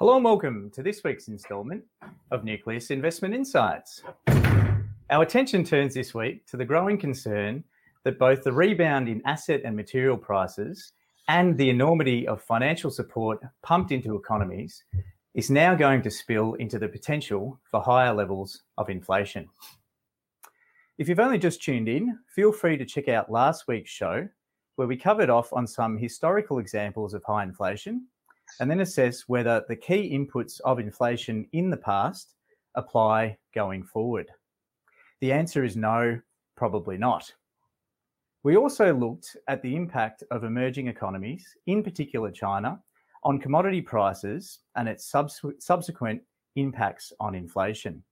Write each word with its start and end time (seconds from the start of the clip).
Hello 0.00 0.16
and 0.16 0.24
welcome 0.24 0.70
to 0.70 0.82
this 0.82 1.04
week's 1.04 1.28
instalment 1.28 1.84
of 2.30 2.42
Nucleus 2.42 2.90
Investment 2.90 3.34
Insights. 3.34 4.02
Our 5.10 5.22
attention 5.22 5.62
turns 5.62 5.92
this 5.92 6.14
week 6.14 6.46
to 6.46 6.56
the 6.56 6.64
growing 6.64 6.96
concern 6.96 7.62
that 8.04 8.18
both 8.18 8.42
the 8.42 8.50
rebound 8.50 9.10
in 9.10 9.20
asset 9.26 9.60
and 9.62 9.76
material 9.76 10.16
prices 10.16 10.94
and 11.28 11.54
the 11.58 11.68
enormity 11.68 12.26
of 12.26 12.42
financial 12.42 12.90
support 12.90 13.42
pumped 13.62 13.92
into 13.92 14.16
economies 14.16 14.84
is 15.34 15.50
now 15.50 15.74
going 15.74 16.00
to 16.00 16.10
spill 16.10 16.54
into 16.54 16.78
the 16.78 16.88
potential 16.88 17.60
for 17.70 17.82
higher 17.82 18.14
levels 18.14 18.62
of 18.78 18.88
inflation. 18.88 19.50
If 20.96 21.10
you've 21.10 21.20
only 21.20 21.36
just 21.36 21.62
tuned 21.62 21.90
in, 21.90 22.18
feel 22.34 22.52
free 22.52 22.78
to 22.78 22.86
check 22.86 23.08
out 23.08 23.30
last 23.30 23.68
week's 23.68 23.90
show 23.90 24.30
where 24.76 24.88
we 24.88 24.96
covered 24.96 25.28
off 25.28 25.52
on 25.52 25.66
some 25.66 25.98
historical 25.98 26.58
examples 26.58 27.12
of 27.12 27.22
high 27.22 27.42
inflation 27.42 28.06
and 28.58 28.70
then 28.70 28.80
assess 28.80 29.28
whether 29.28 29.64
the 29.68 29.76
key 29.76 30.10
inputs 30.12 30.60
of 30.64 30.78
inflation 30.78 31.46
in 31.52 31.70
the 31.70 31.76
past 31.76 32.34
apply 32.74 33.36
going 33.54 33.82
forward. 33.84 34.28
The 35.20 35.32
answer 35.32 35.64
is 35.64 35.76
no, 35.76 36.20
probably 36.56 36.98
not. 36.98 37.32
We 38.42 38.56
also 38.56 38.94
looked 38.94 39.36
at 39.48 39.62
the 39.62 39.76
impact 39.76 40.24
of 40.30 40.44
emerging 40.44 40.88
economies, 40.88 41.46
in 41.66 41.82
particular 41.82 42.30
China, 42.30 42.80
on 43.22 43.38
commodity 43.38 43.82
prices 43.82 44.60
and 44.76 44.88
its 44.88 45.04
subs- 45.04 45.44
subsequent 45.58 46.22
impacts 46.56 47.12
on 47.20 47.34
inflation. 47.34 48.02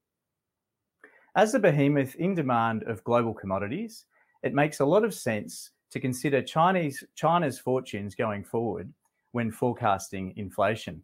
As 1.34 1.52
the 1.52 1.58
behemoth 1.58 2.14
in 2.16 2.34
demand 2.34 2.82
of 2.84 3.04
global 3.04 3.32
commodities, 3.32 4.04
it 4.42 4.54
makes 4.54 4.80
a 4.80 4.84
lot 4.84 5.04
of 5.04 5.14
sense 5.14 5.70
to 5.90 6.00
consider 6.00 6.42
Chinese, 6.42 7.02
China's 7.14 7.58
fortunes 7.58 8.14
going 8.14 8.44
forward 8.44 8.92
when 9.32 9.50
forecasting 9.50 10.32
inflation. 10.36 11.02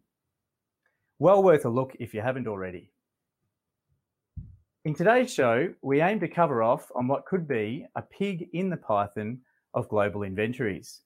Well 1.19 1.43
worth 1.43 1.65
a 1.65 1.69
look 1.69 1.95
if 1.99 2.13
you 2.13 2.21
haven't 2.21 2.47
already. 2.47 2.91
In 4.83 4.93
today's 4.93 5.33
show, 5.33 5.73
we 5.81 6.01
aim 6.01 6.19
to 6.19 6.27
cover 6.27 6.61
off 6.61 6.91
on 6.93 7.07
what 7.07 7.25
could 7.25 7.47
be 7.47 7.85
a 7.95 8.01
pig 8.01 8.49
in 8.53 8.69
the 8.69 8.77
python 8.77 9.39
of 9.73 9.89
global 9.89 10.23
inventories. 10.23 11.01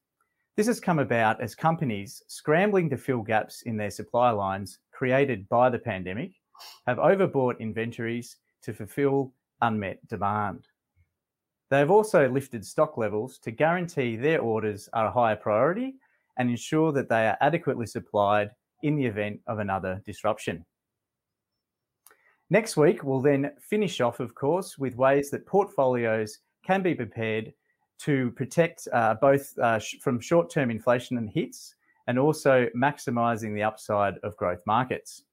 This 0.58 0.68
has 0.68 0.82
come 0.82 1.00
about 1.00 1.42
as 1.42 1.56
companies 1.56 2.22
scrambling 2.28 2.90
to 2.90 2.98
fill 2.98 3.22
gaps 3.22 3.62
in 3.62 3.78
their 3.78 3.90
supply 3.90 4.32
lines 4.32 4.80
created 4.92 5.48
by 5.48 5.70
the 5.70 5.80
pandemic 5.80 6.34
have 6.88 6.98
overbought 6.98 7.60
inventories 7.60 8.36
to 8.64 8.74
fulfill 8.74 9.34
unmet 9.62 10.06
demand. 10.10 10.68
They 11.70 11.80
have 11.80 11.92
also 11.92 12.28
lifted 12.28 12.66
stock 12.66 12.98
levels 12.98 13.38
to 13.40 13.52
guarantee 13.52 14.16
their 14.16 14.42
orders 14.42 14.90
are 14.92 15.08
a 15.08 15.12
higher 15.12 15.36
priority 15.36 15.96
and 16.40 16.50
ensure 16.50 16.92
that 16.94 17.10
they 17.10 17.28
are 17.28 17.38
adequately 17.42 17.86
supplied 17.86 18.50
in 18.82 18.96
the 18.96 19.06
event 19.06 19.42
of 19.46 19.60
another 19.60 20.02
disruption. 20.06 20.66
Next 22.50 22.78
week, 22.78 23.04
we'll 23.04 23.22
then 23.22 23.52
finish 23.62 24.02
off, 24.02 24.20
of 24.20 24.34
course, 24.34 24.78
with 24.78 24.96
ways 24.96 25.30
that 25.30 25.46
portfolios 25.46 26.40
can 26.66 26.82
be 26.82 26.96
prepared 26.96 27.54
to 28.00 28.32
protect 28.32 28.88
uh, 28.94 29.16
both 29.22 29.56
uh, 29.60 29.78
sh- 29.78 29.98
from 30.02 30.20
short 30.20 30.50
term 30.50 30.72
inflation 30.72 31.18
and 31.18 31.30
hits 31.30 31.76
and 32.08 32.18
also 32.18 32.68
maximising 32.76 33.54
the 33.54 33.62
upside 33.62 34.18
of 34.24 34.36
growth 34.38 34.62
markets. 34.66 35.24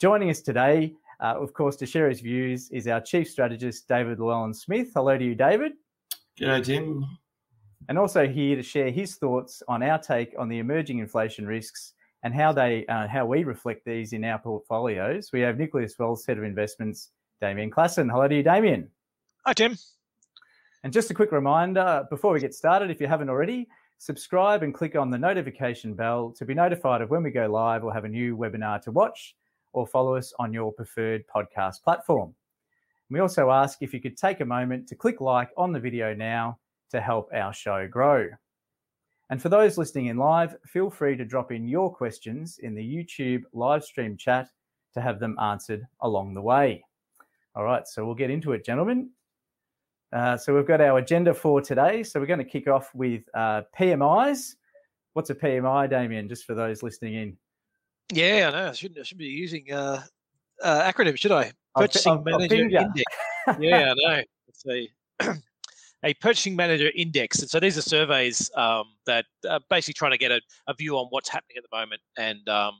Joining 0.00 0.30
us 0.30 0.40
today, 0.40 0.94
uh, 1.20 1.34
of 1.38 1.52
course, 1.52 1.76
to 1.76 1.86
share 1.86 2.08
his 2.08 2.20
views 2.20 2.68
is 2.70 2.88
our 2.88 3.00
Chief 3.00 3.28
Strategist, 3.28 3.86
David 3.86 4.18
Llewellyn 4.18 4.54
Smith. 4.54 4.90
Hello 4.94 5.16
to 5.16 5.24
you, 5.24 5.36
David. 5.36 5.72
G'day, 6.40 6.64
Tim 6.64 7.06
and 7.88 7.98
also 7.98 8.26
here 8.26 8.56
to 8.56 8.62
share 8.62 8.90
his 8.90 9.16
thoughts 9.16 9.62
on 9.68 9.82
our 9.82 9.98
take 9.98 10.34
on 10.38 10.48
the 10.48 10.58
emerging 10.58 10.98
inflation 10.98 11.46
risks 11.46 11.92
and 12.22 12.34
how 12.34 12.52
they 12.52 12.86
uh, 12.86 13.06
how 13.06 13.26
we 13.26 13.44
reflect 13.44 13.84
these 13.84 14.12
in 14.12 14.24
our 14.24 14.38
portfolios. 14.38 15.30
We 15.32 15.40
have 15.40 15.58
Nucleus 15.58 15.94
Wealth, 15.98 16.24
Head 16.26 16.38
of 16.38 16.44
Investments, 16.44 17.10
Damien 17.40 17.70
Klassen. 17.70 18.10
Hello 18.10 18.26
to 18.26 18.34
you, 18.34 18.42
Damien. 18.42 18.88
Hi, 19.44 19.52
Tim. 19.52 19.76
And 20.82 20.92
just 20.92 21.10
a 21.10 21.14
quick 21.14 21.32
reminder 21.32 22.06
before 22.10 22.32
we 22.32 22.40
get 22.40 22.54
started, 22.54 22.90
if 22.90 23.00
you 23.00 23.06
haven't 23.06 23.28
already, 23.28 23.68
subscribe 23.98 24.62
and 24.62 24.74
click 24.74 24.96
on 24.96 25.10
the 25.10 25.18
notification 25.18 25.94
bell 25.94 26.32
to 26.36 26.44
be 26.44 26.54
notified 26.54 27.02
of 27.02 27.10
when 27.10 27.22
we 27.22 27.30
go 27.30 27.46
live 27.46 27.84
or 27.84 27.92
have 27.92 28.04
a 28.04 28.08
new 28.08 28.36
webinar 28.36 28.80
to 28.82 28.90
watch, 28.90 29.34
or 29.72 29.86
follow 29.86 30.14
us 30.14 30.32
on 30.38 30.52
your 30.52 30.72
preferred 30.72 31.24
podcast 31.34 31.82
platform. 31.82 32.34
We 33.10 33.20
also 33.20 33.50
ask 33.50 33.78
if 33.82 33.92
you 33.92 34.00
could 34.00 34.16
take 34.16 34.40
a 34.40 34.44
moment 34.44 34.88
to 34.88 34.94
click 34.94 35.20
like 35.20 35.50
on 35.56 35.72
the 35.72 35.80
video 35.80 36.14
now 36.14 36.58
to 36.90 37.00
help 37.00 37.30
our 37.34 37.52
show 37.52 37.88
grow. 37.88 38.28
And 39.30 39.40
for 39.40 39.48
those 39.48 39.78
listening 39.78 40.06
in 40.06 40.16
live, 40.16 40.56
feel 40.66 40.90
free 40.90 41.16
to 41.16 41.24
drop 41.24 41.50
in 41.50 41.66
your 41.66 41.92
questions 41.92 42.58
in 42.62 42.74
the 42.74 42.82
YouTube 42.82 43.42
live 43.52 43.82
stream 43.82 44.16
chat 44.16 44.48
to 44.94 45.00
have 45.00 45.18
them 45.18 45.36
answered 45.40 45.86
along 46.00 46.34
the 46.34 46.42
way. 46.42 46.84
All 47.56 47.64
right, 47.64 47.86
so 47.86 48.04
we'll 48.04 48.14
get 48.14 48.30
into 48.30 48.52
it, 48.52 48.64
gentlemen. 48.64 49.10
Uh, 50.12 50.36
so 50.36 50.54
we've 50.54 50.66
got 50.66 50.80
our 50.80 50.98
agenda 50.98 51.34
for 51.34 51.60
today. 51.60 52.02
So 52.02 52.20
we're 52.20 52.26
going 52.26 52.38
to 52.38 52.44
kick 52.44 52.68
off 52.68 52.94
with 52.94 53.22
uh, 53.34 53.62
PMIs. 53.78 54.54
What's 55.14 55.30
a 55.30 55.34
PMI, 55.34 55.88
Damien? 55.88 56.28
Just 56.28 56.44
for 56.44 56.54
those 56.54 56.82
listening 56.82 57.14
in. 57.14 57.36
Yeah, 58.12 58.50
I 58.52 58.56
know. 58.56 58.68
I 58.68 58.72
shouldn't. 58.72 59.00
I 59.00 59.02
should 59.02 59.18
be 59.18 59.26
using 59.26 59.72
uh, 59.72 60.02
uh, 60.62 60.92
acronym, 60.92 61.16
should 61.16 61.32
I? 61.32 61.52
Purchasing 61.74 62.12
I'll, 62.12 62.18
I'll 62.18 62.24
Manager 62.24 62.54
Index. 62.56 63.02
yeah, 63.58 63.92
I 63.92 63.94
know. 63.96 64.22
Let's 64.46 64.62
see. 64.62 64.90
a 66.04 66.14
purchasing 66.14 66.54
manager 66.54 66.90
index. 66.94 67.40
And 67.40 67.50
so 67.50 67.58
these 67.58 67.76
are 67.78 67.82
surveys 67.82 68.50
um, 68.54 68.84
that 69.06 69.24
are 69.48 69.60
basically 69.70 69.94
trying 69.94 70.12
to 70.12 70.18
get 70.18 70.30
a, 70.30 70.40
a, 70.68 70.74
view 70.74 70.96
on 70.96 71.06
what's 71.10 71.30
happening 71.30 71.56
at 71.56 71.64
the 71.68 71.76
moment. 71.76 72.02
And 72.18 72.46
um, 72.48 72.74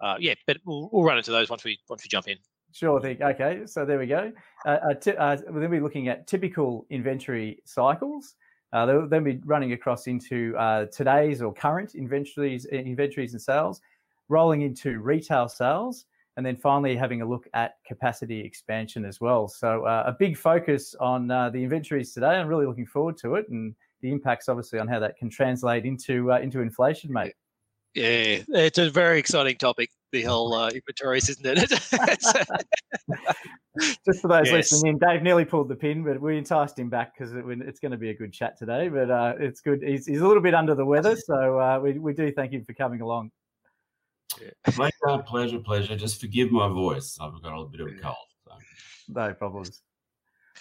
uh, 0.00 0.16
yeah, 0.18 0.34
but 0.46 0.58
we'll, 0.64 0.88
we'll, 0.92 1.02
run 1.02 1.18
into 1.18 1.32
those 1.32 1.50
once 1.50 1.64
we 1.64 1.78
once 1.88 2.04
we 2.04 2.08
jump 2.08 2.28
in. 2.28 2.36
Sure 2.72 3.00
thing. 3.00 3.22
Okay, 3.22 3.62
so 3.66 3.84
there 3.84 3.98
we 3.98 4.06
go. 4.06 4.32
Uh, 4.64 4.68
uh, 4.68 4.94
t- 4.94 5.16
uh, 5.16 5.36
we'll 5.48 5.60
then 5.60 5.70
be 5.70 5.80
looking 5.80 6.08
at 6.08 6.26
typical 6.26 6.86
inventory 6.88 7.60
cycles. 7.66 8.34
Uh, 8.72 8.86
they'll 8.86 9.08
then 9.08 9.24
be 9.24 9.38
running 9.44 9.72
across 9.72 10.06
into 10.06 10.56
uh, 10.56 10.86
today's 10.86 11.42
or 11.42 11.52
current 11.52 11.94
inventories, 11.94 12.64
inventories 12.66 13.34
and 13.34 13.42
sales, 13.42 13.82
rolling 14.30 14.62
into 14.62 15.00
retail 15.00 15.48
sales, 15.48 16.06
and 16.36 16.46
then 16.46 16.56
finally 16.56 16.96
having 16.96 17.22
a 17.22 17.26
look 17.26 17.46
at 17.54 17.74
capacity 17.86 18.40
expansion 18.40 19.04
as 19.04 19.20
well. 19.20 19.48
So 19.48 19.84
uh, 19.84 20.04
a 20.06 20.12
big 20.12 20.36
focus 20.36 20.94
on 21.00 21.30
uh, 21.30 21.50
the 21.50 21.62
inventories 21.62 22.12
today. 22.12 22.28
I'm 22.28 22.48
really 22.48 22.66
looking 22.66 22.86
forward 22.86 23.16
to 23.18 23.34
it 23.34 23.48
and 23.50 23.74
the 24.00 24.10
impacts, 24.10 24.48
obviously, 24.48 24.78
on 24.78 24.88
how 24.88 24.98
that 24.98 25.16
can 25.16 25.30
translate 25.30 25.84
into 25.84 26.32
uh, 26.32 26.38
into 26.38 26.60
inflation, 26.60 27.12
mate. 27.12 27.34
Yeah, 27.94 28.38
it's 28.48 28.78
a 28.78 28.90
very 28.90 29.18
exciting 29.18 29.56
topic. 29.56 29.90
The 30.12 30.22
whole 30.22 30.54
uh, 30.54 30.70
inventories, 30.70 31.28
isn't 31.28 31.46
it? 31.46 31.70
Just 34.04 34.20
for 34.20 34.28
those 34.28 34.46
yes. 34.46 34.52
listening 34.52 34.94
in, 34.94 34.98
Dave 34.98 35.22
nearly 35.22 35.44
pulled 35.44 35.68
the 35.68 35.76
pin, 35.76 36.02
but 36.04 36.20
we 36.20 36.36
enticed 36.36 36.78
him 36.78 36.90
back 36.90 37.14
because 37.16 37.34
it, 37.34 37.44
it's 37.46 37.80
going 37.80 37.92
to 37.92 37.98
be 37.98 38.10
a 38.10 38.14
good 38.14 38.32
chat 38.32 38.58
today. 38.58 38.88
But 38.88 39.10
uh, 39.10 39.34
it's 39.38 39.60
good. 39.60 39.82
He's, 39.82 40.06
he's, 40.06 40.20
a 40.20 40.26
little 40.26 40.42
bit 40.42 40.54
under 40.54 40.74
the 40.74 40.84
weather, 40.84 41.16
so 41.16 41.58
uh, 41.58 41.80
we, 41.82 41.98
we 41.98 42.12
do 42.12 42.30
thank 42.32 42.52
him 42.52 42.64
for 42.64 42.74
coming 42.74 43.00
along. 43.00 43.30
Yeah. 44.40 45.20
pleasure, 45.26 45.58
pleasure. 45.58 45.96
Just 45.96 46.20
forgive 46.20 46.50
my 46.50 46.68
voice. 46.68 47.18
I've 47.20 47.32
got 47.42 47.52
a 47.52 47.56
little 47.56 47.66
bit 47.66 47.80
of 47.80 47.88
a 47.88 47.94
cold. 48.00 48.16
So. 48.44 48.52
No 49.08 49.34
problems. 49.34 49.82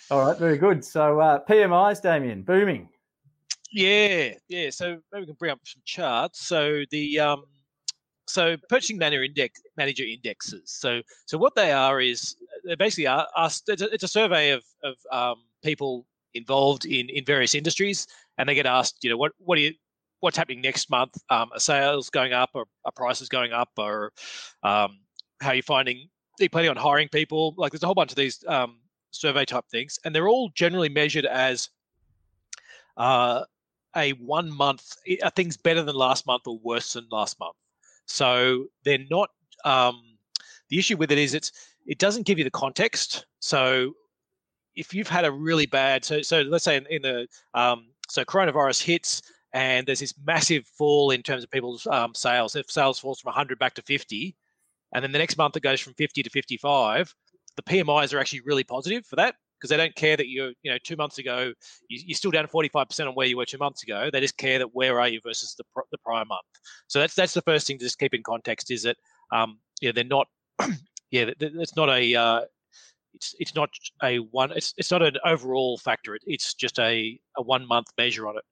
All 0.09 0.25
right, 0.25 0.37
very 0.37 0.57
good. 0.57 0.83
So 0.83 1.19
uh, 1.19 1.39
PMIs, 1.47 2.01
Damien, 2.01 2.41
booming. 2.41 2.89
Yeah, 3.71 4.33
yeah. 4.49 4.69
So 4.69 4.97
maybe 5.11 5.21
we 5.21 5.25
can 5.27 5.35
bring 5.35 5.51
up 5.51 5.59
some 5.63 5.81
charts. 5.85 6.45
So 6.45 6.81
the 6.91 7.19
um, 7.19 7.43
so 8.27 8.57
purchasing 8.69 8.97
manager 8.97 9.23
index 9.23 9.61
manager 9.77 10.03
indexes. 10.03 10.63
So 10.65 11.01
so 11.25 11.38
what 11.38 11.55
they 11.55 11.71
are 11.71 12.01
is 12.01 12.35
they 12.65 12.75
basically 12.75 13.07
are 13.07 13.27
asked. 13.38 13.69
It's 13.69 13.81
a, 13.81 13.93
it's 13.93 14.03
a 14.03 14.07
survey 14.07 14.49
of 14.49 14.63
of 14.83 14.95
um, 15.11 15.43
people 15.63 16.05
involved 16.33 16.85
in 16.85 17.09
in 17.09 17.23
various 17.23 17.55
industries, 17.55 18.07
and 18.38 18.49
they 18.49 18.55
get 18.55 18.65
asked, 18.65 19.03
you 19.03 19.09
know, 19.09 19.17
what 19.17 19.31
what 19.39 19.55
do 19.55 19.61
you 19.61 19.73
what's 20.21 20.37
happening 20.37 20.61
next 20.61 20.89
month. 20.89 21.17
Um, 21.29 21.49
are 21.53 21.59
sales 21.59 22.09
going 22.09 22.33
up 22.33 22.51
or 22.53 22.65
are 22.85 22.91
prices 22.95 23.29
going 23.29 23.51
up 23.51 23.69
or 23.77 24.13
um, 24.63 24.99
how 25.41 25.50
are 25.50 25.56
you 25.56 25.62
finding, 25.62 26.07
are 26.39 26.44
you 26.44 26.50
planning 26.50 26.69
on 26.69 26.77
hiring 26.77 27.09
people? 27.09 27.53
Like 27.57 27.71
there's 27.71 27.83
a 27.83 27.85
whole 27.85 27.95
bunch 27.95 28.12
of 28.12 28.15
these 28.15 28.44
um, 28.47 28.77
survey 29.12 29.45
type 29.45 29.65
things 29.69 30.00
and 30.06 30.15
they're 30.15 30.29
all 30.29 30.50
generally 30.56 30.89
measured 30.89 31.25
as 31.25 31.69
uh, 32.97 33.44
a 33.95 34.12
one 34.12 34.50
month, 34.50 34.95
are 35.23 35.29
things 35.31 35.57
better 35.57 35.83
than 35.83 35.95
last 35.95 36.25
month 36.25 36.44
or 36.47 36.57
worse 36.63 36.94
than 36.94 37.07
last 37.12 37.39
month? 37.39 37.56
So 38.06 38.65
they're 38.85 39.00
not, 39.09 39.29
um, 39.65 40.01
the 40.69 40.79
issue 40.79 40.97
with 40.97 41.12
it 41.12 41.17
is 41.17 41.33
it's, 41.33 41.51
it 41.85 41.97
doesn't 41.97 42.25
give 42.25 42.38
you 42.38 42.44
the 42.44 42.51
context. 42.51 43.25
So 43.39 43.94
if 44.75 44.94
you've 44.94 45.07
had 45.07 45.25
a 45.25 45.31
really 45.31 45.65
bad, 45.65 46.06
so 46.06 46.21
so 46.21 46.41
let's 46.41 46.63
say 46.63 46.77
in, 46.77 46.85
in 46.89 47.01
the 47.01 47.27
um, 47.53 47.88
so 48.07 48.24
coronavirus 48.24 48.83
hits, 48.83 49.21
and 49.53 49.86
there's 49.86 50.00
this 50.00 50.13
massive 50.25 50.65
fall 50.65 51.12
in 51.12 51.24
terms 51.24 51.44
of 51.44 51.51
people's 51.51 51.86
um, 51.88 52.13
sales. 52.15 52.56
If 52.56 52.71
sales 52.71 53.00
falls 53.00 53.19
from 53.19 53.30
100 53.30 53.59
back 53.59 53.74
to 53.75 53.81
50, 53.81 54.36
and 54.94 55.03
then 55.03 55.12
the 55.12 55.19
next 55.19 55.38
month 55.38 55.56
it 55.57 55.63
goes 55.63 55.80
from 55.80 55.94
50 55.94 56.24
to 56.24 56.30
55, 56.30 57.13
the 57.56 57.63
PMIs 57.63 58.13
are 58.13 58.19
actually 58.19 58.42
really 58.42 58.63
positive 58.63 59.06
for 59.06 59.18
that 59.18 59.36
because 59.57 59.69
they 59.69 59.77
don't 59.77 59.95
care 59.95 60.18
that 60.18 60.27
you're, 60.27 60.53
you 60.63 60.71
know, 60.71 60.77
two 60.83 60.95
months 60.95 61.19
ago 61.19 61.53
you, 61.88 62.13
are 62.13 62.15
still 62.15 62.31
down 62.31 62.48
45% 62.48 63.07
on 63.07 63.13
where 63.13 63.27
you 63.27 63.38
were 63.38 63.45
two 63.45 63.57
months 63.57 63.83
ago. 63.83 64.09
They 64.12 64.19
just 64.19 64.38
care 64.38 64.57
that 64.57 64.74
where 64.74 65.00
are 65.00 65.07
you 65.07 65.19
versus 65.24 65.56
the, 65.56 65.63
the 65.92 65.98
prior 66.00 66.25
month. 66.25 66.42
So 66.88 67.00
that's 67.00 67.13
that's 67.13 67.33
the 67.33 67.44
first 67.44 67.68
thing 67.68 67.77
to 67.77 67.86
just 67.86 68.00
keep 68.00 68.13
in 68.13 68.24
context 68.24 68.71
is 68.71 68.83
that 68.83 68.98
um, 69.31 69.59
yeah, 69.81 69.92
they're 69.92 70.03
not. 70.03 70.27
yeah, 71.12 71.31
it's 71.39 71.75
not 71.75 71.89
a. 71.89 72.15
Uh, 72.15 72.42
it's 73.21 73.35
it's 73.39 73.56
not 73.56 73.69
a 74.03 74.18
one. 74.18 74.51
It's 74.51 74.73
it's 74.77 74.89
not 74.89 75.03
an 75.03 75.15
overall 75.23 75.77
factor. 75.77 76.15
It, 76.15 76.23
it's 76.25 76.56
just 76.56 76.79
a 76.79 77.19
a 77.38 77.41
one 77.41 77.68
month 77.68 77.88
measure 77.97 78.27
on 78.27 78.35
it, 78.38 78.44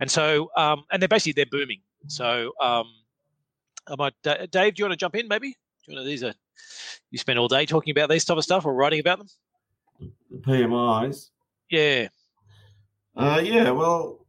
and 0.00 0.10
so 0.10 0.50
um, 0.56 0.84
and 0.90 1.00
they're 1.00 1.08
basically 1.08 1.32
they're 1.32 1.50
booming. 1.50 1.80
So 2.06 2.52
um, 2.62 2.86
I 3.86 3.96
might 3.98 4.14
Dave, 4.22 4.48
do 4.50 4.80
you 4.80 4.84
want 4.84 4.92
to 4.92 4.96
jump 4.96 5.14
in? 5.16 5.28
Maybe 5.28 5.50
do 5.50 5.56
you 5.92 5.96
want 5.96 6.04
to, 6.04 6.08
these 6.08 6.24
are 6.24 6.32
you 7.10 7.18
spend 7.18 7.38
all 7.38 7.48
day 7.48 7.66
talking 7.66 7.90
about 7.90 8.08
these 8.08 8.24
type 8.24 8.38
of 8.38 8.44
stuff 8.44 8.64
or 8.64 8.74
writing 8.74 9.00
about 9.00 9.18
them. 9.18 9.28
The 10.30 10.38
PMIs. 10.38 11.28
Yeah. 11.70 12.08
Uh, 13.16 13.42
yeah. 13.44 13.70
Well, 13.70 14.26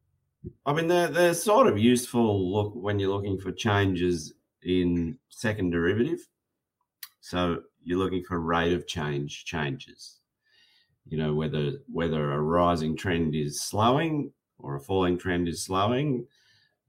I 0.65 0.73
mean 0.73 0.87
they're 0.87 1.07
they're 1.07 1.33
sort 1.33 1.67
of 1.67 1.79
useful 1.79 2.51
look 2.51 2.73
when 2.75 2.99
you're 2.99 3.15
looking 3.15 3.39
for 3.39 3.51
changes 3.53 4.33
in 4.61 5.17
second 5.29 5.69
derivative. 5.69 6.19
So 7.25 7.63
you're 7.83 7.97
looking 7.97 8.23
for 8.23 8.39
rate 8.39 8.73
of 8.73 8.85
change 8.85 9.45
changes. 9.45 10.19
You 11.07 11.17
know 11.17 11.33
whether 11.33 11.71
whether 11.91 12.33
a 12.33 12.39
rising 12.39 12.95
trend 12.95 13.33
is 13.33 13.63
slowing 13.63 14.31
or 14.59 14.75
a 14.75 14.79
falling 14.79 15.17
trend 15.17 15.47
is 15.47 15.63
slowing, 15.63 16.27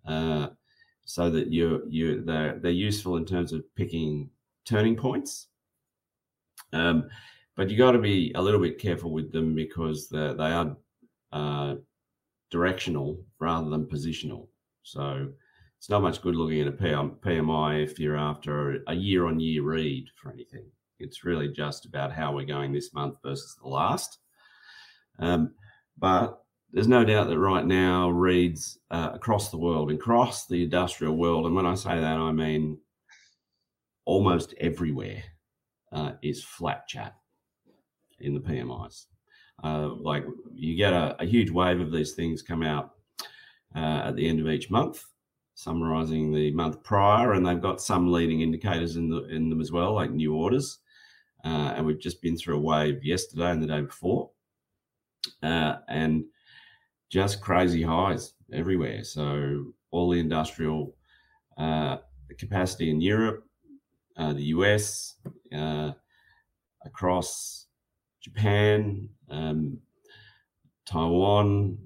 uh, 0.06 0.49
so 1.06 1.31
that 1.31 1.47
you 1.50 1.85
you 1.88 2.23
they're 2.23 2.59
they're 2.59 2.71
useful 2.71 3.17
in 3.17 3.25
terms 3.25 3.55
of 3.55 3.65
picking 3.77 4.29
turning 4.67 4.94
points. 4.94 5.47
Um, 6.75 7.09
but 7.56 7.71
you 7.71 7.79
got 7.79 7.93
to 7.93 7.99
be 7.99 8.33
a 8.35 8.43
little 8.43 8.61
bit 8.61 8.79
careful 8.79 9.12
with 9.12 9.33
them 9.33 9.55
because 9.55 10.11
they 10.11 10.19
are 10.19 10.77
uh, 11.33 11.77
directional 12.50 13.25
rather 13.38 13.71
than 13.71 13.87
positional. 13.87 14.49
So 14.83 15.29
it's 15.78 15.90
not 15.90 16.02
much 16.02 16.23
good 16.23 16.34
looking 16.34 16.61
at 16.61 16.69
a 16.69 16.73
PMI 16.73 17.84
if 17.84 17.99
you're 17.99 18.17
after 18.17 18.82
a 18.87 18.94
year 18.94 19.26
on 19.26 19.40
year 19.40 19.62
read 19.62 20.06
for 20.17 20.32
anything. 20.32 20.64
It's 20.99 21.25
really 21.25 21.49
just 21.49 21.84
about 21.84 22.12
how 22.12 22.32
we're 22.32 22.46
going 22.46 22.73
this 22.73 22.94
month 22.94 23.19
versus 23.23 23.56
the 23.62 23.69
last. 23.69 24.19
Um, 25.19 25.55
but 25.99 26.43
there's 26.73 26.88
no 26.88 27.05
doubt 27.05 27.28
that 27.28 27.38
right 27.38 27.64
now 27.64 28.08
reads 28.11 28.78
uh, 28.90 29.11
across 29.14 29.50
the 29.50 29.58
world, 29.58 29.90
across 29.93 30.46
the 30.46 30.64
industrial 30.64 31.17
world, 31.17 31.46
and 31.46 31.55
when 31.55 31.67
I 31.67 31.75
say 31.75 32.00
that, 32.00 32.19
I 32.19 32.32
mean 32.32 32.78
almost 34.05 34.55
everywhere 34.61 35.23
uh, 35.93 36.12
is 36.23 36.43
flat 36.43 36.87
chat 36.88 37.14
in 38.20 38.34
the 38.34 38.40
PMIs. 38.40 39.06
Uh, 39.62 39.88
like 40.00 40.25
you 40.55 40.76
get 40.76 40.93
a, 40.93 41.17
a, 41.19 41.25
huge 41.25 41.50
wave 41.50 41.81
of 41.81 41.90
these 41.90 42.12
things 42.12 42.43
come 42.43 42.62
out 42.62 42.90
uh, 43.75 44.02
at 44.05 44.14
the 44.14 44.28
end 44.28 44.38
of 44.38 44.49
each 44.49 44.70
month, 44.70 45.02
summarizing 45.56 46.32
the 46.32 46.53
month 46.53 46.82
prior, 46.85 47.32
and 47.32 47.44
they've 47.44 47.61
got 47.61 47.81
some 47.81 48.12
leading 48.12 48.43
indicators 48.43 48.97
in 48.97 49.08
the 49.08 49.25
in 49.25 49.49
them 49.50 49.61
as 49.61 49.73
well, 49.73 49.94
like 49.94 50.11
new 50.12 50.35
orders. 50.35 50.79
Uh, 51.44 51.73
and 51.76 51.87
we've 51.87 52.00
just 52.00 52.23
been 52.23 52.37
through 52.37 52.56
a 52.56 52.61
wave 52.61 53.03
yesterday 53.03 53.50
and 53.50 53.62
the 53.62 53.67
day 53.67 53.81
before, 53.81 54.31
uh, 55.43 55.76
and 55.88 56.25
just 57.08 57.41
crazy 57.41 57.82
highs 57.82 58.35
everywhere. 58.53 59.03
So 59.03 59.73
all 59.91 60.11
the 60.11 60.20
industrial 60.20 60.94
uh, 61.56 61.99
capacity 62.38 62.91
in 62.91 63.00
Europe, 63.00 63.44
uh, 64.17 64.35
the 64.35 64.44
US, 64.44 65.14
uh, 65.55 65.93
across 66.85 67.67
Japan, 68.20 69.09
um, 69.31 69.79
Taiwan, 70.85 71.79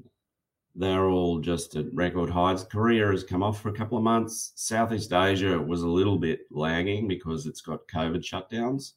they're 0.74 1.08
all 1.08 1.40
just 1.40 1.74
at 1.76 1.92
record 1.92 2.30
highs. 2.30 2.64
Korea 2.64 3.10
has 3.10 3.24
come 3.24 3.42
off 3.42 3.60
for 3.60 3.70
a 3.70 3.74
couple 3.74 3.98
of 3.98 4.04
months. 4.04 4.52
Southeast 4.54 5.12
Asia 5.12 5.58
was 5.58 5.82
a 5.82 5.88
little 5.88 6.18
bit 6.18 6.40
lagging 6.50 7.08
because 7.08 7.46
it's 7.46 7.60
got 7.60 7.86
COVID 7.88 8.22
shutdowns, 8.22 8.92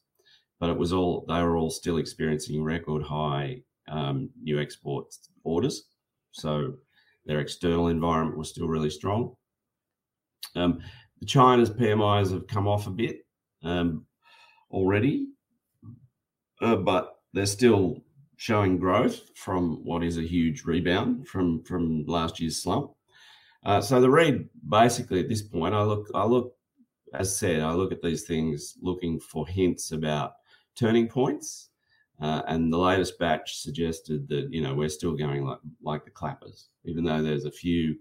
but 0.60 0.70
it 0.70 0.76
was 0.76 0.92
all 0.92 1.24
they 1.28 1.42
were 1.42 1.56
all 1.56 1.70
still 1.70 1.98
experiencing 1.98 2.62
record 2.62 3.02
high 3.02 3.62
um, 3.88 4.30
new 4.40 4.60
export 4.60 5.14
orders. 5.42 5.88
So 6.32 6.74
their 7.26 7.40
external 7.40 7.88
environment 7.88 8.38
was 8.38 8.50
still 8.50 8.68
really 8.68 8.90
strong. 8.90 9.36
Um, 10.56 10.80
the 11.20 11.26
China's 11.26 11.70
PMIs 11.70 12.30
have 12.32 12.46
come 12.46 12.68
off 12.68 12.86
a 12.86 12.90
bit 12.90 13.26
um, 13.62 14.06
already, 14.70 15.28
uh, 16.60 16.76
but 16.76 17.16
they're 17.32 17.46
still 17.46 18.02
showing 18.44 18.78
growth 18.78 19.22
from 19.34 19.82
what 19.84 20.04
is 20.04 20.18
a 20.18 20.22
huge 20.22 20.64
rebound 20.64 21.26
from 21.26 21.62
from 21.62 22.04
last 22.04 22.38
year's 22.38 22.60
slump. 22.62 22.90
Uh, 23.64 23.80
so 23.80 23.98
the 24.02 24.10
read 24.10 24.46
basically 24.68 25.18
at 25.18 25.30
this 25.30 25.40
point, 25.40 25.74
I 25.74 25.82
look, 25.82 26.10
I 26.14 26.26
look, 26.26 26.54
as 27.14 27.38
said, 27.38 27.62
I 27.62 27.72
look 27.72 27.90
at 27.90 28.02
these 28.02 28.24
things 28.24 28.74
looking 28.82 29.18
for 29.18 29.46
hints 29.46 29.92
about 29.92 30.34
turning 30.76 31.08
points. 31.08 31.70
Uh, 32.20 32.42
and 32.46 32.70
the 32.70 32.76
latest 32.76 33.18
batch 33.18 33.62
suggested 33.62 34.28
that 34.28 34.52
you 34.52 34.60
know 34.60 34.74
we're 34.74 34.90
still 34.90 35.14
going 35.14 35.46
like 35.46 35.60
like 35.82 36.04
the 36.04 36.10
clappers, 36.10 36.68
even 36.84 37.02
though 37.02 37.22
there's 37.22 37.46
a 37.46 37.50
few. 37.50 37.96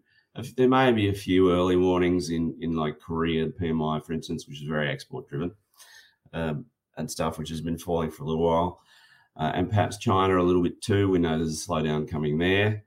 There 0.58 0.68
may 0.68 0.92
be 0.92 1.08
a 1.08 1.14
few 1.14 1.54
early 1.54 1.78
warnings 1.78 2.32
in 2.32 2.54
in 2.60 2.76
like 2.76 3.00
Korea 3.00 3.48
PMI, 3.48 4.04
for 4.06 4.12
instance, 4.12 4.46
which 4.46 4.62
is 4.62 4.68
very 4.68 4.90
export 4.90 5.30
driven, 5.30 5.52
um, 6.34 6.66
and 6.98 7.10
stuff 7.10 7.38
which 7.38 7.50
has 7.50 7.62
been 7.62 7.78
falling 7.78 8.12
for 8.12 8.24
a 8.24 8.28
little 8.28 8.44
while, 8.44 8.82
uh, 9.38 9.52
and 9.56 9.70
perhaps 9.70 9.98
China 9.98 10.40
a 10.40 10.44
little 10.44 10.64
bit 10.64 10.82
too. 10.82 11.10
We 11.10 11.20
know 11.20 11.38
there's 11.38 11.64
a 11.64 11.68
slowdown 11.68 12.10
coming 12.10 12.38
there, 12.38 12.84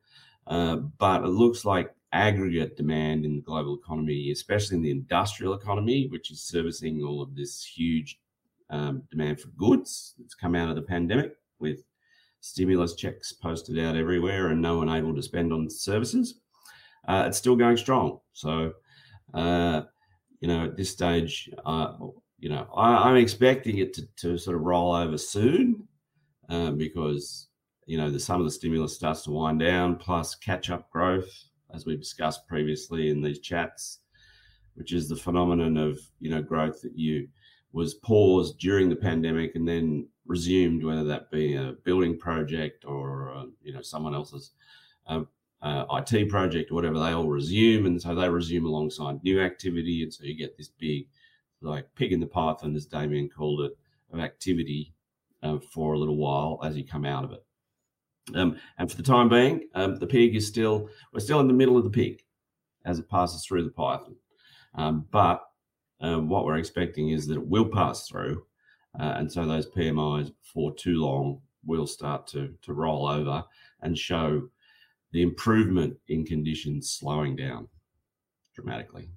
uh, 0.46 0.76
but 0.76 1.22
it 1.22 1.28
looks 1.28 1.64
like 1.64 1.94
aggregate 2.12 2.76
demand 2.76 3.24
in 3.24 3.36
the 3.36 3.42
global 3.42 3.76
economy, 3.76 4.30
especially 4.30 4.76
in 4.76 4.82
the 4.82 4.90
industrial 4.90 5.54
economy, 5.54 6.06
which 6.08 6.30
is 6.30 6.42
servicing 6.42 7.02
all 7.02 7.20
of 7.20 7.34
this 7.34 7.64
huge 7.64 8.18
um, 8.70 9.02
demand 9.10 9.40
for 9.40 9.48
goods 9.48 10.14
that's 10.18 10.34
come 10.34 10.54
out 10.54 10.68
of 10.68 10.76
the 10.76 10.82
pandemic 10.82 11.36
with 11.58 11.84
stimulus 12.40 12.94
checks 12.94 13.32
posted 13.32 13.78
out 13.78 13.96
everywhere 13.96 14.48
and 14.48 14.62
no 14.62 14.78
one 14.78 14.88
able 14.88 15.14
to 15.14 15.22
spend 15.22 15.52
on 15.52 15.68
services. 15.68 16.40
Uh, 17.08 17.24
it's 17.26 17.38
still 17.38 17.56
going 17.56 17.76
strong. 17.76 18.20
So, 18.32 18.72
uh, 19.34 19.82
you 20.40 20.48
know, 20.48 20.64
at 20.64 20.76
this 20.76 20.90
stage, 20.90 21.50
uh, 21.64 21.94
you 22.38 22.48
know, 22.48 22.66
I, 22.74 23.10
am 23.10 23.16
expecting 23.16 23.78
it 23.78 23.94
to, 23.94 24.06
to, 24.16 24.38
sort 24.38 24.56
of 24.56 24.62
roll 24.62 24.94
over 24.94 25.16
soon 25.16 25.86
uh, 26.48 26.70
because, 26.70 27.48
you 27.86 27.96
know, 27.96 28.10
the, 28.10 28.20
some 28.20 28.40
of 28.40 28.46
the 28.46 28.50
stimulus 28.50 28.94
starts 28.94 29.22
to 29.22 29.30
wind 29.30 29.60
down, 29.60 29.96
plus 29.96 30.34
catch 30.34 30.70
up 30.70 30.90
growth, 30.90 31.30
as 31.74 31.86
we 31.86 31.96
discussed 31.96 32.46
previously 32.46 33.10
in 33.10 33.20
these 33.20 33.40
chats, 33.40 34.00
which 34.74 34.92
is 34.92 35.08
the 35.08 35.16
phenomenon 35.16 35.76
of, 35.76 35.98
you 36.20 36.30
know, 36.30 36.42
growth 36.42 36.82
that 36.82 36.96
you 36.96 37.28
was 37.76 37.92
paused 37.92 38.58
during 38.58 38.88
the 38.88 38.96
pandemic 38.96 39.54
and 39.54 39.68
then 39.68 40.08
resumed, 40.24 40.82
whether 40.82 41.04
that 41.04 41.30
be 41.30 41.54
a 41.56 41.74
building 41.84 42.18
project 42.18 42.86
or 42.86 43.34
uh, 43.36 43.44
you 43.62 43.72
know 43.72 43.82
someone 43.82 44.14
else's 44.14 44.52
uh, 45.06 45.20
uh, 45.60 45.84
IT 45.90 46.30
project 46.30 46.70
or 46.70 46.74
whatever. 46.74 46.98
They 46.98 47.12
all 47.12 47.28
resume, 47.28 47.84
and 47.84 48.00
so 48.00 48.14
they 48.14 48.30
resume 48.30 48.64
alongside 48.64 49.22
new 49.22 49.42
activity, 49.42 50.02
and 50.02 50.12
so 50.12 50.24
you 50.24 50.34
get 50.34 50.56
this 50.56 50.68
big, 50.68 51.08
like 51.60 51.94
pig 51.94 52.12
in 52.12 52.20
the 52.20 52.26
python, 52.26 52.74
as 52.76 52.86
Damien 52.86 53.28
called 53.28 53.60
it, 53.60 53.72
of 54.10 54.20
activity 54.20 54.94
uh, 55.46 55.58
for 55.72 55.94
a 55.94 55.98
little 55.98 56.16
while 56.16 56.58
as 56.62 56.76
you 56.76 56.84
come 56.84 57.04
out 57.04 57.24
of 57.24 57.32
it. 57.32 57.44
Um, 58.34 58.56
and 58.78 58.90
for 58.90 58.96
the 58.96 59.02
time 59.02 59.28
being, 59.28 59.68
um, 59.74 59.96
the 59.96 60.06
pig 60.06 60.34
is 60.34 60.46
still 60.46 60.88
we're 61.12 61.20
still 61.20 61.40
in 61.40 61.46
the 61.46 61.54
middle 61.54 61.76
of 61.76 61.84
the 61.84 61.90
pig 61.90 62.22
as 62.84 62.98
it 62.98 63.08
passes 63.08 63.44
through 63.44 63.64
the 63.64 63.70
python, 63.70 64.16
um, 64.74 65.06
but 65.10 65.42
um, 66.00 66.28
what 66.28 66.44
we're 66.44 66.58
expecting 66.58 67.10
is 67.10 67.26
that 67.26 67.36
it 67.36 67.46
will 67.46 67.66
pass 67.66 68.08
through. 68.08 68.44
Uh, 68.98 69.14
and 69.16 69.30
so 69.30 69.46
those 69.46 69.68
PMIs 69.68 70.32
for 70.42 70.74
too 70.74 71.00
long 71.00 71.40
will 71.64 71.86
start 71.86 72.26
to, 72.28 72.54
to 72.62 72.72
roll 72.72 73.06
over 73.06 73.44
and 73.82 73.96
show 73.96 74.48
the 75.12 75.22
improvement 75.22 75.96
in 76.08 76.24
conditions 76.24 76.90
slowing 76.90 77.36
down 77.36 77.68
dramatically. 78.54 79.10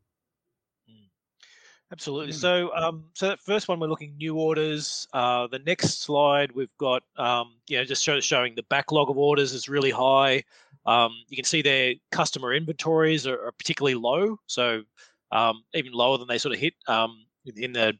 Hmm. 1.89 1.93
Absolutely. 1.93 2.31
So, 2.33 2.73
um, 2.75 3.05
so 3.13 3.29
that 3.29 3.39
first 3.39 3.67
one, 3.67 3.79
we're 3.79 3.87
looking 3.87 4.15
new 4.17 4.35
orders. 4.35 5.07
Uh, 5.13 5.47
the 5.47 5.59
next 5.59 6.01
slide, 6.01 6.51
we've 6.51 6.75
got, 6.77 7.03
um, 7.17 7.55
you 7.67 7.77
know, 7.77 7.83
just 7.83 8.03
show, 8.03 8.19
showing 8.19 8.55
the 8.55 8.63
backlog 8.69 9.09
of 9.09 9.17
orders 9.17 9.53
is 9.53 9.67
really 9.67 9.91
high. 9.91 10.43
Um, 10.85 11.13
you 11.27 11.35
can 11.35 11.45
see 11.45 11.61
their 11.61 11.95
customer 12.11 12.53
inventories 12.53 13.27
are, 13.27 13.47
are 13.47 13.51
particularly 13.53 13.95
low. 13.95 14.39
So, 14.47 14.83
um, 15.31 15.63
even 15.73 15.91
lower 15.93 16.17
than 16.17 16.27
they 16.27 16.37
sort 16.37 16.53
of 16.53 16.59
hit 16.59 16.73
um, 16.87 17.25
in 17.55 17.73
the 17.73 17.93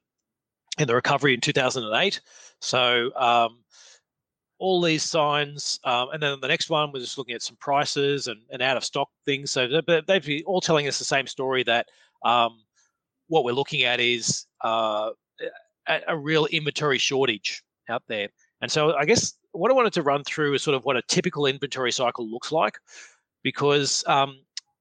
in 0.79 0.87
the 0.87 0.95
recovery 0.95 1.33
in 1.33 1.41
2008. 1.41 2.21
So 2.61 3.11
um, 3.15 3.59
all 4.59 4.81
these 4.81 5.03
signs, 5.03 5.79
um, 5.83 6.09
and 6.11 6.23
then 6.23 6.39
the 6.41 6.47
next 6.47 6.69
one 6.69 6.91
was 6.91 7.03
just 7.03 7.17
looking 7.17 7.35
at 7.35 7.41
some 7.41 7.57
prices 7.57 8.27
and, 8.27 8.41
and 8.51 8.61
out 8.61 8.77
of 8.77 8.83
stock 8.83 9.09
things. 9.25 9.51
So 9.51 9.67
they've 10.07 10.25
been 10.25 10.43
all 10.45 10.61
telling 10.61 10.87
us 10.87 10.97
the 10.97 11.05
same 11.05 11.27
story 11.27 11.63
that 11.63 11.87
um, 12.23 12.59
what 13.29 13.43
we're 13.43 13.53
looking 13.53 13.83
at 13.83 13.99
is 13.99 14.45
uh, 14.63 15.11
a, 15.87 15.99
a 16.09 16.17
real 16.17 16.45
inventory 16.47 16.97
shortage 16.97 17.63
out 17.89 18.03
there. 18.07 18.27
And 18.61 18.69
so 18.71 18.93
I 18.95 19.05
guess 19.05 19.33
what 19.53 19.71
I 19.71 19.73
wanted 19.73 19.93
to 19.93 20.03
run 20.03 20.23
through 20.23 20.53
is 20.53 20.61
sort 20.61 20.75
of 20.75 20.83
what 20.85 20.97
a 20.97 21.01
typical 21.03 21.45
inventory 21.45 21.91
cycle 21.91 22.29
looks 22.29 22.51
like, 22.51 22.77
because 23.43 24.03
um, 24.07 24.39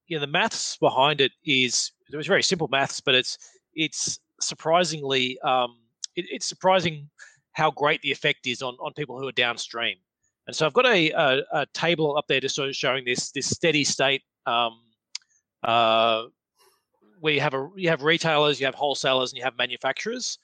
you 0.08 0.16
know 0.16 0.20
the 0.20 0.32
maths 0.32 0.76
behind 0.76 1.20
it 1.20 1.32
is 1.44 1.92
it 2.12 2.16
was 2.16 2.26
very 2.26 2.42
simple 2.42 2.68
maths, 2.68 3.00
but 3.00 3.14
it's 3.14 3.38
it's 3.74 4.18
surprisingly, 4.40 5.38
um, 5.40 5.76
it, 6.16 6.26
it's 6.30 6.46
surprising 6.46 7.08
how 7.52 7.70
great 7.70 8.00
the 8.02 8.10
effect 8.10 8.46
is 8.46 8.62
on 8.62 8.76
on 8.80 8.92
people 8.94 9.18
who 9.18 9.28
are 9.28 9.32
downstream. 9.32 9.96
And 10.46 10.56
so 10.56 10.64
I've 10.64 10.72
got 10.72 10.86
a, 10.86 11.10
a, 11.10 11.42
a 11.52 11.66
table 11.74 12.16
up 12.16 12.26
there 12.26 12.40
just 12.40 12.54
sort 12.54 12.68
of 12.68 12.74
showing 12.74 13.04
this 13.04 13.30
this 13.32 13.48
steady 13.48 13.84
state 13.84 14.22
um, 14.46 14.80
uh, 15.62 16.24
where 17.20 17.34
you 17.34 17.40
have 17.40 17.54
a 17.54 17.68
you 17.76 17.88
have 17.88 18.02
retailers, 18.02 18.60
you 18.60 18.66
have 18.66 18.74
wholesalers, 18.74 19.32
and 19.32 19.38
you 19.38 19.44
have 19.44 19.56
manufacturers. 19.56 20.38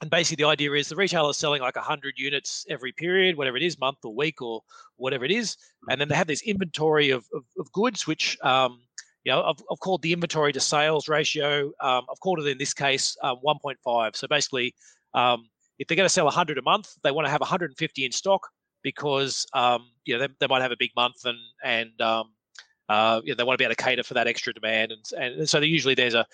And 0.00 0.10
basically, 0.10 0.42
the 0.42 0.48
idea 0.48 0.72
is 0.72 0.88
the 0.88 0.96
retailer 0.96 1.30
is 1.30 1.36
selling 1.36 1.62
like 1.62 1.76
100 1.76 2.14
units 2.16 2.66
every 2.68 2.90
period, 2.92 3.36
whatever 3.36 3.56
it 3.56 3.62
is, 3.62 3.78
month 3.78 3.98
or 4.04 4.12
week 4.12 4.42
or 4.42 4.62
whatever 4.96 5.24
it 5.24 5.30
is. 5.30 5.56
And 5.88 6.00
then 6.00 6.08
they 6.08 6.16
have 6.16 6.26
this 6.26 6.42
inventory 6.42 7.10
of, 7.10 7.24
of, 7.32 7.44
of 7.56 7.70
goods, 7.70 8.04
which 8.04 8.36
um, 8.42 8.80
you 9.24 9.30
know, 9.30 9.42
I've, 9.42 9.62
I've, 9.70 9.78
called 9.78 10.02
the 10.02 10.12
inventory 10.12 10.52
to 10.52 10.60
sales 10.60 11.08
ratio. 11.08 11.66
Um, 11.80 12.04
I've 12.10 12.20
called 12.20 12.40
it 12.40 12.46
in 12.46 12.58
this 12.58 12.74
case 12.74 13.16
um, 13.22 13.36
1.5. 13.46 14.16
So 14.16 14.26
basically, 14.26 14.74
um, 15.14 15.48
if 15.78 15.86
they're 15.86 15.96
going 15.96 16.06
to 16.06 16.12
sell 16.12 16.24
100 16.24 16.58
a 16.58 16.62
month, 16.62 16.94
they 17.04 17.10
want 17.10 17.26
to 17.26 17.30
have 17.30 17.40
150 17.40 18.04
in 18.04 18.12
stock 18.12 18.48
because 18.82 19.46
um, 19.54 19.86
you 20.04 20.14
know 20.14 20.26
they, 20.26 20.34
they, 20.40 20.46
might 20.48 20.62
have 20.62 20.72
a 20.72 20.76
big 20.76 20.90
month 20.96 21.24
and 21.24 21.38
and 21.62 22.00
um, 22.00 22.32
uh, 22.92 23.20
you 23.24 23.32
know, 23.32 23.36
they 23.36 23.44
want 23.44 23.54
to 23.54 23.58
be 23.58 23.64
able 23.64 23.74
to 23.74 23.82
cater 23.82 24.02
for 24.02 24.14
that 24.14 24.26
extra 24.26 24.52
demand, 24.52 24.92
and 24.92 25.36
and 25.38 25.48
so 25.48 25.58
usually 25.60 25.94
there's 25.94 26.14
a 26.14 26.26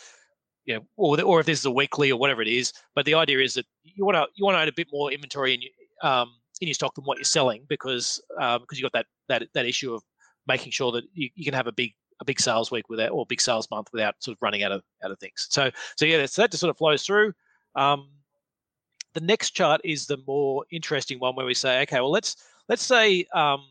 you 0.65 0.75
know, 0.75 0.81
or, 0.97 1.21
or 1.23 1.41
if 1.41 1.47
this 1.47 1.61
is 1.61 1.65
a 1.65 1.71
weekly 1.71 2.13
or 2.13 2.19
whatever 2.19 2.43
it 2.43 2.49
is. 2.49 2.73
But 2.95 3.07
the 3.07 3.15
idea 3.15 3.41
is 3.41 3.55
that 3.55 3.67
you 3.85 4.05
want 4.05 4.17
to 4.17 4.27
you 4.35 4.45
want 4.45 4.57
to 4.57 4.63
own 4.63 4.69
a 4.69 4.73
bit 4.73 4.89
more 4.93 5.13
inventory 5.13 5.55
in 5.55 5.63
your 5.63 6.11
um, 6.11 6.33
in 6.61 6.69
your 6.69 6.75
stock 6.75 6.95
than 6.95 7.05
what 7.05 7.19
you're 7.19 7.25
selling 7.25 7.65
because 7.69 8.21
um, 8.41 8.63
because 8.63 8.79
you've 8.79 8.91
got 8.91 8.99
that 8.99 9.07
that 9.29 9.49
that 9.55 9.67
issue 9.67 9.95
of 9.95 10.03
making 10.47 10.73
sure 10.73 10.93
that 10.93 11.05
you, 11.15 11.31
you 11.35 11.45
can 11.45 11.55
have 11.55 11.67
a 11.67 11.73
big 11.73 11.95
a 12.21 12.25
big 12.25 12.41
sales 12.41 12.71
week 12.71 12.89
without 12.89 13.11
or 13.11 13.25
big 13.27 13.41
sales 13.41 13.71
month 13.71 13.89
without 13.93 14.17
sort 14.19 14.37
of 14.37 14.43
running 14.43 14.63
out 14.63 14.73
of 14.73 14.83
out 15.05 15.11
of 15.11 15.19
things. 15.19 15.47
So 15.51 15.71
so 15.97 16.05
yeah, 16.05 16.27
so 16.27 16.43
that 16.43 16.51
just 16.51 16.61
sort 16.61 16.71
of 16.71 16.77
flows 16.77 17.05
through. 17.05 17.33
Um, 17.75 18.09
the 19.15 19.21
next 19.21 19.53
chart 19.53 19.81
is 19.85 20.07
the 20.07 20.19
more 20.27 20.65
interesting 20.71 21.19
one 21.19 21.35
where 21.35 21.47
we 21.47 21.55
say, 21.55 21.83
okay, 21.83 22.01
well 22.01 22.11
let's 22.11 22.37
let's 22.69 22.85
say 22.85 23.25
um, 23.33 23.65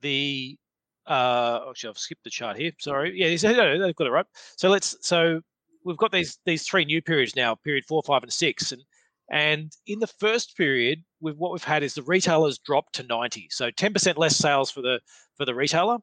the 0.00 0.58
uh, 1.06 1.60
actually 1.68 1.90
I've 1.90 1.98
skipped 1.98 2.24
the 2.24 2.30
chart 2.30 2.56
here. 2.56 2.72
Sorry. 2.80 3.12
Yeah, 3.14 3.28
no, 3.52 3.78
they've 3.78 3.94
got 3.94 4.06
it 4.06 4.10
right. 4.10 4.26
So 4.56 4.68
let's 4.68 4.96
so 5.00 5.40
we've 5.84 5.96
got 5.96 6.12
these 6.12 6.38
these 6.44 6.66
three 6.66 6.84
new 6.84 7.00
periods 7.00 7.36
now, 7.36 7.54
period 7.54 7.84
four, 7.86 8.02
five, 8.02 8.22
and 8.22 8.32
six, 8.32 8.72
and 8.72 8.82
and 9.30 9.72
in 9.86 9.98
the 9.98 10.06
first 10.06 10.56
period, 10.56 11.02
with 11.20 11.36
what 11.36 11.52
we've 11.52 11.64
had 11.64 11.82
is 11.82 11.94
the 11.94 12.02
retailers 12.02 12.58
dropped 12.58 12.94
to 12.94 13.02
90, 13.02 13.48
so 13.50 13.70
10% 13.72 14.18
less 14.18 14.36
sales 14.36 14.70
for 14.70 14.82
the 14.82 15.00
for 15.36 15.44
the 15.44 15.54
retailer, 15.54 15.98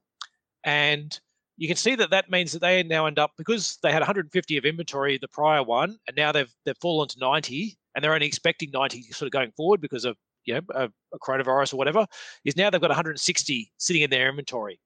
and 0.63 1.19
you 1.57 1.67
can 1.67 1.77
see 1.77 1.95
that 1.95 2.09
that 2.09 2.31
means 2.31 2.51
that 2.51 2.59
they 2.59 2.81
now 2.83 3.05
end 3.05 3.19
up 3.19 3.31
because 3.37 3.77
they 3.83 3.91
had 3.91 3.99
150 3.99 4.57
of 4.57 4.65
inventory 4.65 5.17
the 5.17 5.27
prior 5.27 5.63
one, 5.63 5.97
and 6.07 6.15
now 6.17 6.31
they've 6.31 6.51
they've 6.65 6.77
fallen 6.81 7.07
to 7.09 7.19
90, 7.19 7.77
and 7.95 8.03
they're 8.03 8.13
only 8.13 8.27
expecting 8.27 8.71
90 8.71 9.03
sort 9.11 9.27
of 9.27 9.31
going 9.31 9.51
forward 9.51 9.81
because 9.81 10.05
of 10.05 10.17
you 10.45 10.55
know 10.55 10.61
a, 10.75 10.89
a 11.13 11.19
coronavirus 11.19 11.73
or 11.73 11.77
whatever. 11.77 12.05
Is 12.45 12.57
now 12.57 12.69
they've 12.69 12.81
got 12.81 12.89
160 12.89 13.71
sitting 13.77 14.01
in 14.01 14.09
their 14.09 14.29
inventory, 14.29 14.79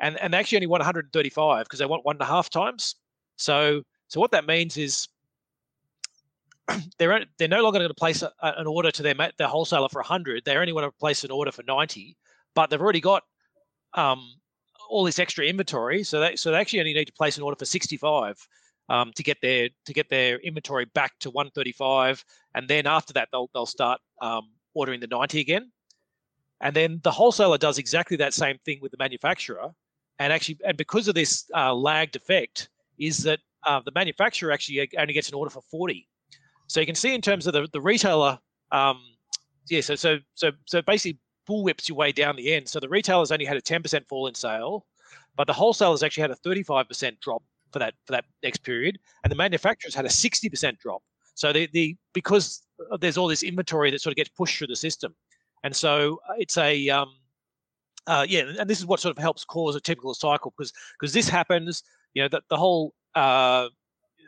and 0.00 0.18
and 0.20 0.32
they 0.32 0.38
actually 0.38 0.58
only 0.58 0.66
want 0.66 0.80
135 0.80 1.64
because 1.64 1.78
they 1.78 1.86
want 1.86 2.04
one 2.04 2.16
and 2.16 2.22
a 2.22 2.26
half 2.26 2.50
times. 2.50 2.96
So 3.36 3.82
so 4.08 4.20
what 4.20 4.30
that 4.32 4.46
means 4.46 4.76
is 4.76 5.08
they're 6.98 7.24
they're 7.38 7.48
no 7.48 7.62
longer 7.62 7.78
going 7.78 7.88
to 7.88 7.94
place 7.94 8.22
a, 8.22 8.32
an 8.42 8.66
order 8.66 8.90
to 8.90 9.02
their 9.02 9.14
their 9.38 9.48
wholesaler 9.48 9.88
for 9.88 10.00
100. 10.00 10.44
They 10.44 10.56
only 10.56 10.72
want 10.72 10.84
to 10.84 10.98
place 10.98 11.24
an 11.24 11.30
order 11.30 11.52
for 11.52 11.62
90, 11.62 12.16
but 12.54 12.70
they've 12.70 12.80
already 12.80 13.00
got 13.00 13.22
um, 13.94 14.34
all 14.88 15.04
this 15.04 15.18
extra 15.18 15.44
inventory. 15.46 16.02
So 16.02 16.20
they 16.20 16.36
so 16.36 16.50
they 16.50 16.58
actually 16.58 16.80
only 16.80 16.94
need 16.94 17.06
to 17.06 17.12
place 17.12 17.36
an 17.36 17.42
order 17.42 17.56
for 17.56 17.64
65 17.64 18.36
um, 18.88 19.12
to 19.14 19.22
get 19.22 19.40
their 19.40 19.68
to 19.86 19.92
get 19.92 20.08
their 20.08 20.38
inventory 20.38 20.86
back 20.86 21.18
to 21.20 21.30
135, 21.30 22.24
and 22.54 22.68
then 22.68 22.86
after 22.86 23.12
that 23.14 23.28
they'll 23.32 23.50
they'll 23.54 23.66
start 23.66 24.00
um, 24.20 24.50
ordering 24.74 25.00
the 25.00 25.06
90 25.06 25.40
again. 25.40 25.70
And 26.62 26.76
then 26.76 27.00
the 27.02 27.10
wholesaler 27.10 27.56
does 27.56 27.78
exactly 27.78 28.18
that 28.18 28.34
same 28.34 28.58
thing 28.66 28.80
with 28.82 28.90
the 28.90 28.98
manufacturer, 28.98 29.70
and 30.20 30.32
actually 30.32 30.58
and 30.64 30.76
because 30.76 31.08
of 31.08 31.16
this 31.16 31.50
uh, 31.56 31.74
lagged 31.74 32.14
effect, 32.14 32.68
is 32.98 33.24
that 33.24 33.40
uh, 33.66 33.80
the 33.84 33.92
manufacturer 33.94 34.52
actually 34.52 34.88
only 34.98 35.12
gets 35.12 35.28
an 35.28 35.34
order 35.34 35.50
for 35.50 35.62
40. 35.62 36.06
So 36.68 36.78
you 36.78 36.86
can 36.86 36.94
see 36.94 37.14
in 37.14 37.20
terms 37.20 37.46
of 37.46 37.52
the, 37.52 37.66
the 37.72 37.80
retailer, 37.80 38.38
um, 38.70 39.02
yeah, 39.68 39.80
so, 39.80 39.96
so, 39.96 40.18
so, 40.34 40.52
so 40.66 40.82
basically 40.82 41.18
bullwhips 41.48 41.88
your 41.88 41.96
way 41.96 42.12
down 42.12 42.36
the 42.36 42.54
end. 42.54 42.68
So 42.68 42.78
the 42.78 42.88
retailers 42.88 43.32
only 43.32 43.44
had 43.44 43.56
a 43.56 43.62
10% 43.62 44.06
fall 44.06 44.28
in 44.28 44.34
sale, 44.34 44.86
but 45.36 45.46
the 45.46 45.52
wholesalers 45.52 46.02
actually 46.02 46.22
had 46.22 46.30
a 46.30 46.36
35% 46.36 47.18
drop 47.20 47.42
for 47.72 47.78
that 47.78 47.94
for 48.04 48.12
that 48.12 48.24
next 48.42 48.64
period, 48.64 48.98
and 49.22 49.30
the 49.30 49.36
manufacturers 49.36 49.94
had 49.94 50.04
a 50.04 50.08
60% 50.08 50.78
drop. 50.78 51.02
So 51.34 51.52
the, 51.52 51.68
the 51.72 51.96
because 52.12 52.62
there's 53.00 53.16
all 53.16 53.28
this 53.28 53.42
inventory 53.42 53.90
that 53.90 54.00
sort 54.00 54.12
of 54.12 54.16
gets 54.16 54.28
pushed 54.30 54.58
through 54.58 54.66
the 54.66 54.76
system, 54.76 55.14
and 55.62 55.74
so 55.74 56.20
uh, 56.28 56.34
it's 56.36 56.58
a 56.58 56.88
um, 56.90 57.14
uh, 58.06 58.26
yeah, 58.28 58.44
and 58.58 58.68
this 58.68 58.78
is 58.78 58.86
what 58.86 59.00
sort 59.00 59.16
of 59.16 59.20
helps 59.20 59.44
cause 59.44 59.76
a 59.76 59.80
typical 59.80 60.14
cycle 60.14 60.52
because 60.56 60.72
because 60.98 61.12
this 61.12 61.28
happens, 61.28 61.82
you 62.14 62.22
know, 62.22 62.28
that 62.28 62.42
the 62.48 62.56
whole 62.56 62.94
uh, 63.14 63.68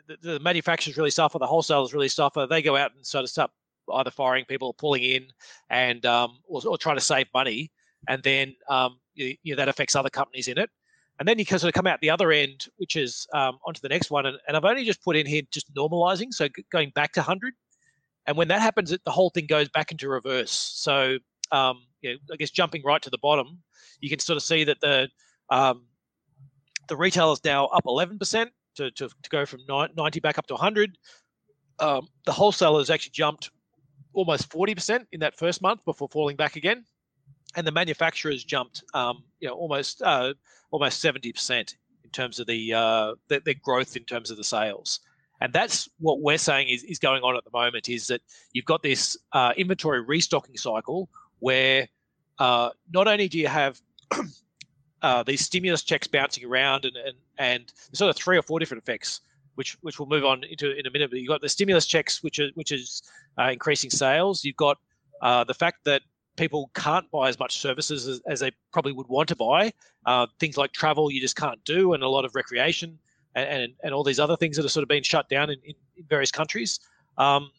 the, 0.07 0.17
the, 0.21 0.39
manufacturers 0.39 0.97
really 0.97 1.11
suffer, 1.11 1.39
the 1.39 1.47
wholesalers 1.47 1.93
really 1.93 2.09
suffer. 2.09 2.45
They 2.45 2.61
go 2.61 2.75
out 2.75 2.91
and 2.95 3.05
sort 3.05 3.23
of 3.23 3.29
start 3.29 3.51
either 3.93 4.11
firing 4.11 4.45
people 4.45 4.69
or 4.69 4.73
pulling 4.73 5.03
in 5.03 5.27
and 5.69 6.05
um, 6.05 6.39
or, 6.47 6.61
or 6.67 6.77
trying 6.77 6.97
to 6.97 7.01
save 7.01 7.27
money, 7.33 7.71
and 8.07 8.21
then 8.23 8.55
um, 8.69 8.99
you, 9.15 9.35
you 9.43 9.53
know, 9.55 9.57
that 9.57 9.69
affects 9.69 9.95
other 9.95 10.09
companies 10.09 10.47
in 10.47 10.57
it. 10.57 10.69
And 11.19 11.27
then 11.27 11.37
you 11.37 11.45
can 11.45 11.59
sort 11.59 11.69
of 11.69 11.73
come 11.75 11.87
out 11.87 12.01
the 12.01 12.09
other 12.09 12.31
end, 12.31 12.65
which 12.77 12.95
is 12.95 13.27
um, 13.33 13.59
onto 13.65 13.79
the 13.81 13.89
next 13.89 14.09
one. 14.09 14.25
And, 14.25 14.37
and 14.47 14.57
I've 14.57 14.65
only 14.65 14.83
just 14.83 15.03
put 15.03 15.15
in 15.15 15.27
here 15.27 15.43
just 15.51 15.73
normalizing, 15.73 16.33
so 16.33 16.47
going 16.71 16.91
back 16.95 17.13
to 17.13 17.19
100. 17.19 17.53
And 18.25 18.35
when 18.35 18.47
that 18.47 18.61
happens, 18.61 18.91
it, 18.91 19.01
the 19.05 19.11
whole 19.11 19.29
thing 19.29 19.45
goes 19.45 19.69
back 19.69 19.91
into 19.91 20.09
reverse. 20.09 20.51
So 20.51 21.19
um, 21.51 21.83
you 22.03 22.13
know, 22.13 22.19
I 22.31 22.35
guess 22.35 22.51
jumping 22.51 22.83
right 22.83 23.01
to 23.01 23.09
the 23.09 23.17
bottom, 23.17 23.63
you 23.99 24.09
can 24.09 24.19
sort 24.19 24.37
of 24.37 24.43
see 24.43 24.63
that 24.65 24.79
the 24.81 25.09
um, 25.49 25.85
the 26.87 26.97
retail 26.97 27.31
is 27.31 27.43
now 27.43 27.67
up 27.67 27.85
11%, 27.85 28.49
to, 28.75 28.91
to, 28.91 29.07
to 29.07 29.29
go 29.29 29.45
from 29.45 29.61
90 29.67 30.19
back 30.19 30.37
up 30.37 30.47
to 30.47 30.53
100. 30.53 30.97
Um, 31.79 32.07
the 32.25 32.31
wholesalers 32.31 32.89
actually 32.89 33.11
jumped 33.11 33.51
almost 34.13 34.49
40% 34.49 35.05
in 35.11 35.19
that 35.21 35.37
first 35.37 35.61
month 35.61 35.83
before 35.85 36.07
falling 36.09 36.35
back 36.35 36.55
again. 36.55 36.85
And 37.55 37.67
the 37.67 37.71
manufacturers 37.71 38.43
jumped, 38.43 38.83
um, 38.93 39.23
you 39.39 39.47
know, 39.47 39.53
almost 39.53 40.01
uh, 40.01 40.33
almost 40.71 41.03
70% 41.03 41.75
in 42.03 42.09
terms 42.11 42.39
of 42.39 42.47
the, 42.47 42.73
uh, 42.73 43.13
the, 43.27 43.41
the 43.45 43.53
growth 43.53 43.95
in 43.95 44.03
terms 44.05 44.31
of 44.31 44.37
the 44.37 44.43
sales. 44.43 44.99
And 45.39 45.51
that's 45.51 45.89
what 45.99 46.21
we're 46.21 46.37
saying 46.37 46.69
is, 46.69 46.83
is 46.83 46.99
going 46.99 47.21
on 47.21 47.35
at 47.35 47.43
the 47.43 47.51
moment 47.51 47.89
is 47.89 48.07
that 48.07 48.21
you've 48.53 48.65
got 48.65 48.81
this 48.81 49.17
uh, 49.33 49.53
inventory 49.57 50.01
restocking 50.01 50.57
cycle 50.57 51.09
where 51.43 51.89
uh, 52.39 52.69
not 52.93 53.05
only 53.05 53.27
do 53.27 53.37
you 53.37 53.47
have 53.47 53.81
uh, 55.01 55.23
these 55.23 55.41
stimulus 55.41 55.83
checks 55.83 56.07
bouncing 56.07 56.45
around 56.45 56.85
and, 56.85 56.95
and 56.95 57.15
and 57.37 57.73
sort 57.91 58.09
of 58.09 58.15
three 58.15 58.37
or 58.37 58.41
four 58.41 58.59
different 58.59 58.81
effects 58.81 59.19
which 59.55 59.77
which 59.81 59.99
we'll 59.99 60.07
move 60.07 60.23
on 60.23 60.41
into 60.45 60.71
in 60.71 60.85
a 60.85 60.91
minute 60.91 61.09
but 61.11 61.19
you've 61.19 61.27
got 61.27 61.41
the 61.41 61.49
stimulus 61.49 61.85
checks 61.85 62.23
which 62.23 62.39
are 62.39 62.47
which 62.55 62.71
is 62.71 63.03
uh, 63.37 63.49
increasing 63.51 63.89
sales. 63.89 64.45
You've 64.45 64.55
got 64.55 64.77
uh, 65.21 65.43
the 65.43 65.53
fact 65.53 65.83
that 65.83 66.01
people 66.37 66.71
can't 66.75 67.11
buy 67.11 67.27
as 67.27 67.37
much 67.37 67.57
services 67.57 68.07
as, 68.07 68.21
as 68.25 68.39
they 68.39 68.51
probably 68.71 68.93
would 68.93 69.09
want 69.09 69.27
to 69.27 69.35
buy 69.35 69.73
uh, 70.05 70.25
things 70.39 70.57
like 70.57 70.71
travel 70.71 71.11
you 71.11 71.19
just 71.19 71.35
can't 71.35 71.63
do 71.65 71.93
and 71.93 72.03
a 72.03 72.07
lot 72.07 72.23
of 72.23 72.33
recreation 72.35 72.97
and, 73.35 73.49
and, 73.49 73.73
and 73.83 73.93
all 73.93 74.03
these 74.03 74.19
other 74.19 74.37
things 74.37 74.55
that 74.55 74.65
are 74.65 74.69
sort 74.69 74.83
of 74.83 74.89
being 74.89 75.03
shut 75.03 75.27
down 75.27 75.49
in, 75.49 75.59
in 75.65 75.75
various 76.07 76.31
countries. 76.31 76.79
Um, 77.17 77.51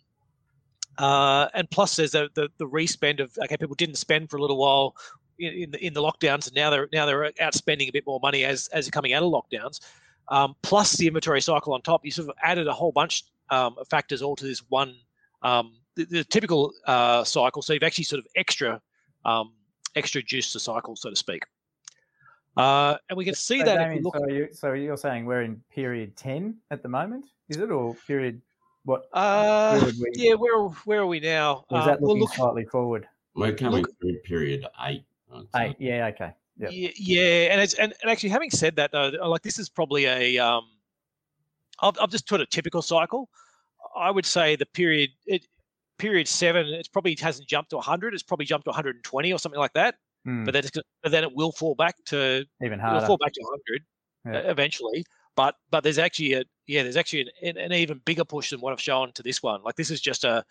uh, 0.98 1.48
and 1.54 1.70
plus 1.70 1.96
there's 1.96 2.12
the, 2.12 2.28
the, 2.34 2.48
the 2.58 2.66
respend 2.66 3.20
of 3.20 3.36
okay 3.44 3.56
people 3.56 3.74
didn't 3.74 3.96
spend 3.96 4.30
for 4.30 4.36
a 4.36 4.40
little 4.40 4.56
while 4.56 4.94
in 5.38 5.70
the, 5.70 5.84
in 5.84 5.94
the 5.94 6.02
lockdowns, 6.02 6.46
and 6.46 6.54
now 6.54 6.70
they're 6.70 6.88
now 6.92 7.06
they're 7.06 7.32
out 7.40 7.54
spending 7.54 7.88
a 7.88 7.92
bit 7.92 8.06
more 8.06 8.20
money 8.20 8.44
as 8.44 8.68
as 8.68 8.88
coming 8.90 9.12
out 9.12 9.22
of 9.22 9.32
lockdowns. 9.32 9.80
Um, 10.28 10.54
plus 10.62 10.96
the 10.96 11.06
inventory 11.06 11.42
cycle 11.42 11.74
on 11.74 11.82
top, 11.82 12.04
you 12.04 12.10
sort 12.10 12.28
of 12.28 12.34
added 12.42 12.66
a 12.66 12.72
whole 12.72 12.92
bunch 12.92 13.24
um, 13.50 13.76
of 13.78 13.86
factors 13.88 14.22
all 14.22 14.36
to 14.36 14.44
this 14.44 14.62
one 14.70 14.94
um, 15.42 15.74
the, 15.96 16.04
the, 16.06 16.24
typical 16.24 16.72
uh, 16.86 17.22
cycle. 17.24 17.62
So 17.62 17.74
you've 17.74 17.82
actually 17.82 18.04
sort 18.04 18.20
of 18.20 18.26
extra 18.34 18.80
um, 19.24 19.52
extra 19.94 20.22
juice 20.22 20.52
the 20.52 20.60
cycle, 20.60 20.96
so 20.96 21.10
to 21.10 21.16
speak. 21.16 21.44
Uh, 22.56 22.96
and 23.10 23.16
we 23.16 23.24
can 23.24 23.34
see 23.34 23.58
so 23.58 23.64
that. 23.66 23.78
Damien, 23.78 24.02
look... 24.02 24.16
so, 24.16 24.28
you, 24.28 24.48
so 24.52 24.72
you're 24.72 24.96
saying 24.96 25.26
we're 25.26 25.42
in 25.42 25.60
period 25.72 26.16
ten 26.16 26.56
at 26.70 26.82
the 26.82 26.88
moment, 26.88 27.26
is 27.48 27.58
it, 27.58 27.70
or 27.70 27.94
period 28.06 28.40
what? 28.84 29.06
Uh, 29.12 29.90
we... 30.00 30.10
Yeah, 30.14 30.34
where 30.34 30.68
where 30.84 31.00
are 31.00 31.06
we 31.06 31.20
now? 31.20 31.64
Or 31.70 31.80
is 31.80 31.86
that 31.86 32.02
looking 32.02 32.04
uh, 32.04 32.06
well, 32.06 32.18
look... 32.18 32.34
slightly 32.34 32.64
forward? 32.64 33.08
We're 33.34 33.54
coming 33.54 33.82
look... 33.82 33.98
through 34.00 34.18
period 34.24 34.66
eight. 34.86 35.04
Eight, 35.56 35.76
yeah, 35.80 36.06
okay. 36.14 36.32
Yep. 36.58 36.70
Yeah, 36.72 36.90
yeah, 36.96 37.52
and 37.52 37.60
it's 37.60 37.74
and, 37.74 37.92
and 38.02 38.10
actually 38.10 38.28
having 38.28 38.50
said 38.50 38.76
that 38.76 38.92
though, 38.92 39.10
like 39.26 39.42
this 39.42 39.58
is 39.58 39.68
probably 39.68 40.04
a 40.06 40.38
um, 40.38 40.64
I've 41.80 41.98
I've 42.00 42.10
just 42.10 42.28
put 42.28 42.40
a 42.40 42.46
typical 42.46 42.82
cycle. 42.82 43.28
I 43.96 44.10
would 44.10 44.26
say 44.26 44.54
the 44.56 44.66
period 44.66 45.10
it 45.26 45.46
period 45.98 46.28
seven, 46.28 46.66
it 46.66 46.88
probably 46.92 47.16
hasn't 47.20 47.48
jumped 47.48 47.70
to 47.70 47.76
100. 47.76 48.14
It's 48.14 48.22
probably 48.22 48.46
jumped 48.46 48.64
to 48.64 48.70
120 48.70 49.32
or 49.32 49.38
something 49.38 49.58
like 49.58 49.72
that. 49.74 49.96
Mm. 50.26 50.44
But 50.44 50.52
then 50.52 50.64
it's, 50.64 50.70
but 51.02 51.12
then 51.12 51.24
it 51.24 51.34
will 51.34 51.52
fall 51.52 51.74
back 51.74 51.96
to 52.06 52.44
even 52.62 52.78
harder. 52.78 52.96
It'll 52.96 53.06
fall 53.06 53.18
back 53.18 53.32
to 53.32 53.40
100 54.24 54.44
yeah. 54.44 54.50
eventually. 54.50 55.04
But 55.36 55.56
but 55.70 55.82
there's 55.82 55.98
actually 55.98 56.34
a 56.34 56.44
yeah, 56.66 56.82
there's 56.82 56.96
actually 56.96 57.30
an, 57.42 57.56
an, 57.58 57.72
even 57.72 58.00
bigger 58.04 58.24
push 58.24 58.50
than 58.50 58.60
what 58.60 58.72
I've 58.72 58.80
shown 58.80 59.12
to 59.12 59.22
this 59.22 59.42
one. 59.42 59.62
Like 59.62 59.76
this 59.76 59.90
is 59.90 60.00
just 60.00 60.24
a, 60.24 60.44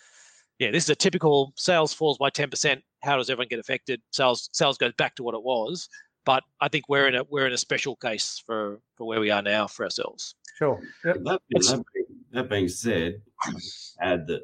yeah, 0.59 0.71
this 0.71 0.83
is 0.85 0.89
a 0.89 0.95
typical 0.95 1.53
sales 1.55 1.93
falls 1.93 2.17
by 2.17 2.29
10%. 2.29 2.81
How 3.01 3.17
does 3.17 3.29
everyone 3.29 3.47
get 3.49 3.59
affected? 3.59 4.01
Sales 4.11 4.49
sales 4.53 4.77
goes 4.77 4.93
back 4.93 5.15
to 5.15 5.23
what 5.23 5.35
it 5.35 5.43
was. 5.43 5.89
But 6.25 6.43
I 6.61 6.69
think 6.69 6.87
we're 6.87 7.07
in 7.07 7.15
a 7.15 7.23
we're 7.29 7.47
in 7.47 7.53
a 7.53 7.57
special 7.57 7.97
case 7.97 8.41
for 8.45 8.79
for 8.95 9.05
where 9.05 9.19
we 9.19 9.29
are 9.29 9.41
now 9.41 9.67
for 9.67 9.83
ourselves. 9.83 10.35
Sure. 10.57 10.79
Yep. 11.03 11.17
That, 11.23 11.41
that, 11.49 11.83
that 12.31 12.49
being 12.49 12.69
said, 12.69 13.21
add 14.01 14.27
that 14.27 14.43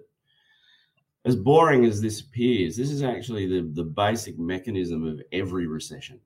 as 1.26 1.36
boring 1.36 1.86
as 1.86 2.02
this 2.02 2.22
appears, 2.22 2.76
this 2.76 2.90
is 2.90 3.04
actually 3.04 3.46
the, 3.46 3.70
the 3.74 3.84
basic 3.84 4.38
mechanism 4.40 5.06
of 5.06 5.22
every 5.32 5.68
recession. 5.68 6.20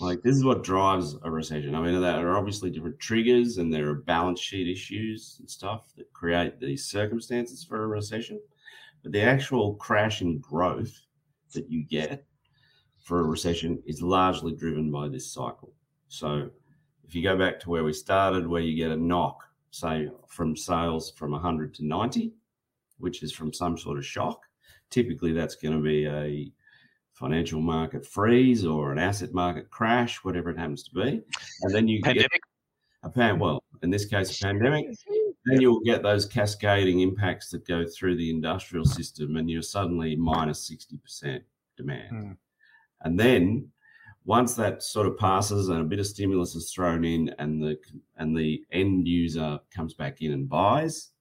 Like 0.00 0.22
this 0.22 0.36
is 0.36 0.44
what 0.44 0.62
drives 0.62 1.16
a 1.22 1.30
recession. 1.30 1.74
I 1.74 1.80
mean, 1.80 2.00
there 2.00 2.28
are 2.28 2.36
obviously 2.36 2.70
different 2.70 3.00
triggers 3.00 3.58
and 3.58 3.72
there 3.72 3.88
are 3.88 3.94
balance 3.94 4.40
sheet 4.40 4.68
issues 4.68 5.36
and 5.40 5.50
stuff 5.50 5.92
that 5.96 6.12
create 6.12 6.60
these 6.60 6.84
circumstances 6.86 7.64
for 7.64 7.82
a 7.82 7.86
recession. 7.86 8.40
But 9.02 9.12
the 9.12 9.22
actual 9.22 9.74
crash 9.74 10.22
in 10.22 10.38
growth 10.38 10.94
that 11.54 11.70
you 11.70 11.84
get 11.84 12.24
for 13.00 13.20
a 13.20 13.24
recession 13.24 13.82
is 13.86 14.02
largely 14.02 14.54
driven 14.54 14.90
by 14.90 15.08
this 15.08 15.32
cycle. 15.32 15.72
So 16.08 16.50
if 17.06 17.14
you 17.14 17.22
go 17.22 17.36
back 17.36 17.58
to 17.60 17.70
where 17.70 17.84
we 17.84 17.92
started, 17.92 18.46
where 18.46 18.62
you 18.62 18.76
get 18.76 18.92
a 18.92 18.96
knock, 18.96 19.42
say 19.70 20.10
from 20.28 20.56
sales 20.56 21.12
from 21.12 21.32
100 21.32 21.74
to 21.74 21.86
90, 21.86 22.32
which 22.98 23.22
is 23.22 23.32
from 23.32 23.52
some 23.52 23.78
sort 23.78 23.98
of 23.98 24.04
shock, 24.04 24.42
typically 24.90 25.32
that's 25.32 25.56
going 25.56 25.74
to 25.74 25.82
be 25.82 26.06
a 26.06 26.52
financial 27.18 27.60
market 27.60 28.06
freeze 28.06 28.64
or 28.64 28.92
an 28.92 28.98
asset 28.98 29.34
market 29.34 29.70
crash, 29.70 30.18
whatever 30.24 30.50
it 30.50 30.58
happens 30.58 30.84
to 30.84 30.94
be. 30.94 31.22
And 31.62 31.74
then 31.74 31.88
you 31.88 32.00
pandemic. 32.00 32.30
get 32.30 32.40
a 33.02 33.10
pan, 33.10 33.38
well, 33.38 33.62
in 33.82 33.90
this 33.90 34.04
case, 34.06 34.40
a 34.40 34.44
pandemic. 34.44 34.86
Then 35.44 35.62
you'll 35.62 35.80
get 35.80 36.02
those 36.02 36.26
cascading 36.26 37.00
impacts 37.00 37.48
that 37.50 37.66
go 37.66 37.86
through 37.86 38.16
the 38.16 38.28
industrial 38.28 38.84
system, 38.84 39.36
and 39.36 39.48
you're 39.48 39.62
suddenly 39.62 40.14
minus 40.14 40.70
60% 40.70 41.40
demand. 41.74 42.12
Mm. 42.12 42.36
And 43.00 43.18
then 43.18 43.70
once 44.26 44.54
that 44.56 44.82
sort 44.82 45.06
of 45.06 45.16
passes 45.16 45.70
and 45.70 45.80
a 45.80 45.84
bit 45.84 46.00
of 46.00 46.06
stimulus 46.06 46.54
is 46.54 46.70
thrown 46.70 47.02
in 47.02 47.34
and 47.38 47.62
the 47.62 47.78
and 48.18 48.36
the 48.36 48.62
end 48.72 49.08
user 49.08 49.58
comes 49.74 49.94
back 49.94 50.20
in 50.20 50.32
and 50.32 50.48
buys 50.50 51.12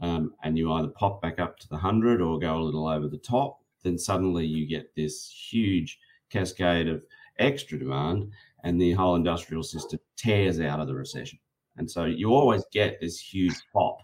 um, 0.00 0.32
and 0.42 0.56
you 0.56 0.72
either 0.72 0.88
pop 0.88 1.20
back 1.20 1.38
up 1.38 1.58
to 1.58 1.68
the 1.68 1.74
100 1.74 2.22
or 2.22 2.38
go 2.38 2.56
a 2.56 2.62
little 2.62 2.88
over 2.88 3.08
the 3.08 3.18
top 3.18 3.63
then 3.84 3.96
suddenly 3.96 4.44
you 4.44 4.66
get 4.66 4.94
this 4.96 5.30
huge 5.30 5.98
cascade 6.30 6.88
of 6.88 7.04
extra 7.38 7.78
demand 7.78 8.30
and 8.64 8.80
the 8.80 8.92
whole 8.92 9.14
industrial 9.14 9.62
system 9.62 10.00
tears 10.16 10.60
out 10.60 10.80
of 10.80 10.88
the 10.88 10.94
recession 10.94 11.38
and 11.76 11.88
so 11.88 12.04
you 12.04 12.34
always 12.34 12.64
get 12.72 13.00
this 13.00 13.20
huge 13.20 13.54
pop 13.72 13.98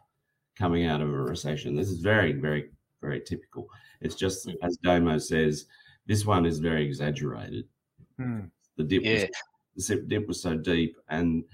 coming 0.56 0.86
out 0.86 1.00
of 1.00 1.08
a 1.08 1.12
recession 1.12 1.74
this 1.74 1.88
is 1.88 2.00
very 2.00 2.32
very 2.32 2.70
very 3.00 3.20
typical 3.20 3.66
it's 4.00 4.14
just 4.14 4.46
mm. 4.46 4.54
as 4.62 4.76
Damo 4.78 5.18
says 5.18 5.66
this 6.06 6.24
one 6.24 6.46
is 6.46 6.58
very 6.58 6.84
exaggerated 6.84 7.64
Hmm. 8.20 8.40
The 8.76 8.84
dip 8.84 9.04
yeah. 9.04 9.26
was 9.74 9.86
the 9.86 9.96
dip 9.96 10.28
was 10.28 10.42
so 10.42 10.56
deep, 10.56 10.96
and 11.08 11.44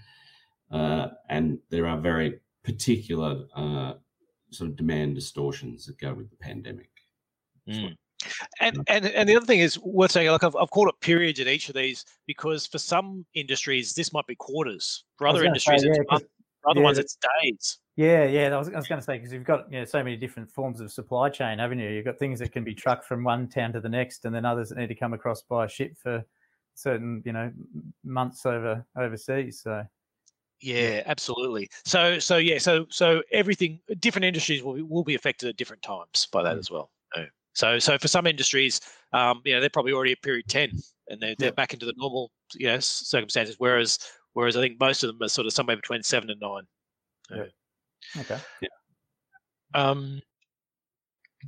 uh, 0.71 1.09
and 1.29 1.59
there 1.71 1.87
are 1.87 1.99
very 1.99 2.41
particular 2.65 3.45
uh, 3.55 3.95
sort 4.51 4.71
of 4.71 4.77
demand 4.77 5.15
distortions 5.15 5.87
that 5.87 5.99
go 5.99 6.13
with 6.13 6.29
the 6.31 6.37
pandemic. 6.37 6.91
Mm. 7.69 7.97
And, 8.61 8.83
and 8.89 9.07
and 9.07 9.29
the 9.29 9.37
other 9.37 9.47
thing 9.47 9.61
is 9.61 9.79
worth 9.81 10.13
saying, 10.13 10.31
like 10.31 10.45
I've, 10.45 10.57
I've 10.57 10.71
called 10.71 10.89
it 10.89 11.01
periods 11.01 11.41
in 11.41 11.49
each 11.49 11.69
of 11.69 11.75
these 11.75 12.05
because 12.27 12.67
for 12.67 12.79
some 12.79 13.25
industries 13.35 13.95
this 13.95 14.13
might 14.13 14.27
be 14.27 14.35
quarters. 14.35 15.05
For 15.17 15.27
other 15.27 15.45
industries, 15.45 15.83
say, 15.83 15.89
yeah, 15.89 15.95
it's 16.01 16.11
months. 16.11 16.27
For 16.63 16.71
other 16.71 16.81
yeah, 16.81 16.85
ones, 16.85 16.99
it's 16.99 17.19
days. 17.43 17.79
Yeah, 17.97 18.25
yeah. 18.25 18.55
I 18.55 18.59
was, 18.59 18.69
I 18.69 18.77
was 18.77 18.87
going 18.87 19.01
to 19.01 19.05
say 19.05 19.17
because 19.17 19.33
you've 19.33 19.45
got 19.45 19.71
you 19.73 19.79
know 19.79 19.85
so 19.85 20.03
many 20.03 20.17
different 20.17 20.51
forms 20.51 20.81
of 20.81 20.93
supply 20.93 21.31
chain, 21.31 21.59
haven't 21.59 21.79
you? 21.79 21.89
You've 21.89 22.05
got 22.05 22.19
things 22.19 22.39
that 22.41 22.53
can 22.53 22.65
be 22.65 22.75
trucked 22.75 23.07
from 23.07 23.25
one 23.25 23.49
town 23.49 23.73
to 23.73 23.81
the 23.81 23.89
next, 23.89 24.25
and 24.25 24.35
then 24.35 24.45
others 24.45 24.69
that 24.69 24.79
need 24.79 24.89
to 24.89 24.95
come 24.95 25.13
across 25.13 25.43
by 25.43 25.67
ship 25.67 25.97
for 25.97 26.25
certain 26.75 27.23
you 27.25 27.33
know 27.33 27.51
months 28.05 28.45
over 28.45 28.85
overseas. 28.97 29.61
So 29.63 29.85
yeah, 30.61 31.03
absolutely. 31.07 31.69
So 31.85 32.19
so 32.19 32.37
yeah, 32.37 32.59
so 32.59 32.87
so 32.91 33.23
everything 33.33 33.81
different 33.99 34.25
industries 34.25 34.63
will 34.63 34.75
be, 34.75 34.83
will 34.83 35.05
be 35.05 35.15
affected 35.15 35.49
at 35.49 35.57
different 35.57 35.83
times 35.83 36.29
by 36.33 36.43
that 36.43 36.57
mm. 36.57 36.61
as 36.61 36.71
well. 36.71 36.91
So 37.57 37.79
so 37.79 37.97
for 37.99 38.09
some 38.09 38.27
industries, 38.27 38.81
um, 39.13 39.41
you 39.45 39.55
know, 39.55 39.61
they're 39.61 39.71
probably 39.71 39.93
already 39.93 40.13
at 40.13 40.23
period 40.23 40.47
ten 40.47 40.71
and 41.09 41.21
they're 41.21 41.35
they're 41.39 41.53
back 41.53 41.73
into 41.73 41.87
the 41.87 41.95
normal 41.97 42.31
you 42.55 42.67
know 42.67 42.79
circumstances. 42.81 43.57
Whereas 43.59 43.99
whereas 44.35 44.57
I 44.57 44.61
think 44.61 44.79
most 44.79 45.03
of 45.03 45.09
them 45.09 45.25
are 45.25 45.29
sort 45.29 45.47
of 45.47 45.53
somewhere 45.53 45.77
between 45.77 46.03
seven 46.03 46.31
and 46.31 46.41
nine. 46.41 46.63
Yeah. 47.31 48.21
Okay. 48.21 48.39
Yeah. 48.61 48.69
Um. 49.75 50.21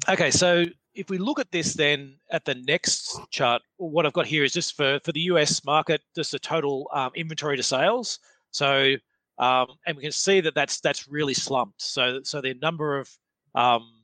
Okay, 0.09 0.31
so 0.31 0.65
if 0.95 1.11
we 1.11 1.19
look 1.19 1.39
at 1.39 1.51
this 1.53 1.75
then 1.75 2.17
at 2.33 2.45
the 2.45 2.55
next 2.55 3.19
chart, 3.31 3.63
what 3.77 4.07
I've 4.07 4.13
got 4.13 4.27
here 4.27 4.45
is 4.45 4.53
just 4.53 4.77
for, 4.77 4.99
for 5.05 5.13
the 5.13 5.21
US 5.33 5.65
market, 5.65 6.01
just 6.17 6.33
the 6.33 6.39
total 6.39 6.89
um, 6.93 7.11
inventory 7.15 7.57
to 7.57 7.63
sales. 7.63 8.19
So, 8.51 8.95
um, 9.39 9.67
and 9.87 9.97
we 9.97 10.03
can 10.03 10.13
see 10.13 10.41
that 10.41 10.55
that's 10.55 10.81
that's 10.81 11.07
really 11.09 11.35
slumped. 11.35 11.83
So, 11.83 12.21
so 12.23 12.41
the 12.41 12.55
number 12.55 12.99
of 12.99 13.11
um, 13.55 13.98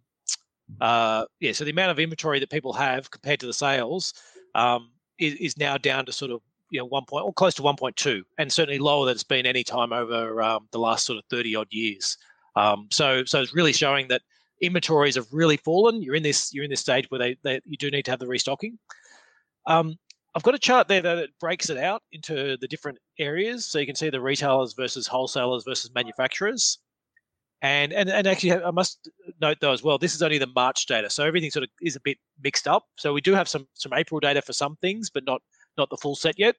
uh, 0.80 1.24
yeah, 1.40 1.52
so 1.52 1.64
the 1.64 1.70
amount 1.70 1.90
of 1.90 1.98
inventory 1.98 2.40
that 2.40 2.50
people 2.50 2.72
have 2.72 3.10
compared 3.10 3.40
to 3.40 3.46
the 3.46 3.52
sales 3.52 4.14
um, 4.54 4.90
is, 5.18 5.34
is 5.34 5.58
now 5.58 5.76
down 5.76 6.06
to 6.06 6.12
sort 6.12 6.30
of 6.30 6.40
you 6.70 6.80
know 6.80 6.86
one 6.86 7.04
point 7.04 7.24
or 7.24 7.32
close 7.32 7.54
to 7.54 7.62
1.2, 7.62 8.22
and 8.38 8.52
certainly 8.52 8.78
lower 8.78 9.06
than 9.06 9.12
it's 9.12 9.24
been 9.24 9.46
any 9.46 9.64
time 9.64 9.92
over 9.92 10.42
um, 10.42 10.68
the 10.72 10.78
last 10.78 11.06
sort 11.06 11.18
of 11.18 11.24
30 11.30 11.56
odd 11.56 11.68
years. 11.70 12.16
Um, 12.56 12.88
so, 12.90 13.24
so 13.24 13.40
it's 13.40 13.54
really 13.54 13.72
showing 13.72 14.08
that 14.08 14.22
inventories 14.60 15.16
have 15.16 15.26
really 15.32 15.56
fallen. 15.56 16.02
You're 16.02 16.14
in 16.14 16.22
this 16.22 16.52
you're 16.52 16.64
in 16.64 16.70
this 16.70 16.80
stage 16.80 17.06
where 17.10 17.18
they, 17.18 17.36
they 17.42 17.60
you 17.64 17.76
do 17.76 17.90
need 17.90 18.04
to 18.06 18.10
have 18.10 18.20
the 18.20 18.26
restocking. 18.26 18.78
Um, 19.66 19.96
I've 20.34 20.42
got 20.42 20.54
a 20.54 20.58
chart 20.58 20.88
there 20.88 21.00
that 21.02 21.28
breaks 21.40 21.70
it 21.70 21.78
out 21.78 22.02
into 22.10 22.56
the 22.60 22.66
different 22.66 22.98
areas, 23.18 23.66
so 23.66 23.78
you 23.78 23.86
can 23.86 23.94
see 23.94 24.10
the 24.10 24.20
retailers 24.20 24.72
versus 24.72 25.06
wholesalers 25.06 25.64
versus 25.64 25.92
manufacturers. 25.94 26.78
And 27.64 27.94
and 27.94 28.10
and 28.10 28.26
actually, 28.26 28.52
I 28.52 28.70
must 28.70 29.08
note 29.40 29.56
though 29.58 29.72
as 29.72 29.82
well, 29.82 29.96
this 29.96 30.14
is 30.14 30.20
only 30.20 30.36
the 30.36 30.50
March 30.54 30.84
data, 30.84 31.08
so 31.08 31.24
everything 31.24 31.50
sort 31.50 31.62
of 31.62 31.70
is 31.80 31.96
a 31.96 32.00
bit 32.00 32.18
mixed 32.42 32.68
up. 32.68 32.84
So 32.98 33.14
we 33.14 33.22
do 33.22 33.32
have 33.32 33.48
some 33.48 33.66
some 33.72 33.94
April 33.94 34.20
data 34.20 34.42
for 34.42 34.52
some 34.52 34.76
things, 34.82 35.08
but 35.08 35.24
not 35.24 35.40
not 35.78 35.88
the 35.88 35.96
full 35.96 36.14
set 36.14 36.38
yet. 36.38 36.56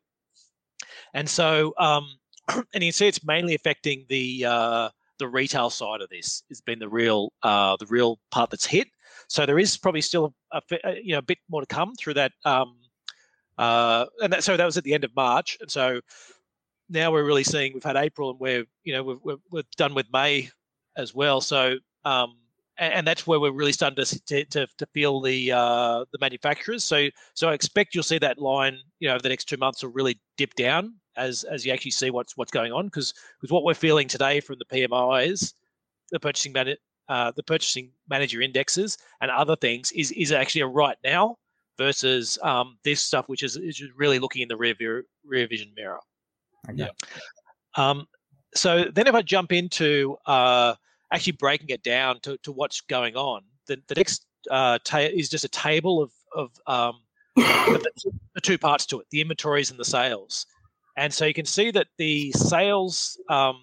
And 1.13 1.29
so, 1.29 1.75
um, 1.77 2.07
and 2.49 2.65
you 2.73 2.87
can 2.87 2.91
see 2.91 3.07
it's 3.07 3.23
mainly 3.23 3.53
affecting 3.53 4.07
the 4.09 4.45
uh, 4.47 4.89
the 5.19 5.27
retail 5.27 5.69
side 5.69 6.01
of 6.01 6.09
this 6.09 6.41
has 6.49 6.59
been 6.61 6.79
the 6.79 6.89
real 6.89 7.31
uh, 7.43 7.77
the 7.79 7.85
real 7.85 8.17
part 8.31 8.49
that's 8.49 8.65
hit. 8.65 8.87
So 9.27 9.45
there 9.45 9.59
is 9.59 9.77
probably 9.77 10.01
still 10.01 10.33
a, 10.53 10.61
a 10.83 10.95
you 11.03 11.11
know 11.11 11.19
a 11.19 11.21
bit 11.21 11.37
more 11.51 11.61
to 11.61 11.67
come 11.67 11.93
through 11.99 12.15
that. 12.15 12.31
Um, 12.45 12.77
uh, 13.59 14.07
and 14.23 14.33
that, 14.33 14.43
so 14.43 14.57
that 14.57 14.65
was 14.65 14.77
at 14.77 14.83
the 14.83 14.95
end 14.95 15.03
of 15.03 15.15
March, 15.15 15.55
and 15.61 15.69
so 15.69 16.01
now 16.89 17.11
we're 17.11 17.25
really 17.25 17.43
seeing 17.43 17.73
we've 17.75 17.83
had 17.83 17.95
April 17.95 18.31
and 18.31 18.39
we're 18.39 18.65
you 18.83 18.93
know 18.93 19.03
we're, 19.03 19.17
we're, 19.23 19.37
we're 19.51 19.63
done 19.77 19.93
with 19.93 20.07
May 20.11 20.49
as 20.97 21.13
well. 21.13 21.41
So 21.41 21.77
um, 22.03 22.37
and, 22.77 22.93
and, 22.93 23.07
that's 23.07 23.25
where 23.25 23.39
we're 23.39 23.51
really 23.51 23.71
starting 23.71 24.03
to 24.03 24.45
to, 24.45 24.67
to 24.77 24.85
feel 24.93 25.21
the 25.21 25.51
uh, 25.51 26.05
the 26.11 26.17
manufacturers. 26.19 26.83
So 26.83 27.07
so 27.33 27.49
I 27.49 27.53
expect 27.53 27.95
you'll 27.95 28.03
see 28.03 28.19
that 28.19 28.39
line 28.39 28.79
you 28.99 29.07
know 29.07 29.15
over 29.15 29.21
the 29.21 29.29
next 29.29 29.45
two 29.45 29.57
months 29.57 29.83
will 29.83 29.91
really 29.91 30.19
dip 30.37 30.53
down 30.55 30.95
as 31.17 31.43
as 31.43 31.65
you 31.65 31.71
actually 31.71 31.91
see 31.91 32.09
what's 32.09 32.35
what's 32.37 32.51
going 32.51 32.71
on 32.71 32.85
because 32.85 33.13
because 33.39 33.51
what 33.51 33.63
we're 33.63 33.73
feeling 33.73 34.07
today 34.07 34.39
from 34.39 34.57
the 34.59 34.65
PMIs, 34.65 35.53
the 36.11 36.19
purchasing 36.19 36.53
man, 36.53 36.75
uh, 37.09 37.31
the 37.35 37.43
purchasing 37.43 37.91
manager 38.09 38.41
indexes 38.41 38.97
and 39.21 39.31
other 39.31 39.55
things 39.55 39.91
is 39.93 40.11
is 40.11 40.31
actually 40.31 40.61
a 40.61 40.67
right 40.67 40.97
now 41.03 41.37
versus 41.77 42.37
um, 42.41 42.77
this 42.83 43.01
stuff 43.01 43.27
which 43.27 43.43
is, 43.43 43.57
is 43.57 43.83
really 43.95 44.19
looking 44.19 44.41
in 44.41 44.47
the 44.47 44.55
rear 44.55 44.73
view, 44.73 45.03
rear 45.25 45.47
vision 45.47 45.71
mirror. 45.75 45.99
Okay. 46.69 46.77
Yeah. 46.77 46.89
Um, 47.75 48.07
so 48.55 48.85
then 48.85 49.07
if 49.07 49.15
I 49.15 49.21
jump 49.21 49.51
into 49.51 50.15
uh, 50.25 50.75
actually 51.15 51.33
breaking 51.33 51.69
it 51.69 51.83
down 51.83 52.19
to, 52.21 52.37
to 52.43 52.51
what's 52.51 52.81
going 52.81 53.15
on, 53.15 53.41
the, 53.67 53.81
the 53.87 53.95
next 53.95 54.25
uh, 54.51 54.77
ta- 54.83 54.99
is 54.99 55.29
just 55.29 55.43
a 55.43 55.49
table 55.49 56.01
of 56.01 56.11
of 56.35 56.51
um, 56.67 56.99
the, 57.35 58.11
the, 58.35 58.41
two 58.41 58.57
parts 58.57 58.85
to 58.87 58.99
it: 58.99 59.07
the 59.11 59.21
inventories 59.21 59.71
and 59.71 59.79
the 59.79 59.85
sales. 59.85 60.45
And 60.97 61.13
so 61.13 61.25
you 61.25 61.33
can 61.33 61.45
see 61.45 61.71
that 61.71 61.87
the 61.97 62.31
sales 62.33 63.19
um, 63.29 63.59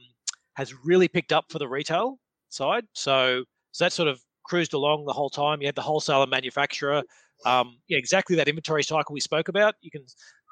has 0.54 0.74
really 0.84 1.08
picked 1.08 1.32
up 1.32 1.46
for 1.50 1.58
the 1.58 1.68
retail 1.68 2.18
side. 2.50 2.84
So, 2.92 3.44
so 3.70 3.84
that 3.84 3.92
sort 3.92 4.08
of 4.08 4.20
cruised 4.44 4.74
along 4.74 5.06
the 5.06 5.14
whole 5.14 5.30
time. 5.30 5.62
You 5.62 5.66
had 5.66 5.74
the 5.74 5.82
wholesaler 5.82 6.26
manufacturer. 6.26 7.02
Um, 7.46 7.78
yeah, 7.88 7.96
exactly 7.96 8.36
that 8.36 8.48
inventory 8.48 8.82
cycle 8.82 9.14
we 9.14 9.20
spoke 9.20 9.48
about. 9.48 9.76
You 9.80 9.90
can 9.90 10.04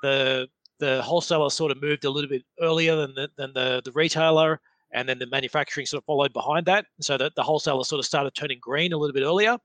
the 0.02 0.48
the 0.78 1.02
wholesaler 1.02 1.50
sort 1.50 1.70
of 1.70 1.80
moved 1.80 2.04
a 2.04 2.10
little 2.10 2.30
bit 2.30 2.42
earlier 2.60 2.96
than 2.96 3.14
the, 3.14 3.28
than 3.36 3.52
the, 3.52 3.82
the 3.84 3.92
retailer, 3.92 4.60
and 4.92 5.08
then 5.08 5.18
the 5.18 5.26
manufacturing 5.26 5.86
sort 5.86 6.02
of 6.02 6.06
followed 6.06 6.32
behind 6.32 6.66
that. 6.66 6.86
So 7.00 7.16
that 7.16 7.34
the 7.36 7.42
wholesalers 7.42 7.88
sort 7.88 7.98
of 7.98 8.06
started 8.06 8.34
turning 8.34 8.58
green 8.60 8.92
a 8.92 8.96
little 8.96 9.14
bit 9.14 9.22
earlier. 9.22 9.56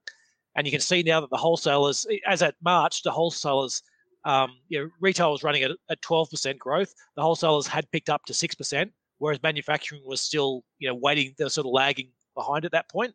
And 0.55 0.65
you 0.65 0.71
can 0.71 0.81
see 0.81 1.03
now 1.03 1.19
that 1.19 1.29
the 1.29 1.37
wholesalers, 1.37 2.05
as 2.25 2.41
at 2.41 2.55
March, 2.61 3.03
the 3.03 3.11
wholesalers 3.11 3.81
um, 4.25 4.57
you 4.69 4.79
know, 4.79 4.89
retail 4.99 5.31
was 5.31 5.43
running 5.43 5.63
at, 5.63 5.71
at 5.89 6.01
12% 6.01 6.57
growth. 6.57 6.93
The 7.15 7.21
wholesalers 7.21 7.67
had 7.67 7.89
picked 7.91 8.09
up 8.09 8.25
to 8.25 8.33
6%, 8.33 8.89
whereas 9.19 9.41
manufacturing 9.43 10.01
was 10.03 10.19
still, 10.19 10.63
you 10.79 10.89
know, 10.89 10.95
waiting, 10.95 11.33
they're 11.37 11.49
sort 11.49 11.67
of 11.67 11.71
lagging 11.71 12.11
behind 12.33 12.65
at 12.65 12.71
that 12.71 12.89
point. 12.89 13.13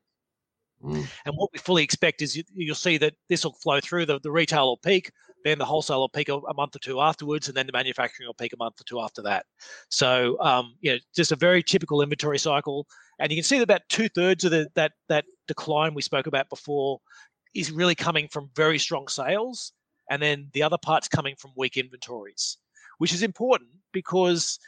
Mm. 0.83 1.07
And 1.27 1.35
what 1.37 1.51
we 1.53 1.59
fully 1.59 1.83
expect 1.83 2.23
is 2.23 2.37
you, 2.37 2.45
you'll 2.55 2.75
see 2.75 2.97
that 2.99 3.15
this 3.29 3.45
will 3.45 3.53
flow 3.53 3.81
through. 3.81 4.07
The, 4.07 4.21
the 4.21 4.31
retail 4.31 4.67
will 4.67 4.77
peak, 4.79 5.11
then 5.45 5.59
the 5.59 5.65
wholesale 5.65 6.01
will 6.01 6.09
peak 6.09 6.29
a, 6.29 6.37
a, 6.37 6.55
month 6.55 6.77
or 6.77 6.79
two 6.79 7.01
afterwards, 7.01 7.49
and 7.49 7.57
then 7.57 7.67
the 7.67 7.73
manufacturing 7.73 8.27
will 8.27 8.35
peak 8.35 8.53
a 8.53 8.57
month 8.57 8.81
or 8.81 8.85
two 8.85 9.01
after 9.01 9.23
that. 9.23 9.47
So, 9.89 10.41
um, 10.41 10.75
you 10.81 10.93
know, 10.93 10.99
just 11.15 11.33
a 11.33 11.37
very 11.37 11.63
typical 11.63 12.03
inventory 12.03 12.39
cycle. 12.39 12.87
And 13.19 13.31
you 13.31 13.37
can 13.37 13.45
see 13.45 13.59
that 13.59 13.65
about 13.65 13.83
two 13.89 14.09
thirds 14.09 14.45
of 14.45 14.51
the, 14.51 14.69
that 14.75 14.93
that 15.09 15.25
decline 15.49 15.95
we 15.95 16.03
spoke 16.03 16.27
about 16.27 16.49
before 16.49 17.01
is 17.55 17.71
really 17.71 17.95
coming 17.95 18.29
from 18.29 18.51
very 18.55 18.79
strong 18.79 19.09
sales, 19.09 19.73
and 20.11 20.23
then 20.23 20.49
the 20.53 20.63
other 20.63 20.79
part's 20.79 21.09
coming 21.09 21.35
from 21.39 21.53
weak 21.57 21.77
inventories, 21.77 22.59
which 22.99 23.13
is 23.13 23.23
important 23.23 23.71
because 23.93 24.59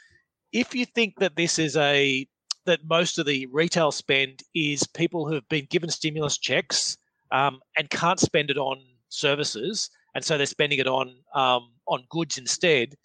if 0.51 0.75
you 0.75 0.85
think 0.85 1.19
that 1.19 1.35
this 1.35 1.57
is 1.59 1.75
a 1.77 2.27
that 2.65 2.79
most 2.85 3.19
of 3.19 3.25
the 3.25 3.45
retail 3.47 3.91
spend 3.91 4.41
is 4.55 4.87
people 4.87 5.27
who 5.27 5.33
have 5.33 5.47
been 5.49 5.67
given 5.69 5.89
stimulus 5.89 6.37
checks 6.37 6.97
um, 7.31 7.59
and 7.77 7.89
can't 7.89 8.19
spend 8.19 8.49
it 8.49 8.57
on 8.57 8.77
services, 9.09 9.89
and 10.15 10.23
so 10.23 10.37
they're 10.37 10.45
spending 10.45 10.79
it 10.79 10.87
on 10.87 11.15
um, 11.33 11.71
on 11.87 12.03
goods 12.09 12.37
instead. 12.37 12.95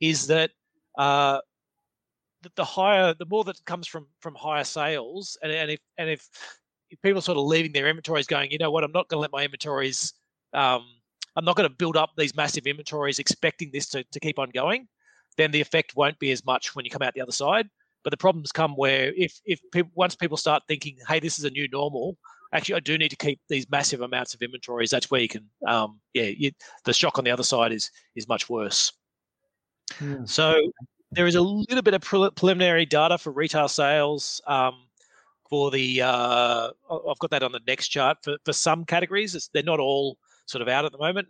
Is 0.00 0.26
that 0.26 0.50
uh, 0.98 1.38
the 2.56 2.64
higher, 2.64 3.14
the 3.14 3.26
more 3.26 3.44
that 3.44 3.64
comes 3.64 3.86
from 3.86 4.06
from 4.20 4.34
higher 4.34 4.64
sales, 4.64 5.36
and, 5.42 5.52
and 5.52 5.70
if 5.70 5.80
and 5.98 6.10
if, 6.10 6.28
if 6.90 7.00
people 7.02 7.20
sort 7.20 7.38
of 7.38 7.44
leaving 7.44 7.72
their 7.72 7.88
inventories, 7.88 8.26
going, 8.26 8.50
you 8.50 8.58
know 8.58 8.70
what, 8.70 8.84
I'm 8.84 8.92
not 8.92 9.08
going 9.08 9.18
to 9.18 9.22
let 9.22 9.32
my 9.32 9.44
inventories, 9.44 10.12
um, 10.52 10.84
I'm 11.36 11.44
not 11.44 11.56
going 11.56 11.68
to 11.68 11.74
build 11.74 11.96
up 11.96 12.10
these 12.16 12.34
massive 12.36 12.66
inventories 12.66 13.18
expecting 13.18 13.70
this 13.72 13.88
to, 13.90 14.04
to 14.04 14.20
keep 14.20 14.38
on 14.38 14.50
going, 14.50 14.88
then 15.36 15.50
the 15.50 15.60
effect 15.60 15.96
won't 15.96 16.18
be 16.18 16.30
as 16.32 16.44
much 16.44 16.74
when 16.74 16.84
you 16.84 16.90
come 16.90 17.02
out 17.02 17.14
the 17.14 17.20
other 17.20 17.32
side. 17.32 17.68
But 18.02 18.10
the 18.10 18.18
problems 18.18 18.52
come 18.52 18.76
where 18.76 19.12
if 19.16 19.40
if 19.46 19.60
once 19.94 20.14
people 20.14 20.36
start 20.36 20.62
thinking, 20.68 20.98
hey, 21.08 21.20
this 21.20 21.38
is 21.38 21.44
a 21.44 21.50
new 21.50 21.68
normal, 21.68 22.18
actually, 22.52 22.76
I 22.76 22.80
do 22.80 22.98
need 22.98 23.10
to 23.10 23.16
keep 23.16 23.40
these 23.48 23.68
massive 23.70 24.00
amounts 24.00 24.34
of 24.34 24.42
inventories. 24.42 24.90
That's 24.90 25.10
where 25.10 25.20
you 25.20 25.28
can, 25.28 25.48
um, 25.66 26.00
yeah, 26.12 26.24
you, 26.24 26.52
the 26.84 26.92
shock 26.92 27.18
on 27.18 27.24
the 27.24 27.30
other 27.30 27.42
side 27.42 27.72
is 27.72 27.90
is 28.14 28.28
much 28.28 28.48
worse. 28.48 28.92
Hmm. 29.98 30.24
So 30.24 30.60
there 31.10 31.26
is 31.26 31.34
a 31.34 31.40
little 31.40 31.82
bit 31.82 31.94
of 31.94 32.34
preliminary 32.34 32.86
data 32.86 33.18
for 33.18 33.32
retail 33.32 33.68
sales 33.68 34.40
um, 34.46 34.86
for 35.48 35.70
the. 35.70 36.02
Uh, 36.02 36.70
I've 36.90 37.18
got 37.18 37.30
that 37.30 37.42
on 37.42 37.52
the 37.52 37.60
next 37.66 37.88
chart 37.88 38.18
for 38.22 38.36
for 38.44 38.52
some 38.52 38.84
categories. 38.84 39.34
It's, 39.34 39.48
they're 39.48 39.62
not 39.62 39.80
all 39.80 40.18
sort 40.46 40.62
of 40.62 40.68
out 40.68 40.84
at 40.84 40.92
the 40.92 40.98
moment, 40.98 41.28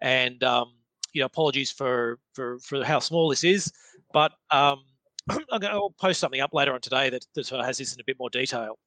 and, 0.00 0.32
and 0.32 0.44
um, 0.44 0.72
you 1.12 1.20
know, 1.20 1.26
apologies 1.26 1.70
for 1.70 2.18
for 2.34 2.58
for 2.60 2.84
how 2.84 2.98
small 2.98 3.28
this 3.28 3.44
is, 3.44 3.72
but 4.12 4.32
um, 4.50 4.84
I'll 5.50 5.94
post 5.98 6.20
something 6.20 6.40
up 6.40 6.54
later 6.54 6.72
on 6.74 6.80
today 6.80 7.10
that, 7.10 7.26
that 7.34 7.50
has 7.64 7.78
this 7.78 7.94
in 7.94 8.00
a 8.00 8.04
bit 8.04 8.18
more 8.18 8.30
detail. 8.30 8.78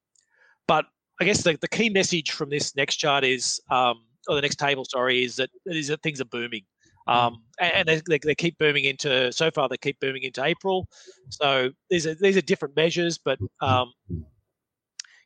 But 0.66 0.86
I 1.22 1.24
guess 1.24 1.44
the, 1.44 1.56
the 1.60 1.68
key 1.68 1.88
message 1.88 2.32
from 2.32 2.50
this 2.50 2.74
next 2.74 2.96
chart 2.96 3.22
is, 3.22 3.60
um, 3.70 4.02
or 4.26 4.34
the 4.34 4.42
next 4.42 4.56
table, 4.56 4.84
sorry, 4.84 5.22
is 5.22 5.36
that 5.36 5.50
is 5.66 5.86
that 5.86 6.02
things 6.02 6.20
are 6.20 6.24
booming. 6.24 6.62
Um, 7.06 7.44
and 7.60 7.86
they, 7.86 8.02
they, 8.08 8.18
they, 8.18 8.34
keep 8.34 8.58
booming 8.58 8.86
into 8.86 9.32
so 9.32 9.48
far 9.52 9.68
they 9.68 9.76
keep 9.76 10.00
booming 10.00 10.24
into 10.24 10.42
April. 10.42 10.88
So 11.28 11.70
these 11.90 12.08
are 12.08 12.16
these 12.16 12.36
are 12.36 12.40
different 12.40 12.74
measures, 12.74 13.18
but 13.18 13.38
um, 13.60 13.92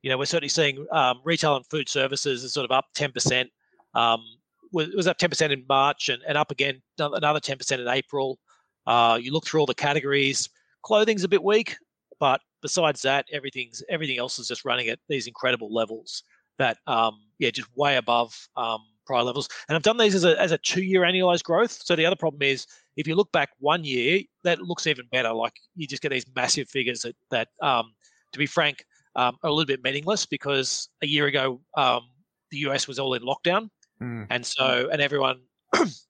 you 0.02 0.10
know 0.10 0.18
we're 0.18 0.26
certainly 0.26 0.50
seeing 0.50 0.86
um, 0.92 1.22
retail 1.24 1.56
and 1.56 1.64
food 1.70 1.88
services 1.88 2.44
is 2.44 2.52
sort 2.52 2.66
of 2.66 2.72
up 2.72 2.84
ten 2.94 3.10
percent. 3.10 3.48
Um, 3.94 4.22
was, 4.72 4.88
was 4.94 5.06
up 5.06 5.16
ten 5.16 5.30
percent 5.30 5.50
in 5.50 5.64
March 5.66 6.10
and, 6.10 6.22
and 6.28 6.36
up 6.36 6.50
again 6.50 6.82
another 6.98 7.40
ten 7.40 7.56
percent 7.56 7.80
in 7.80 7.88
April. 7.88 8.38
Uh, 8.86 9.18
you 9.18 9.32
look 9.32 9.46
through 9.46 9.60
all 9.60 9.66
the 9.66 9.74
categories. 9.74 10.50
Clothing's 10.82 11.24
a 11.24 11.28
bit 11.28 11.42
weak, 11.42 11.76
but 12.20 12.42
besides 12.62 13.02
that, 13.02 13.26
everything's 13.32 13.82
everything 13.88 14.18
else 14.18 14.38
is 14.38 14.48
just 14.48 14.64
running 14.64 14.88
at 14.88 14.98
these 15.08 15.26
incredible 15.26 15.72
levels 15.72 16.22
that 16.58 16.78
um, 16.86 17.18
yeah, 17.38 17.50
just 17.50 17.68
way 17.76 17.96
above 17.96 18.34
um, 18.56 18.80
prior 19.06 19.22
levels. 19.22 19.48
And 19.68 19.76
I've 19.76 19.82
done 19.82 19.96
these 19.96 20.14
as 20.14 20.24
a 20.24 20.40
as 20.40 20.52
a 20.52 20.58
two 20.58 20.82
year 20.82 21.02
annualized 21.02 21.44
growth. 21.44 21.80
So 21.84 21.96
the 21.96 22.06
other 22.06 22.16
problem 22.16 22.42
is 22.42 22.66
if 22.96 23.06
you 23.06 23.14
look 23.14 23.30
back 23.32 23.50
one 23.58 23.84
year, 23.84 24.20
that 24.44 24.60
looks 24.60 24.86
even 24.86 25.06
better. 25.10 25.32
Like 25.32 25.54
you 25.74 25.86
just 25.86 26.02
get 26.02 26.10
these 26.10 26.26
massive 26.34 26.68
figures 26.68 27.02
that 27.02 27.16
that 27.30 27.48
um, 27.62 27.92
to 28.32 28.38
be 28.38 28.46
frank, 28.46 28.84
um, 29.14 29.36
are 29.42 29.50
a 29.50 29.52
little 29.52 29.66
bit 29.66 29.82
meaningless 29.82 30.26
because 30.26 30.88
a 31.02 31.06
year 31.06 31.26
ago 31.26 31.60
um, 31.76 32.02
the 32.50 32.58
US 32.58 32.86
was 32.86 32.98
all 32.98 33.14
in 33.14 33.22
lockdown, 33.22 33.68
mm. 34.00 34.26
and 34.30 34.44
so 34.44 34.88
and 34.92 35.00
everyone 35.00 35.40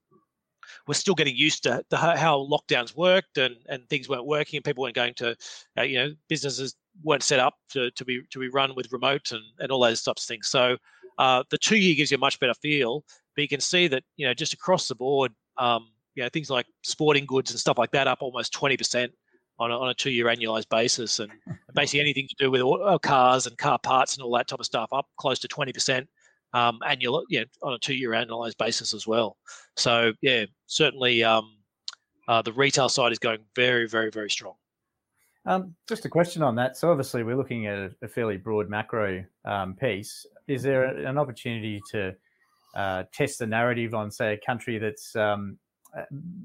we're 0.86 0.94
still 0.94 1.14
getting 1.14 1.36
used 1.36 1.62
to 1.64 1.82
the, 1.90 1.96
how 1.96 2.38
lockdowns 2.38 2.96
worked 2.96 3.38
and, 3.38 3.56
and 3.68 3.88
things 3.88 4.08
weren't 4.08 4.26
working 4.26 4.58
and 4.58 4.64
people 4.64 4.82
weren't 4.82 4.94
going 4.94 5.14
to, 5.14 5.36
uh, 5.78 5.82
you 5.82 5.96
know, 5.98 6.12
businesses 6.28 6.76
weren't 7.02 7.22
set 7.22 7.40
up 7.40 7.54
to, 7.70 7.90
to 7.92 8.04
be 8.04 8.22
to 8.30 8.38
be 8.38 8.48
run 8.48 8.74
with 8.74 8.92
remote 8.92 9.32
and, 9.32 9.42
and 9.58 9.72
all 9.72 9.80
those 9.80 10.02
types 10.02 10.24
of 10.24 10.28
things. 10.28 10.48
So 10.48 10.76
uh, 11.18 11.42
the 11.50 11.58
two 11.58 11.76
year 11.76 11.94
gives 11.94 12.10
you 12.10 12.16
a 12.16 12.20
much 12.20 12.38
better 12.40 12.54
feel, 12.54 13.04
but 13.34 13.42
you 13.42 13.48
can 13.48 13.60
see 13.60 13.88
that 13.88 14.04
you 14.16 14.26
know 14.26 14.34
just 14.34 14.52
across 14.52 14.88
the 14.88 14.94
board, 14.94 15.32
um, 15.58 15.88
you 16.14 16.22
know 16.22 16.28
things 16.28 16.50
like 16.50 16.66
sporting 16.82 17.26
goods 17.26 17.50
and 17.50 17.60
stuff 17.60 17.78
like 17.78 17.90
that 17.92 18.06
up 18.06 18.18
almost 18.20 18.52
twenty 18.52 18.76
percent 18.76 19.12
on 19.58 19.70
a, 19.70 19.78
on 19.78 19.88
a 19.88 19.94
two 19.94 20.10
year 20.10 20.26
annualized 20.26 20.68
basis, 20.68 21.18
and 21.18 21.30
basically 21.74 22.00
anything 22.00 22.28
to 22.28 22.34
do 22.38 22.50
with 22.50 22.62
uh, 22.62 22.98
cars 22.98 23.46
and 23.46 23.56
car 23.58 23.78
parts 23.78 24.14
and 24.14 24.22
all 24.22 24.34
that 24.36 24.48
type 24.48 24.60
of 24.60 24.66
stuff 24.66 24.88
up 24.92 25.06
close 25.18 25.38
to 25.38 25.48
twenty 25.48 25.72
percent 25.72 26.08
um, 26.56 26.78
annual, 26.86 27.22
yeah, 27.28 27.44
on 27.62 27.74
a 27.74 27.78
two-year 27.78 28.10
annualized 28.10 28.56
basis 28.56 28.94
as 28.94 29.06
well. 29.06 29.36
So 29.76 30.12
yeah, 30.22 30.46
certainly 30.66 31.22
um, 31.22 31.58
uh, 32.28 32.40
the 32.40 32.52
retail 32.52 32.88
side 32.88 33.12
is 33.12 33.18
going 33.18 33.40
very, 33.54 33.86
very, 33.86 34.10
very 34.10 34.30
strong. 34.30 34.54
Um, 35.44 35.74
just 35.86 36.06
a 36.06 36.08
question 36.08 36.42
on 36.42 36.56
that. 36.56 36.76
So 36.76 36.90
obviously 36.90 37.22
we're 37.22 37.36
looking 37.36 37.66
at 37.66 37.92
a, 38.02 38.08
fairly 38.08 38.38
broad 38.38 38.70
macro 38.70 39.24
um, 39.44 39.74
piece. 39.74 40.26
Is 40.48 40.62
there 40.62 40.84
an 40.84 41.18
opportunity 41.18 41.80
to 41.92 42.14
uh, 42.74 43.04
test 43.12 43.38
the 43.38 43.46
narrative 43.46 43.94
on, 43.94 44.10
say, 44.10 44.32
a 44.32 44.38
country 44.38 44.78
that's 44.78 45.14
um, 45.14 45.58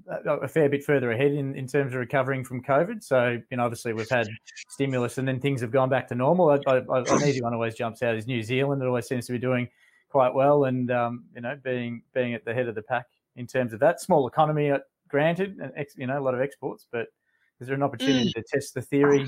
a 0.08 0.48
fair 0.48 0.70
bit 0.70 0.84
further 0.84 1.12
ahead 1.12 1.32
in, 1.32 1.56
in 1.56 1.68
terms 1.68 1.94
of 1.94 2.00
recovering 2.00 2.44
from 2.44 2.62
COVID. 2.64 3.04
So, 3.04 3.38
you 3.50 3.58
know, 3.58 3.64
obviously 3.64 3.94
we've 3.94 4.10
had 4.10 4.28
stimulus 4.70 5.18
and 5.18 5.28
then 5.28 5.40
things 5.40 5.62
have 5.62 5.72
gone 5.72 5.90
back 5.90 6.08
to 6.10 6.16
normal. 6.16 6.50
I, 6.50 6.60
I, 6.68 6.78
I, 6.78 7.00
an 7.00 7.28
easy 7.28 7.42
one 7.42 7.54
always 7.54 7.76
jumps 7.76 8.02
out 8.04 8.16
is 8.16 8.28
New 8.28 8.44
Zealand. 8.44 8.82
It 8.82 8.86
always 8.86 9.08
seems 9.08 9.26
to 9.28 9.34
be 9.34 9.40
doing 9.40 9.68
quite 10.12 10.34
well, 10.34 10.66
and 10.66 10.92
um, 10.92 11.26
you 11.34 11.42
know, 11.42 11.58
being 11.64 12.04
being 12.14 12.34
at 12.34 12.46
the 12.46 12.54
head 12.54 12.68
of 12.68 12.76
the 12.76 12.82
pack 12.84 13.06
in 13.36 13.48
terms 13.48 13.74
of 13.74 13.80
that 13.80 14.02
small 14.02 14.28
economy, 14.28 14.72
uh, 14.72 14.80
granted, 15.08 15.58
and 15.62 15.72
ex, 15.76 15.94
you 15.98 16.08
know, 16.08 16.20
a 16.20 16.24
lot 16.24 16.34
of 16.34 16.42
exports. 16.42 16.86
But 16.92 17.08
is 17.60 17.68
there 17.68 17.76
an 17.76 17.84
opportunity 17.84 18.30
mm. 18.30 18.34
to 18.34 18.44
test 18.52 18.74
the 18.74 18.82
theory 18.82 19.28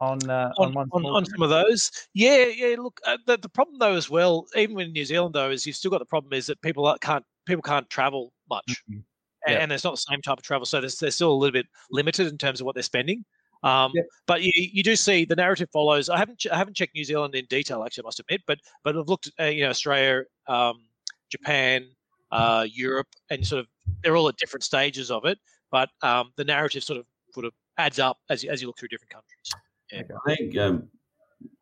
on 0.00 0.18
uh, 0.28 0.52
on, 0.58 0.76
on, 0.76 0.88
on, 0.92 1.06
on, 1.06 1.24
some 1.24 1.42
of 1.42 1.50
those? 1.50 1.90
Yeah, 2.14 2.46
yeah. 2.46 2.76
Look, 2.78 3.00
uh, 3.06 3.18
the, 3.26 3.38
the 3.38 3.48
problem 3.48 3.78
though 3.78 3.94
as 3.94 4.10
well, 4.10 4.46
even 4.56 4.78
in 4.80 4.92
New 4.92 5.04
Zealand 5.04 5.34
though, 5.34 5.50
is 5.50 5.66
you've 5.66 5.76
still 5.76 5.90
got 5.90 5.98
the 5.98 6.06
problem 6.06 6.32
is 6.32 6.46
that 6.46 6.60
people 6.62 6.96
can't 7.00 7.24
people 7.46 7.62
can't 7.62 7.88
travel 7.90 8.32
much. 8.48 8.82
Mm-hmm. 8.90 9.00
And, 9.46 9.56
and 9.56 9.72
it's 9.72 9.84
not 9.84 9.94
the 9.94 10.04
same 10.10 10.20
type 10.20 10.36
of 10.36 10.44
travel, 10.44 10.66
so 10.66 10.82
they're 10.82 11.10
still 11.10 11.32
a 11.32 11.34
little 11.34 11.52
bit 11.52 11.66
limited 11.90 12.26
in 12.26 12.36
terms 12.36 12.60
of 12.60 12.66
what 12.66 12.74
they're 12.74 12.82
spending. 12.82 13.24
Um, 13.62 13.92
yep. 13.94 14.06
But 14.26 14.42
you, 14.42 14.52
you 14.54 14.82
do 14.82 14.96
see 14.96 15.24
the 15.24 15.36
narrative 15.36 15.68
follows. 15.72 16.08
I 16.08 16.16
haven't 16.18 16.44
I 16.50 16.56
haven't 16.56 16.76
checked 16.76 16.94
New 16.94 17.04
Zealand 17.04 17.34
in 17.34 17.44
detail 17.46 17.82
actually, 17.84 18.04
I 18.04 18.06
must 18.06 18.20
admit, 18.20 18.42
but 18.46 18.58
but 18.84 18.96
I've 18.96 19.08
looked 19.08 19.30
at 19.38 19.46
uh, 19.46 19.50
you 19.50 19.64
know 19.64 19.70
Australia, 19.70 20.24
um, 20.46 20.84
Japan, 21.30 21.86
uh, 22.32 22.66
Europe, 22.70 23.08
and 23.30 23.46
sort 23.46 23.60
of 23.60 23.66
they're 24.02 24.16
all 24.16 24.28
at 24.28 24.36
different 24.36 24.64
stages 24.64 25.10
of 25.10 25.24
it. 25.24 25.38
But 25.70 25.90
um, 26.02 26.32
the 26.36 26.44
narrative 26.44 26.82
sort 26.82 26.98
of 26.98 27.06
sort 27.32 27.46
of 27.46 27.52
adds 27.78 27.98
up 27.98 28.18
as 28.28 28.42
you, 28.42 28.50
as 28.50 28.60
you 28.60 28.66
look 28.66 28.78
through 28.78 28.88
different 28.88 29.10
countries. 29.10 29.50
Yeah. 29.92 30.02
I 30.26 30.34
think 30.34 30.56
um, 30.58 30.88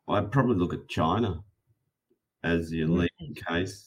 I'd 0.07 0.31
probably 0.31 0.55
look 0.55 0.73
at 0.73 0.87
China 0.87 1.43
as 2.43 2.73
your 2.73 2.87
mm-hmm. 2.87 3.07
leading 3.21 3.35
case. 3.47 3.85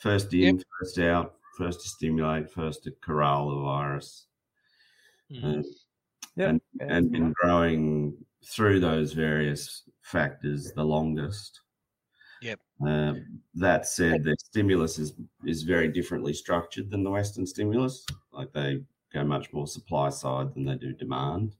First 0.00 0.32
in, 0.34 0.56
yep. 0.56 0.66
first 0.80 0.98
out, 0.98 1.34
first 1.56 1.82
to 1.82 1.88
stimulate, 1.88 2.50
first 2.50 2.84
to 2.84 2.92
corral 3.02 3.50
the 3.50 3.62
virus. 3.62 4.26
Mm. 5.30 5.64
Yeah, 6.36 6.48
and, 6.48 6.60
and 6.80 7.12
been 7.12 7.32
growing 7.32 8.16
through 8.44 8.80
those 8.80 9.12
various 9.12 9.82
factors 10.02 10.72
the 10.72 10.84
longest. 10.84 11.60
Yep. 12.40 12.58
Uh, 12.86 13.14
that 13.54 13.86
said, 13.86 14.24
the 14.24 14.36
stimulus 14.38 14.98
is 14.98 15.14
is 15.46 15.62
very 15.62 15.88
differently 15.88 16.32
structured 16.32 16.90
than 16.90 17.04
the 17.04 17.10
Western 17.10 17.46
stimulus. 17.46 18.04
Like 18.32 18.52
they 18.52 18.82
go 19.12 19.24
much 19.24 19.52
more 19.52 19.66
supply 19.66 20.08
side 20.08 20.54
than 20.54 20.64
they 20.64 20.74
do 20.74 20.92
demand. 20.92 21.54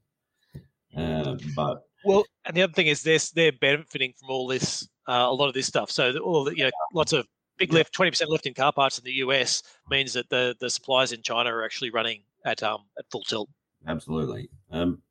Uh, 0.95 1.35
but 1.55 1.83
well, 2.03 2.25
and 2.45 2.55
the 2.55 2.63
other 2.63 2.73
thing 2.73 2.87
is 2.87 3.01
this: 3.01 3.31
they're 3.31 3.53
benefiting 3.53 4.13
from 4.19 4.29
all 4.29 4.47
this, 4.47 4.87
uh, 5.07 5.25
a 5.29 5.33
lot 5.33 5.47
of 5.47 5.53
this 5.53 5.67
stuff. 5.67 5.89
So 5.89 6.17
all 6.17 6.43
the, 6.43 6.57
you 6.57 6.65
know, 6.65 6.71
lots 6.93 7.13
of 7.13 7.25
big 7.57 7.71
lift, 7.71 7.93
twenty 7.93 8.11
percent 8.11 8.29
lift 8.29 8.45
in 8.45 8.53
car 8.53 8.73
parts 8.73 8.97
in 8.97 9.05
the 9.05 9.13
US 9.13 9.63
means 9.89 10.13
that 10.13 10.29
the 10.29 10.55
the 10.59 10.69
supplies 10.69 11.13
in 11.13 11.21
China 11.21 11.55
are 11.55 11.63
actually 11.63 11.91
running 11.91 12.23
at 12.45 12.61
um 12.61 12.79
at 12.99 13.05
full 13.09 13.23
tilt 13.23 13.49
absolutely. 13.87 14.49
Um, 14.71 15.01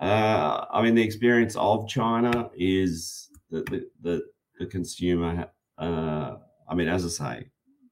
uh, 0.00 0.64
I 0.70 0.82
mean, 0.82 0.94
the 0.94 1.02
experience 1.02 1.56
of 1.56 1.88
China 1.88 2.50
is 2.56 3.30
that 3.50 3.66
the, 3.66 3.88
the, 4.02 4.22
the 4.58 4.66
consumer. 4.66 5.48
Uh, 5.78 6.36
I 6.68 6.74
mean, 6.74 6.88
as 6.88 7.04
I 7.04 7.08
say, 7.08 7.46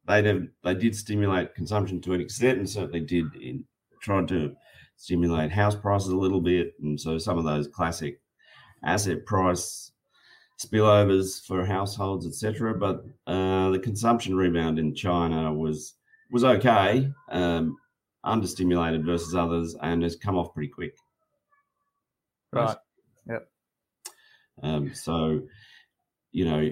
they 0.07 0.23
did, 0.23 0.49
they 0.65 0.75
did 0.75 0.97
stimulate 0.97 1.55
consumption 1.55 2.01
to 2.03 2.15
an 2.15 2.21
extent, 2.21 2.59
and 2.59 2.69
certainly 2.69 3.01
did 3.01 3.27
in 3.37 3.65
tried 4.01 4.29
to 4.29 4.55
stimulate 4.97 5.51
house 5.51 5.77
prices 5.77 6.11
a 6.11 6.17
little 6.17 6.41
bit, 6.41 6.75
and 6.83 7.01
so 7.01 7.19
some 7.19 7.39
of 7.39 7.45
those 7.45 7.69
classic 7.69 8.21
asset 8.85 9.25
price 9.27 9.93
spillovers 10.61 11.45
for 11.47 11.65
households, 11.65 12.27
etc. 12.27 12.75
But 12.75 13.05
uh, 13.27 13.71
the 13.71 13.79
consumption 13.79 14.37
rebound 14.37 14.79
in 14.79 14.95
China 14.95 15.53
was 15.53 15.95
was 16.31 16.45
okay, 16.45 17.11
um, 17.31 17.77
understimulated 18.25 19.05
versus 19.05 19.35
others, 19.35 19.77
and 19.83 20.03
has 20.03 20.17
come 20.17 20.37
off 20.37 20.55
pretty 20.55 20.69
quick. 20.69 20.95
Right. 22.53 22.77
Yep. 23.29 23.49
Um, 24.63 24.95
so, 24.95 25.43
you 26.33 26.45
know, 26.45 26.71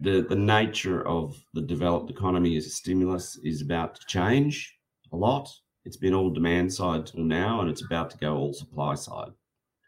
the 0.00 0.26
the 0.28 0.36
nature 0.36 1.06
of 1.06 1.36
the 1.54 1.62
developed 1.62 2.10
economy 2.10 2.56
as 2.56 2.66
a 2.66 2.70
stimulus 2.70 3.38
is 3.44 3.62
about 3.62 3.96
to 3.96 4.06
change 4.06 4.76
a 5.12 5.16
lot. 5.16 5.50
It's 5.84 5.96
been 5.96 6.14
all 6.14 6.30
demand 6.30 6.72
side 6.72 7.06
till 7.06 7.24
now, 7.24 7.60
and 7.60 7.70
it's 7.70 7.84
about 7.84 8.10
to 8.10 8.18
go 8.18 8.36
all 8.36 8.52
supply 8.52 8.94
side. 8.94 9.32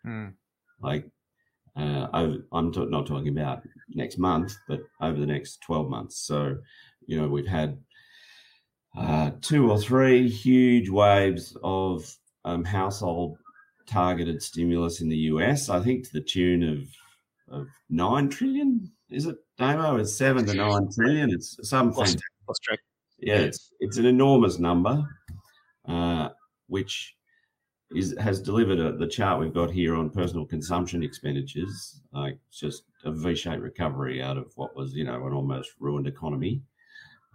Mm. 0.06 0.32
Like, 0.82 1.06
uh, 1.76 2.08
over, 2.14 2.38
I'm 2.52 2.72
t- 2.72 2.86
not 2.86 3.06
talking 3.06 3.28
about 3.28 3.62
next 3.90 4.18
month, 4.18 4.56
but 4.66 4.80
over 5.02 5.20
the 5.20 5.26
next 5.26 5.60
12 5.62 5.90
months. 5.90 6.16
So, 6.26 6.56
you 7.06 7.20
know, 7.20 7.28
we've 7.28 7.46
had 7.46 7.78
uh, 8.96 9.30
two 9.40 9.70
or 9.70 9.78
three 9.78 10.28
huge 10.28 10.88
waves 10.88 11.56
of 11.62 12.04
um, 12.44 12.64
household 12.64 13.38
targeted 13.86 14.42
stimulus 14.42 15.00
in 15.00 15.08
the 15.08 15.16
US. 15.16 15.68
I 15.68 15.80
think 15.80 16.04
to 16.04 16.12
the 16.12 16.20
tune 16.20 16.62
of 16.62 17.60
of 17.60 17.66
nine 17.88 18.28
trillion. 18.28 18.90
Is 19.10 19.26
it 19.26 19.36
Damo? 19.58 19.96
It's 19.96 20.14
seven 20.16 20.46
to 20.46 20.54
nine 20.54 20.88
trillion. 20.94 21.30
It's 21.30 21.56
some 21.68 21.90
Lost, 21.90 22.18
lost 22.48 22.62
track. 22.62 22.78
yeah, 23.18 23.38
it's 23.38 23.72
it's 23.80 23.96
an 23.96 24.06
enormous 24.06 24.58
number, 24.58 25.02
uh, 25.88 26.28
which 26.68 27.16
is 27.90 28.16
has 28.20 28.40
delivered 28.40 28.78
a, 28.78 28.96
the 28.96 29.06
chart 29.08 29.40
we've 29.40 29.52
got 29.52 29.70
here 29.70 29.96
on 29.96 30.10
personal 30.10 30.46
consumption 30.46 31.02
expenditures, 31.02 32.00
like 32.12 32.38
just 32.52 32.84
a 33.04 33.10
V-shaped 33.10 33.60
recovery 33.60 34.22
out 34.22 34.36
of 34.36 34.52
what 34.54 34.76
was 34.76 34.94
you 34.94 35.02
know 35.04 35.26
an 35.26 35.32
almost 35.32 35.70
ruined 35.80 36.06
economy, 36.06 36.62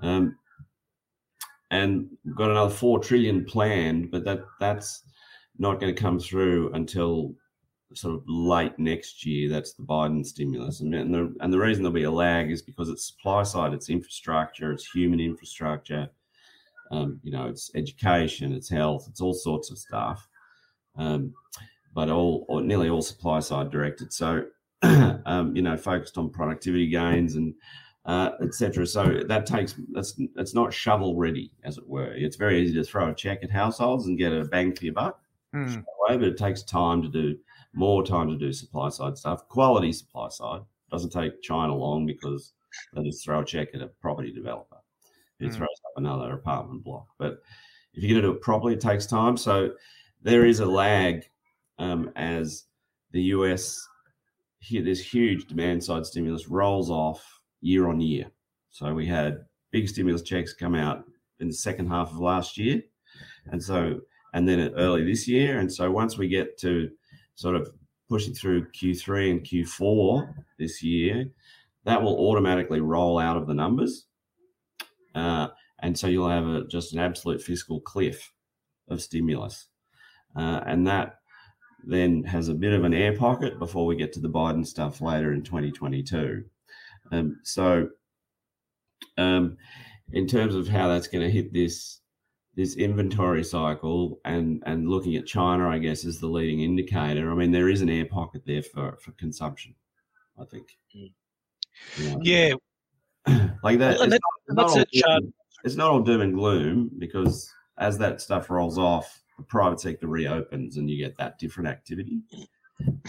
um, 0.02 0.38
and 1.76 2.08
got 2.36 2.52
another 2.52 2.74
four 2.74 3.00
trillion 3.00 3.46
planned, 3.46 4.12
but 4.12 4.24
that 4.26 4.42
that's 4.60 5.04
not 5.58 5.80
going 5.80 5.94
to 5.94 6.02
come 6.02 6.20
through 6.20 6.72
until 6.74 7.34
sort 7.94 8.16
of 8.16 8.24
late 8.28 8.78
next 8.78 9.26
year. 9.26 9.50
That's 9.50 9.74
the 9.74 9.84
Biden 9.84 10.26
stimulus, 10.26 10.82
and 10.82 10.94
and 10.94 11.14
the, 11.14 11.36
and 11.42 11.52
the 11.52 11.60
reason 11.60 11.84
there'll 11.84 11.94
be 11.94 12.04
a 12.04 12.12
lag 12.12 12.52
is 12.52 12.62
because 12.62 12.90
it's 12.90 13.08
supply 13.08 13.44
side, 13.44 13.74
it's 13.74 13.90
infrastructure, 13.90 14.72
it's 14.72 14.90
human 14.90 15.20
infrastructure, 15.20 16.10
um, 16.92 17.20
you 17.24 17.32
know, 17.32 17.48
it's 17.48 17.72
education, 17.76 18.54
it's 18.54 18.70
health, 18.70 19.08
it's 19.10 19.22
all 19.22 19.34
sorts 19.34 19.72
of 19.72 19.78
stuff, 19.78 20.28
um, 20.98 21.34
but 21.94 22.10
all 22.10 22.46
or 22.48 22.62
nearly 22.62 22.90
all 22.90 23.02
supply 23.02 23.40
side 23.40 23.70
directed. 23.70 24.14
So, 24.14 24.46
um, 24.82 25.56
you 25.56 25.62
know, 25.62 25.78
focused 25.78 26.18
on 26.18 26.30
productivity 26.30 26.88
gains 26.88 27.36
and 27.36 27.54
uh, 28.06 28.32
etc. 28.41 28.86
So 28.86 29.22
that 29.28 29.46
takes 29.46 29.76
that's 29.91 30.20
that's 30.36 30.54
not 30.54 30.74
shovel 30.74 31.15
ready, 31.15 31.52
as 31.63 31.78
it 31.78 31.88
were. 31.88 32.13
It's 32.13 32.36
very 32.36 32.62
easy 32.62 32.74
to 32.76 32.84
throw 32.84 33.10
a 33.10 33.15
check 33.15 33.44
at 33.44 33.50
households 33.52 34.08
and 34.08 34.18
get 34.18 34.32
a 34.34 34.44
bang 34.46 34.74
for 34.76 34.86
your 34.86 34.94
buck 34.94 35.20
Hmm. 35.54 35.80
way, 36.10 36.18
but 36.18 36.28
it 36.28 36.38
takes 36.38 36.63
time 36.63 37.02
to 37.02 37.08
do 37.10 37.38
more 37.74 38.04
time 38.06 38.30
to 38.30 38.38
do 38.38 38.52
supply 38.54 38.89
side 38.89 39.18
stuff. 39.18 39.48
Quality 39.48 39.91
supply 39.94 40.30
side 40.30 40.62
doesn't 40.91 41.12
take 41.12 41.41
China 41.41 41.76
long 41.76 42.06
because 42.06 42.54
they 42.94 43.04
just 43.04 43.24
throw 43.24 43.39
a 43.41 43.46
check 43.46 43.70
at 43.74 43.82
a 43.82 43.88
property 43.88 44.32
developer 44.34 44.78
who 45.39 45.48
Mm. 45.48 45.54
throws 45.54 45.82
up 45.86 45.94
another 45.98 46.34
apartment 46.34 46.84
block. 46.84 47.08
But 47.18 47.41
if 47.94 48.04
you're 48.04 48.10
going 48.12 48.22
to 48.22 48.28
do 48.30 48.36
it 48.36 48.41
properly, 48.41 48.74
it 48.74 48.82
takes 48.82 49.06
time. 49.06 49.36
So 49.38 49.74
there 50.22 50.46
is 50.46 50.60
a 50.60 50.65
lag 50.65 51.24
um, 51.80 52.12
as 52.15 52.65
the 53.12 53.22
US 53.36 53.86
here 54.60 54.82
this 54.84 55.00
huge 55.02 55.48
demand 55.48 55.84
side 55.84 56.06
stimulus 56.06 56.48
rolls 56.50 56.89
off 56.89 57.35
year 57.65 57.88
on 57.88 57.99
year. 57.99 58.30
So 58.69 58.93
we 58.93 59.06
had 59.08 59.45
big 59.71 59.89
stimulus 59.89 60.21
checks 60.21 60.54
come 60.54 60.75
out 60.75 61.04
in 61.39 61.47
the 61.47 61.54
second 61.54 61.88
half 61.88 62.12
of 62.12 62.19
last 62.19 62.58
year, 62.58 62.82
and 63.47 63.62
so 63.62 64.01
and 64.34 64.47
then 64.47 64.73
early 64.75 65.04
this 65.04 65.28
year. 65.28 65.60
And 65.60 65.71
so 65.71 65.89
once 65.89 66.17
we 66.17 66.28
get 66.28 66.58
to 66.60 66.91
sort 67.36 67.56
of 67.56 67.69
pushing 68.10 68.34
through 68.34 68.67
Q3 68.71 69.32
and 69.32 69.43
Q4 69.43 70.34
this 70.60 70.84
year, 70.84 71.25
that 71.86 72.01
will 72.01 72.30
automatically 72.30 72.82
roll 72.82 73.17
out 73.17 73.38
of 73.38 73.47
the 73.47 73.54
numbers. 73.54 74.08
Uh, 75.15 75.47
and 75.80 75.97
so 75.97 76.08
you'll 76.08 76.30
have 76.30 76.47
a, 76.47 76.67
just 76.67 76.93
an 76.93 76.99
absolute 76.99 77.41
fiscal 77.41 77.80
cliff 77.80 78.32
of 78.89 79.01
stimulus. 79.01 79.67
Uh, 80.36 80.62
and 80.67 80.86
that 80.86 81.19
then 81.86 82.23
has 82.23 82.49
a 82.49 82.54
bit 82.54 82.73
of 82.73 82.84
an 82.84 82.93
air 82.93 83.15
pocket 83.15 83.58
before 83.58 83.86
we 83.86 83.95
get 83.95 84.12
to 84.13 84.19
the 84.19 84.30
Biden 84.30 84.65
stuff 84.65 85.01
later 85.01 85.32
in 85.32 85.43
2022. 85.43 86.43
Um, 87.12 87.39
so, 87.44 87.89
um, 89.18 89.58
in 90.12 90.28
terms 90.28 90.56
of 90.56 90.68
how 90.68 90.88
that's 90.88 91.08
going 91.08 91.24
to 91.24 91.32
hit 91.32 91.54
this 91.54 92.00
this 92.56 92.76
inventory 92.78 93.44
cycle 93.44 94.20
and 94.24 94.63
and 94.65 94.88
looking 94.89 95.15
at 95.18 95.26
China, 95.26 95.68
I 95.70 95.78
guess, 95.78 96.06
is 96.06 96.20
the 96.20 96.28
leading 96.28 96.62
indicator. 96.62 97.32
I 97.32 97.36
mean, 97.36 97.52
there 97.52 97.70
is 97.70 97.82
an 97.82 97.89
air 97.89 98.06
pocket 98.06 98.44
there 98.46 98.63
for 98.63 98.98
for 99.02 99.12
consumption. 99.13 99.76
I 100.39 100.46
think. 100.46 100.68
Mm. 100.96 101.12
Know, 102.00 102.20
Yeah, 102.22 102.54
like 103.63 103.80
that. 103.80 103.98
Well, 104.00 104.04
it's 104.04 104.12
that- 104.13 104.22
not- 104.22 104.48
and 104.48 104.56
not 104.58 104.62
that's 104.68 104.76
all 104.76 104.82
a 104.82 104.86
chart- 104.86 105.22
doom- 105.24 105.34
It's 105.63 105.76
not 105.76 105.89
all 105.91 106.02
doom 106.02 106.22
and 106.22 106.34
gloom 106.34 106.91
because 107.00 107.52
as 107.78 107.98
that 107.98 108.22
stuff 108.22 108.50
rolls 108.50 108.78
off, 108.78 109.22
the 109.38 109.44
private 109.44 109.80
sector 109.82 110.08
reopens 110.08 110.78
and 110.78 110.89
you 110.89 110.98
get 110.98 111.18
that 111.18 111.38
different 111.39 111.68
activity. 111.70 112.22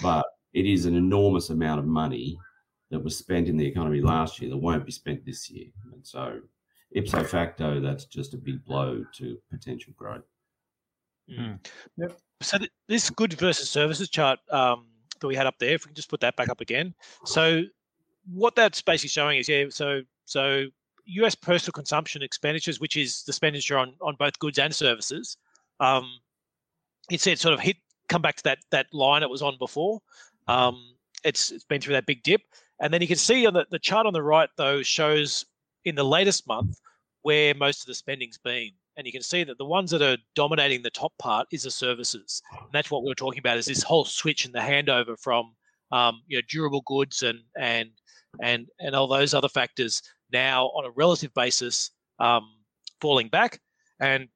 But 0.02 0.26
it 0.54 0.66
is 0.66 0.86
an 0.86 0.96
enormous 0.96 1.50
amount 1.50 1.78
of 1.80 1.86
money 1.86 2.38
that 2.90 3.02
was 3.02 3.16
spent 3.16 3.48
in 3.48 3.56
the 3.56 3.66
economy 3.66 4.00
last 4.00 4.40
year 4.40 4.50
that 4.50 4.56
won't 4.56 4.86
be 4.86 4.92
spent 4.92 5.24
this 5.24 5.50
year. 5.50 5.66
And 5.92 6.06
so, 6.06 6.40
ipso 6.92 7.24
facto, 7.24 7.80
that's 7.80 8.04
just 8.04 8.34
a 8.34 8.36
big 8.36 8.64
blow 8.64 9.04
to 9.14 9.36
potential 9.50 9.92
growth. 9.96 10.22
Mm. 11.30 11.58
Yep. 11.96 12.18
So 12.42 12.58
th- 12.58 12.70
this 12.88 13.10
good 13.10 13.32
versus 13.34 13.68
services 13.68 14.08
chart 14.08 14.38
um, 14.50 14.86
that 15.20 15.26
we 15.26 15.34
had 15.34 15.46
up 15.46 15.58
there, 15.58 15.74
if 15.74 15.84
we 15.84 15.88
can 15.88 15.94
just 15.94 16.10
put 16.10 16.20
that 16.20 16.36
back 16.36 16.48
up 16.48 16.60
again. 16.60 16.94
So 17.24 17.62
what 18.32 18.54
that's 18.54 18.82
basically 18.82 19.08
showing 19.08 19.38
is, 19.38 19.48
yeah, 19.48 19.64
so 19.70 20.02
so 20.24 20.66
U.S. 21.06 21.34
personal 21.34 21.72
consumption 21.72 22.22
expenditures, 22.22 22.80
which 22.80 22.96
is 22.96 23.22
the 23.24 23.30
expenditure 23.30 23.78
on 23.78 23.94
on 24.00 24.16
both 24.18 24.38
goods 24.38 24.58
and 24.58 24.74
services, 24.74 25.36
um, 25.80 26.20
it 27.10 27.20
said 27.20 27.38
sort 27.38 27.54
of 27.54 27.60
hit 27.60 27.76
come 28.08 28.22
back 28.22 28.36
to 28.36 28.42
that 28.44 28.58
that 28.70 28.86
line 28.92 29.22
it 29.22 29.30
was 29.30 29.42
on 29.42 29.56
before. 29.58 30.00
Um, 30.48 30.94
it's 31.24 31.50
it's 31.50 31.64
been 31.64 31.80
through 31.80 31.94
that 31.94 32.06
big 32.06 32.22
dip, 32.22 32.42
and 32.80 32.92
then 32.92 33.00
you 33.00 33.08
can 33.08 33.16
see 33.16 33.46
on 33.46 33.54
the, 33.54 33.66
the 33.70 33.78
chart 33.78 34.06
on 34.06 34.12
the 34.12 34.22
right 34.22 34.48
though 34.56 34.82
shows 34.82 35.44
in 35.84 35.94
the 35.94 36.04
latest 36.04 36.46
month 36.46 36.78
where 37.22 37.54
most 37.54 37.80
of 37.80 37.86
the 37.86 37.94
spending's 37.94 38.38
been. 38.38 38.70
And 38.96 39.06
you 39.06 39.12
can 39.12 39.22
see 39.22 39.44
that 39.44 39.58
the 39.58 39.64
ones 39.64 39.90
that 39.90 40.00
are 40.00 40.16
dominating 40.34 40.82
the 40.82 40.90
top 40.90 41.12
part 41.18 41.46
is 41.50 41.64
the 41.64 41.70
services. 41.70 42.40
And 42.52 42.68
that's 42.72 42.90
what 42.90 43.02
we 43.02 43.10
are 43.10 43.16
talking 43.16 43.40
about 43.40 43.58
is 43.58 43.66
this 43.66 43.82
whole 43.82 44.04
switch 44.04 44.44
and 44.44 44.54
the 44.54 44.60
handover 44.60 45.18
from 45.20 45.54
um, 45.92 46.22
you 46.26 46.38
know 46.38 46.42
durable 46.48 46.82
goods 46.86 47.22
and 47.22 47.40
and 47.58 47.90
and 48.42 48.66
and 48.80 48.94
all 48.94 49.06
those 49.06 49.34
other 49.34 49.48
factors 49.48 50.02
now 50.32 50.66
on 50.66 50.84
a 50.84 50.90
relative 50.90 51.32
basis 51.34 51.90
um, 52.20 52.48
falling 53.00 53.28
back. 53.28 53.60
And 54.00 54.28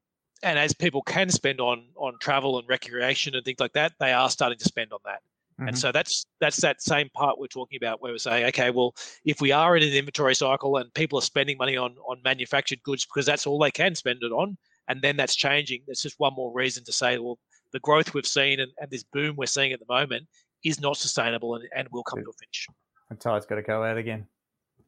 and 0.43 0.59
as 0.59 0.73
people 0.73 1.01
can 1.01 1.29
spend 1.29 1.59
on 1.61 1.85
on 1.95 2.17
travel 2.19 2.59
and 2.59 2.67
recreation 2.67 3.35
and 3.35 3.45
things 3.45 3.59
like 3.59 3.73
that, 3.73 3.93
they 3.99 4.13
are 4.13 4.29
starting 4.29 4.59
to 4.59 4.65
spend 4.65 4.91
on 4.93 4.99
that. 5.05 5.21
And 5.61 5.75
Mhm. 5.75 5.77
so 5.77 5.91
that's 5.91 6.25
that's 6.39 6.57
that 6.61 6.81
same 6.81 7.09
part 7.09 7.37
we're 7.37 7.45
talking 7.47 7.77
about 7.77 8.01
where 8.01 8.11
we're 8.11 8.17
saying, 8.17 8.45
okay, 8.47 8.71
well, 8.71 8.95
if 9.25 9.41
we 9.41 9.51
are 9.51 9.77
in 9.77 9.83
an 9.83 9.93
inventory 9.93 10.33
cycle 10.33 10.77
and 10.77 10.91
people 10.95 11.19
are 11.19 11.23
spending 11.23 11.57
money 11.57 11.77
on 11.77 11.95
on 12.07 12.19
manufactured 12.23 12.81
goods 12.83 13.05
because 13.05 13.25
that's 13.27 13.45
all 13.45 13.59
they 13.59 13.69
can 13.71 13.93
spend 13.93 14.23
it 14.23 14.31
on, 14.31 14.57
and 14.87 15.01
then 15.01 15.15
that's 15.17 15.35
changing, 15.35 15.83
that's 15.87 16.01
just 16.01 16.19
one 16.19 16.33
more 16.33 16.51
reason 16.51 16.83
to 16.85 16.91
say, 16.91 17.17
well, 17.19 17.37
the 17.73 17.79
growth 17.79 18.13
we've 18.13 18.25
seen 18.25 18.59
and, 18.59 18.71
and 18.79 18.89
this 18.89 19.03
boom 19.03 19.35
we're 19.35 19.45
seeing 19.45 19.71
at 19.71 19.79
the 19.79 19.85
moment 19.87 20.27
is 20.63 20.81
not 20.81 20.97
sustainable 20.97 21.53
and, 21.55 21.67
and 21.75 21.87
will 21.91 22.03
come 22.03 22.19
Yeah. 22.19 22.25
to 22.25 22.29
a 22.31 22.33
finish. 22.33 22.67
And 23.11 23.19
tide's 23.19 23.45
got 23.45 23.55
to 23.55 23.61
go 23.61 23.83
out 23.83 23.97
again. 23.97 24.27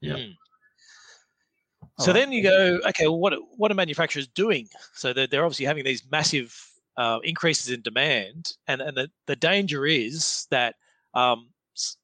Yeah. 0.01 0.15
Mm. 0.15 0.35
So 1.99 2.07
right. 2.07 2.13
then 2.13 2.31
you 2.31 2.41
go, 2.41 2.79
okay, 2.89 3.07
well, 3.07 3.19
what 3.19 3.33
are- 3.33 3.45
what 3.57 3.69
are 3.71 3.75
manufacturers 3.75 4.27
doing? 4.27 4.67
So 4.95 5.13
they're, 5.13 5.27
they're 5.27 5.45
obviously 5.45 5.65
having 5.65 5.83
these 5.83 6.03
massive 6.09 6.57
uh, 6.97 7.19
increases 7.23 7.69
in 7.69 7.81
demand, 7.81 8.53
and 8.67 8.81
and 8.81 8.95
the, 8.95 9.09
the 9.27 9.35
danger 9.35 9.85
is 9.85 10.47
that 10.51 10.75
um, 11.13 11.49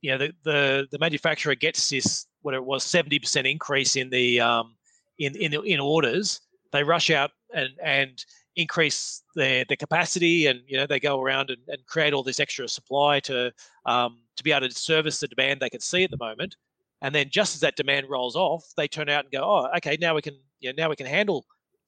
you 0.02 0.12
know 0.12 0.18
the, 0.18 0.34
the 0.44 0.88
the 0.92 1.00
manufacturer 1.00 1.56
gets 1.56 1.90
this 1.90 2.26
what 2.42 2.54
it 2.54 2.64
was 2.64 2.84
seventy 2.84 3.20
percent 3.20 3.48
increase 3.48 3.96
in 3.96 4.10
the 4.10 4.40
um, 4.40 4.76
in 5.18 5.36
in 5.36 5.54
in 5.66 5.80
orders, 5.80 6.42
they 6.72 6.84
rush 6.84 7.10
out 7.10 7.32
and 7.54 7.70
and 7.84 8.26
increase 8.56 9.24
their 9.36 9.66
their 9.66 9.78
capacity, 9.78 10.48
and 10.48 10.62
you 10.68 10.78
know 10.78 10.88
they 10.88 11.00
go 11.00 11.22
around 11.22 11.50
and, 11.50 11.62
and 11.68 11.86
create 11.86 12.14
all 12.14 12.24
this 12.24 12.40
extra 12.40 12.68
supply 12.68 13.20
to 13.20 13.52
um, 13.86 14.20
to 14.38 14.44
be 14.44 14.52
able 14.52 14.68
to 14.68 14.74
service 14.74 15.20
the 15.20 15.28
demand 15.28 15.60
they 15.60 15.70
can 15.70 15.82
see 15.82 16.04
at 16.04 16.12
the 16.12 16.18
moment. 16.18 16.56
And 17.02 17.16
then 17.16 17.30
just 17.30 17.56
as 17.56 17.62
that 17.62 17.76
demand 17.76 18.10
rolls 18.10 18.36
off, 18.36 18.66
they 18.76 18.88
turn 18.88 19.10
out 19.10 19.26
and 19.26 19.32
go, 19.32 19.42
oh, 19.42 19.70
okay, 19.78 19.98
now 20.02 20.16
we 20.16 20.22
can, 20.22 20.38
you 20.60 20.70
know, 20.70 20.84
now 20.84 20.90
we 20.90 20.96
can 20.96 21.06
handle 21.06 21.46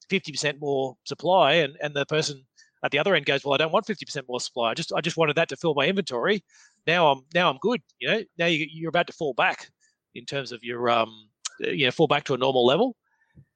50% 0.09 0.59
more 0.59 0.95
supply. 1.05 1.53
And, 1.53 1.75
and 1.81 1.93
the 1.93 2.05
person 2.05 2.45
at 2.83 2.91
the 2.91 2.99
other 2.99 3.15
end 3.15 3.25
goes, 3.25 3.45
well, 3.45 3.53
I 3.53 3.57
don't 3.57 3.71
want 3.71 3.85
50% 3.85 4.27
more 4.27 4.39
supply. 4.39 4.71
I 4.71 4.73
just 4.73 4.91
I 4.93 5.01
just 5.01 5.17
wanted 5.17 5.35
that 5.35 5.49
to 5.49 5.55
fill 5.55 5.73
my 5.73 5.87
inventory. 5.87 6.43
Now 6.87 7.11
I'm 7.11 7.21
now 7.33 7.49
I'm 7.49 7.57
good. 7.61 7.81
You 7.99 8.07
know, 8.07 8.23
now 8.37 8.47
you, 8.47 8.67
you're 8.71 8.89
about 8.89 9.07
to 9.07 9.13
fall 9.13 9.33
back 9.33 9.69
in 10.15 10.25
terms 10.25 10.51
of 10.51 10.63
your 10.63 10.89
um 10.89 11.29
you 11.59 11.85
know 11.85 11.91
fall 11.91 12.07
back 12.07 12.23
to 12.25 12.33
a 12.33 12.37
normal 12.37 12.65
level. 12.65 12.95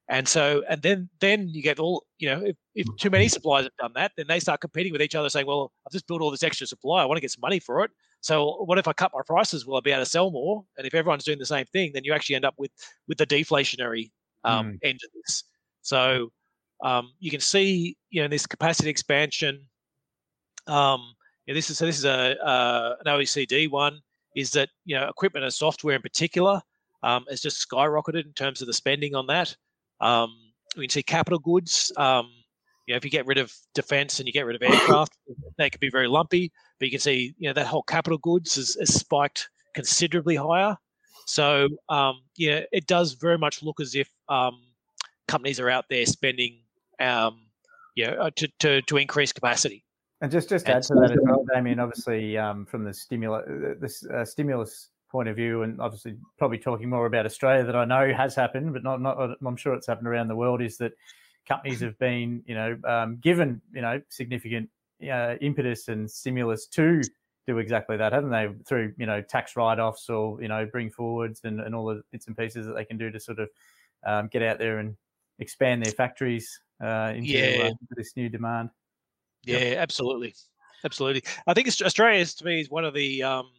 And 0.08 0.28
so, 0.28 0.62
and 0.68 0.80
then 0.82 1.08
then 1.18 1.48
you 1.48 1.62
get 1.62 1.80
all, 1.80 2.04
you 2.18 2.28
know, 2.28 2.40
if, 2.44 2.56
if 2.76 2.86
too 2.96 3.10
many 3.10 3.26
suppliers 3.26 3.64
have 3.64 3.76
done 3.76 3.92
that, 3.96 4.12
then 4.16 4.26
they 4.28 4.38
start 4.38 4.60
competing 4.60 4.92
with 4.92 5.02
each 5.02 5.16
other, 5.16 5.28
saying, 5.28 5.46
"Well, 5.46 5.72
I've 5.84 5.92
just 5.92 6.06
built 6.06 6.22
all 6.22 6.30
this 6.30 6.44
extra 6.44 6.66
supply. 6.66 7.02
I 7.02 7.06
want 7.06 7.16
to 7.16 7.20
get 7.20 7.32
some 7.32 7.40
money 7.40 7.58
for 7.58 7.82
it. 7.82 7.90
So, 8.20 8.62
what 8.64 8.78
if 8.78 8.86
I 8.86 8.92
cut 8.92 9.10
my 9.12 9.22
prices? 9.26 9.66
Will 9.66 9.76
I 9.76 9.80
be 9.80 9.90
able 9.90 10.04
to 10.04 10.10
sell 10.10 10.30
more?" 10.30 10.64
And 10.78 10.86
if 10.86 10.94
everyone's 10.94 11.24
doing 11.24 11.40
the 11.40 11.46
same 11.46 11.66
thing, 11.66 11.90
then 11.92 12.04
you 12.04 12.12
actually 12.12 12.36
end 12.36 12.44
up 12.44 12.54
with 12.56 12.70
with 13.08 13.18
the 13.18 13.26
deflationary 13.26 14.12
um, 14.44 14.74
mm. 14.74 14.78
end 14.84 15.00
of 15.04 15.10
this. 15.12 15.42
So, 15.82 16.30
um, 16.82 17.12
you 17.18 17.30
can 17.30 17.40
see, 17.40 17.96
you 18.10 18.22
know, 18.22 18.28
this 18.28 18.46
capacity 18.46 18.90
expansion. 18.90 19.66
Um, 20.66 21.14
yeah, 21.46 21.54
this 21.54 21.70
is 21.70 21.78
so 21.78 21.86
this 21.86 21.98
is 21.98 22.04
a 22.04 22.36
an 23.04 23.06
OECD 23.06 23.70
one. 23.70 24.00
Is 24.34 24.50
that 24.52 24.68
you 24.84 24.96
know 24.96 25.08
equipment 25.08 25.44
and 25.44 25.52
software 25.52 25.96
in 25.96 26.02
particular 26.02 26.60
um, 27.02 27.24
has 27.30 27.40
just 27.40 27.66
skyrocketed 27.66 28.26
in 28.26 28.32
terms 28.32 28.60
of 28.60 28.66
the 28.66 28.72
spending 28.72 29.14
on 29.14 29.26
that. 29.28 29.54
Um, 30.00 30.34
we 30.76 30.86
can 30.86 30.90
see 30.90 31.02
capital 31.02 31.38
goods. 31.38 31.92
Um, 31.96 32.30
you 32.86 32.94
know, 32.94 32.96
if 32.96 33.04
you 33.04 33.10
get 33.10 33.26
rid 33.26 33.38
of 33.38 33.52
defense 33.74 34.18
and 34.18 34.26
you 34.26 34.32
get 34.32 34.46
rid 34.46 34.56
of 34.56 34.62
aircraft, 34.62 35.16
that 35.58 35.72
could 35.72 35.80
be 35.80 35.90
very 35.90 36.08
lumpy. 36.08 36.52
But 36.78 36.86
you 36.86 36.90
can 36.90 37.00
see, 37.00 37.34
you 37.38 37.48
know, 37.48 37.54
that 37.54 37.66
whole 37.66 37.82
capital 37.82 38.18
goods 38.18 38.56
has, 38.56 38.76
has 38.78 38.94
spiked 38.94 39.48
considerably 39.74 40.36
higher. 40.36 40.76
So, 41.26 41.68
um, 41.88 42.20
yeah, 42.36 42.60
it 42.72 42.86
does 42.86 43.14
very 43.14 43.38
much 43.38 43.62
look 43.62 43.80
as 43.80 43.94
if 43.94 44.08
um, 44.28 44.60
companies 45.26 45.58
are 45.58 45.70
out 45.70 45.86
there 45.90 46.06
spending, 46.06 46.60
um, 47.00 47.46
yeah, 47.94 48.10
uh, 48.10 48.30
to, 48.36 48.48
to, 48.60 48.82
to 48.82 48.96
increase 48.96 49.32
capacity. 49.32 49.84
And 50.20 50.32
just 50.32 50.48
just 50.48 50.66
add 50.68 50.82
to 50.84 50.94
that 50.94 51.10
as 51.10 51.18
well, 51.20 51.44
Damien. 51.52 51.78
Obviously, 51.78 52.38
um, 52.38 52.64
from 52.64 52.84
the 52.84 52.94
stimulus, 52.94 53.44
uh, 53.48 53.74
this 53.78 54.04
uh, 54.06 54.24
stimulus 54.24 54.88
point 55.10 55.28
of 55.28 55.36
view, 55.36 55.62
and 55.62 55.78
obviously 55.78 56.16
probably 56.38 56.56
talking 56.58 56.88
more 56.88 57.04
about 57.04 57.26
Australia 57.26 57.64
that 57.64 57.76
I 57.76 57.84
know 57.84 58.12
has 58.14 58.34
happened, 58.34 58.72
but 58.72 58.82
not 58.82 59.02
not 59.02 59.36
I'm 59.44 59.56
sure 59.56 59.74
it's 59.74 59.86
happened 59.86 60.08
around 60.08 60.28
the 60.28 60.36
world. 60.36 60.62
Is 60.62 60.78
that 60.78 60.92
companies 61.46 61.80
have 61.80 61.98
been 61.98 62.42
you 62.46 62.54
know 62.54 62.78
um, 62.84 63.18
given 63.18 63.60
you 63.74 63.82
know 63.82 64.00
significant 64.08 64.70
uh, 65.02 65.34
impetus 65.42 65.88
and 65.88 66.10
stimulus 66.10 66.66
to 66.68 67.02
do 67.46 67.58
exactly 67.58 67.98
that, 67.98 68.14
haven't 68.14 68.30
they? 68.30 68.48
Through 68.66 68.94
you 68.96 69.04
know 69.04 69.20
tax 69.20 69.54
write-offs 69.54 70.08
or 70.08 70.40
you 70.40 70.48
know 70.48 70.64
bring 70.64 70.88
forwards 70.88 71.42
and, 71.44 71.60
and 71.60 71.74
all 71.74 71.84
the 71.84 72.02
bits 72.10 72.26
and 72.26 72.34
pieces 72.34 72.64
that 72.66 72.74
they 72.74 72.86
can 72.86 72.96
do 72.96 73.10
to 73.10 73.20
sort 73.20 73.38
of 73.38 73.50
um, 74.06 74.28
get 74.28 74.42
out 74.42 74.58
there 74.58 74.78
and 74.78 74.96
expand 75.38 75.84
their 75.84 75.92
factories 75.92 76.48
uh, 76.82 77.12
into, 77.14 77.30
yeah. 77.30 77.68
uh, 77.68 77.72
this 77.90 78.12
new 78.16 78.28
demand. 78.28 78.70
Yeah, 79.44 79.58
yep. 79.58 79.78
absolutely, 79.78 80.34
absolutely. 80.84 81.22
I 81.46 81.54
think 81.54 81.68
Australia 81.68 82.20
is 82.20 82.34
to 82.34 82.44
me 82.44 82.60
is 82.60 82.70
one 82.70 82.84
of 82.84 82.94
the 82.94 83.22
um, 83.22 83.50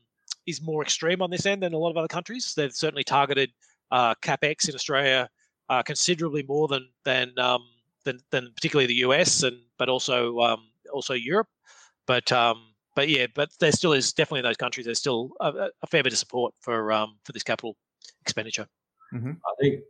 is 0.46 0.62
more 0.62 0.84
extreme 0.84 1.22
on 1.22 1.30
this 1.30 1.46
end 1.46 1.64
than 1.64 1.74
a 1.74 1.78
lot 1.78 1.92
of 1.92 1.98
other 1.98 2.08
countries. 2.08 2.54
They've 2.56 2.74
certainly 2.74 3.04
targeted 3.04 3.52
uh, 3.92 4.16
capex 4.16 4.68
in 4.68 4.76
Australia 4.76 5.30
uh, 5.70 5.84
considerably 5.84 6.44
more 6.44 6.68
than 6.68 6.90
than, 7.04 7.38
um, 7.40 7.64
than 8.04 8.20
than 8.32 8.52
particularly 8.56 8.88
the 8.88 9.02
US 9.08 9.44
and 9.44 9.58
but 9.78 9.90
also 9.90 10.40
um, 10.40 10.70
also 10.92 11.14
Europe. 11.14 11.48
But 12.06 12.32
um, 12.32 12.74
but 12.96 13.10
yeah, 13.10 13.28
but 13.36 13.50
there 13.60 13.72
still 13.72 13.94
is 13.94 14.14
definitely 14.14 14.40
in 14.40 14.46
those 14.46 14.58
countries. 14.58 14.86
There's 14.86 15.00
still 15.00 15.32
a, 15.40 15.70
a 15.82 15.88
fair 15.88 16.04
bit 16.04 16.14
of 16.14 16.20
support 16.20 16.54
for 16.62 16.92
um, 16.92 17.18
for 17.24 17.32
this 17.32 17.44
capital 17.44 17.76
expenditure. 18.22 18.68
Mm-hmm. 19.14 19.32
I 19.32 19.54
think 19.62 19.82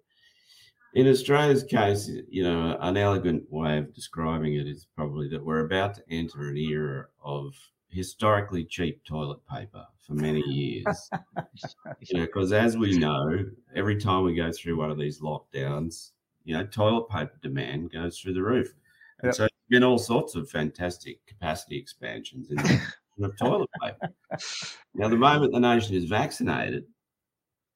in 0.97 1.07
Australia's 1.07 1.63
case, 1.63 2.09
you 2.27 2.43
know, 2.43 2.75
an 2.81 2.97
elegant 2.97 3.43
way 3.51 3.77
of 3.77 3.93
describing 3.93 4.55
it 4.55 4.67
is 4.67 4.87
probably 4.95 5.29
that 5.29 5.45
we're 5.45 5.63
about 5.63 5.93
to 5.93 6.03
enter 6.09 6.49
an 6.49 6.57
era 6.57 7.05
of 7.23 7.53
historically 7.89 8.65
cheap 8.65 9.03
toilet 9.05 9.37
paper 9.47 9.85
for 9.99 10.13
many 10.13 10.41
years. 10.47 11.09
you 11.99 12.17
know, 12.17 12.25
because 12.25 12.51
as 12.51 12.77
we 12.77 12.97
know, 12.97 13.45
every 13.75 13.99
time 14.01 14.23
we 14.23 14.33
go 14.33 14.51
through 14.51 14.75
one 14.75 14.89
of 14.89 14.97
these 14.97 15.21
lockdowns, 15.21 16.13
you 16.45 16.57
know, 16.57 16.65
toilet 16.65 17.07
paper 17.09 17.37
demand 17.43 17.91
goes 17.91 18.17
through 18.17 18.33
the 18.33 18.41
roof. 18.41 18.73
And 19.21 19.27
yep. 19.27 19.35
so 19.35 19.41
there's 19.43 19.51
been 19.69 19.83
all 19.83 19.99
sorts 19.99 20.33
of 20.33 20.49
fantastic 20.49 21.23
capacity 21.27 21.77
expansions 21.77 22.49
in 22.49 22.57
the 23.19 23.29
toilet 23.39 23.69
paper. 23.79 24.09
Now, 24.95 25.09
the 25.09 25.15
moment 25.15 25.53
the 25.53 25.59
nation 25.59 25.95
is 25.95 26.05
vaccinated, 26.05 26.85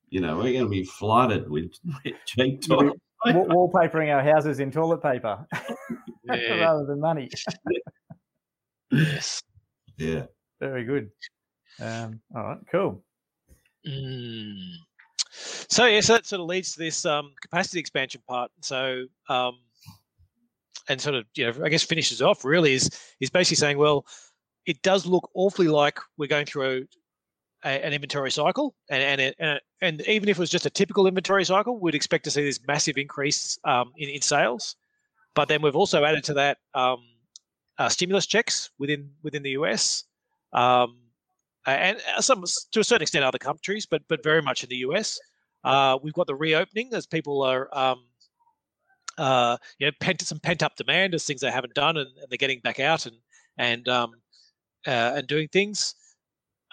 you 0.10 0.22
know, 0.22 0.38
we're 0.38 0.54
going 0.54 0.66
to 0.66 0.70
be 0.70 0.86
flooded 0.86 1.52
with, 1.52 1.72
with 2.04 2.16
cheap 2.26 2.64
toilet 2.66 2.94
paper. 2.94 3.00
Wallpapering 3.28 4.14
our 4.14 4.24
houses 4.24 4.60
in 4.60 4.72
toilet 4.72 5.02
paper 5.02 5.46
yeah. 6.24 6.36
rather 6.60 6.86
than 6.86 7.00
money. 7.00 7.30
yes. 8.92 9.42
Yeah. 9.98 10.26
Very 10.60 10.84
good. 10.84 11.10
Um, 11.80 12.22
all 12.36 12.44
right, 12.44 12.60
cool. 12.72 13.04
Mm. 13.88 14.76
So 15.32 15.86
yeah, 15.86 16.02
so 16.02 16.14
that 16.14 16.26
sort 16.26 16.42
of 16.42 16.48
leads 16.48 16.74
to 16.74 16.80
this 16.80 17.06
um, 17.06 17.34
capacity 17.42 17.80
expansion 17.80 18.22
part. 18.28 18.52
So 18.62 19.06
um, 19.30 19.58
and 20.90 21.00
sort 21.00 21.16
of 21.16 21.26
you 21.36 21.46
know 21.46 21.64
I 21.64 21.70
guess 21.70 21.84
finishes 21.84 22.22
off 22.22 22.44
really 22.44 22.74
is 22.74 22.90
is 23.20 23.30
basically 23.30 23.58
saying 23.58 23.78
well 23.78 24.06
it 24.66 24.82
does 24.82 25.06
look 25.06 25.30
awfully 25.34 25.68
like 25.68 26.00
we're 26.18 26.28
going 26.28 26.46
through 26.46 26.86
a, 27.64 27.70
a, 27.70 27.86
an 27.86 27.94
inventory 27.94 28.32
cycle 28.32 28.76
and 28.90 29.22
and, 29.22 29.36
and 29.40 29.60
and 29.82 30.02
even 30.02 30.30
if 30.30 30.38
it 30.38 30.40
was 30.40 30.50
just 30.50 30.66
a 30.66 30.70
typical 30.70 31.08
inventory 31.08 31.46
cycle 31.46 31.80
we'd 31.80 31.96
expect 31.96 32.24
to 32.24 32.32
see 32.32 32.44
this 32.44 32.60
massive 32.68 32.98
increase 32.98 33.58
um, 33.66 33.92
in, 33.98 34.10
in 34.10 34.22
sales 34.22 34.76
but 35.34 35.48
then 35.48 35.62
we've 35.62 35.76
also 35.76 36.04
added 36.04 36.24
to 36.26 36.34
that 36.34 36.58
um, 36.74 37.00
uh, 37.78 37.90
stimulus 37.90 38.26
checks 38.26 38.70
within 38.78 39.10
within 39.24 39.44
the 39.44 39.52
US, 39.52 40.04
um, 40.54 40.98
and 41.66 41.98
uh, 42.16 42.22
some 42.22 42.44
to 42.72 42.80
a 42.80 42.84
certain 42.84 43.02
extent 43.02 43.26
other 43.26 43.38
countries, 43.38 43.86
but 43.86 44.02
but 44.08 44.24
very 44.24 44.42
much 44.42 44.64
in 44.64 44.70
the 44.70 44.78
US. 44.78 45.20
Uh, 45.64 45.98
we've 46.02 46.14
got 46.14 46.28
the 46.28 46.36
reopening 46.36 46.90
as 46.94 47.06
people 47.06 47.44
are, 47.44 47.70
um, 47.78 48.04
uh, 49.18 49.56
you 49.78 49.86
know, 49.86 49.92
pent 50.00 50.22
some 50.22 50.40
pent 50.40 50.64
up 50.64 50.76
demand 50.76 51.14
as 51.14 51.24
things 51.24 51.42
they 51.42 51.52
haven't 51.52 51.74
done, 51.74 51.98
and, 51.98 52.10
and 52.18 52.30
they're 52.30 52.38
getting 52.38 52.60
back 52.60 52.80
out 52.80 53.06
and 53.06 53.16
and 53.58 53.88
um, 53.88 54.12
uh, 54.86 55.14
and 55.16 55.28
doing 55.28 55.48
things. 55.48 55.96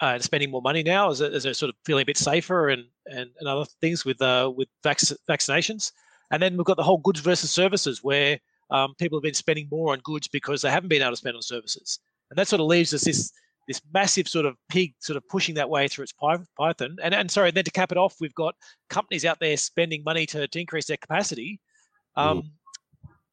Uh, 0.01 0.13
and 0.13 0.23
spending 0.23 0.49
more 0.49 0.61
money 0.61 0.81
now 0.81 1.09
as, 1.09 1.21
as 1.21 1.43
they're 1.43 1.53
sort 1.53 1.69
of 1.69 1.75
feeling 1.85 2.03
a 2.03 2.05
bit 2.05 2.17
safer 2.17 2.69
and, 2.69 2.85
and, 3.07 3.29
and 3.37 3.49
other 3.49 3.65
things 3.81 4.05
with 4.05 4.21
uh, 4.21 4.49
with 4.55 4.69
vac- 4.81 4.99
vaccinations. 5.29 5.91
And 6.31 6.41
then 6.41 6.55
we've 6.55 6.65
got 6.65 6.77
the 6.77 6.83
whole 6.83 6.99
goods 6.99 7.19
versus 7.19 7.51
services, 7.51 8.01
where 8.01 8.39
um, 8.71 8.93
people 8.97 9.17
have 9.17 9.23
been 9.23 9.33
spending 9.33 9.67
more 9.69 9.91
on 9.91 9.99
goods 9.99 10.27
because 10.29 10.61
they 10.61 10.69
haven't 10.69 10.89
been 10.89 11.01
able 11.01 11.11
to 11.11 11.17
spend 11.17 11.35
on 11.35 11.41
services. 11.41 11.99
And 12.29 12.37
that 12.37 12.47
sort 12.47 12.61
of 12.61 12.67
leaves 12.67 12.93
us 12.93 13.03
this 13.03 13.31
this 13.67 13.81
massive 13.93 14.27
sort 14.27 14.45
of 14.45 14.55
pig 14.69 14.93
sort 14.99 15.17
of 15.17 15.27
pushing 15.27 15.55
that 15.55 15.69
way 15.69 15.87
through 15.87 16.03
its 16.03 16.13
python. 16.57 16.95
And, 17.03 17.13
and 17.13 17.29
sorry, 17.29 17.51
then 17.51 17.65
to 17.65 17.71
cap 17.71 17.91
it 17.91 17.97
off, 17.97 18.15
we've 18.19 18.33
got 18.33 18.55
companies 18.89 19.25
out 19.25 19.39
there 19.39 19.55
spending 19.57 20.03
money 20.03 20.25
to, 20.27 20.47
to 20.47 20.59
increase 20.59 20.87
their 20.87 20.97
capacity. 20.97 21.59
Um, 22.15 22.41
mm. 22.41 22.49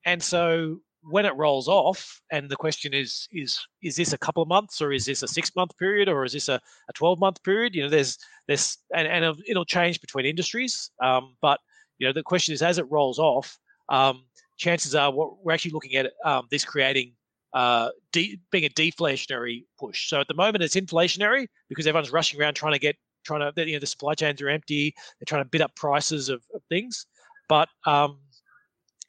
And 0.05 0.23
so 0.23 0.81
when 1.09 1.27
it 1.27 1.35
rolls 1.37 1.69
off, 1.69 2.21
and 2.31 2.49
the 2.49 2.57
question 2.57 2.93
is, 2.95 3.29
is 3.33 3.59
is 3.83 3.97
this 3.97 4.13
a 4.13 4.19
couple 4.19 4.43
of 4.43 4.49
months, 4.49 4.81
or 4.81 4.93
is 4.93 5.05
this 5.05 5.23
a 5.23 5.29
six 5.29 5.55
month 5.55 5.77
period, 5.79 6.09
or 6.09 6.25
is 6.25 6.33
this 6.33 6.49
a, 6.49 6.61
a 6.89 6.93
twelve 6.95 7.19
month 7.21 7.43
period? 7.43 7.75
You 7.75 7.85
know, 7.85 7.89
there's 7.89 8.19
there's 8.49 8.79
and, 8.95 9.07
and 9.07 9.25
it'll, 9.25 9.37
it'll 9.49 9.65
change 9.65 10.01
between 10.01 10.27
industries. 10.27 10.91
Um, 11.03 11.37
but 11.41 11.61
you 11.99 12.07
know, 12.07 12.13
the 12.13 12.23
question 12.23 12.53
is, 12.53 12.63
as 12.63 12.79
it 12.79 12.91
rolls 12.91 13.19
off, 13.19 13.59
um, 13.89 14.25
chances 14.57 14.95
are 14.95 15.13
what 15.13 15.45
we're 15.45 15.53
actually 15.53 15.73
looking 15.73 15.97
at 15.97 16.13
um, 16.25 16.47
this 16.51 16.65
creating 16.65 17.13
uh, 17.55 17.91
de- 18.13 18.39
being 18.51 18.65
a 18.65 18.69
deflationary 18.69 19.65
push. 19.79 20.09
So 20.09 20.21
at 20.21 20.29
the 20.29 20.35
moment 20.35 20.63
it's 20.63 20.77
inflationary 20.77 21.47
because 21.69 21.87
everyone's 21.87 22.13
rushing 22.13 22.41
around 22.41 22.55
trying 22.55 22.75
to 22.75 22.79
get 22.79 22.97
trying 23.25 23.41
to 23.41 23.67
you 23.67 23.73
know 23.73 23.81
the 23.81 23.87
supply 23.87 24.15
chains 24.15 24.41
are 24.43 24.49
empty. 24.49 24.95
They're 25.19 25.27
trying 25.27 25.43
to 25.43 25.49
bid 25.49 25.63
up 25.63 25.75
prices 25.75 26.29
of, 26.29 26.43
of 26.55 26.63
things, 26.69 27.07
but 27.49 27.69
um, 27.87 28.19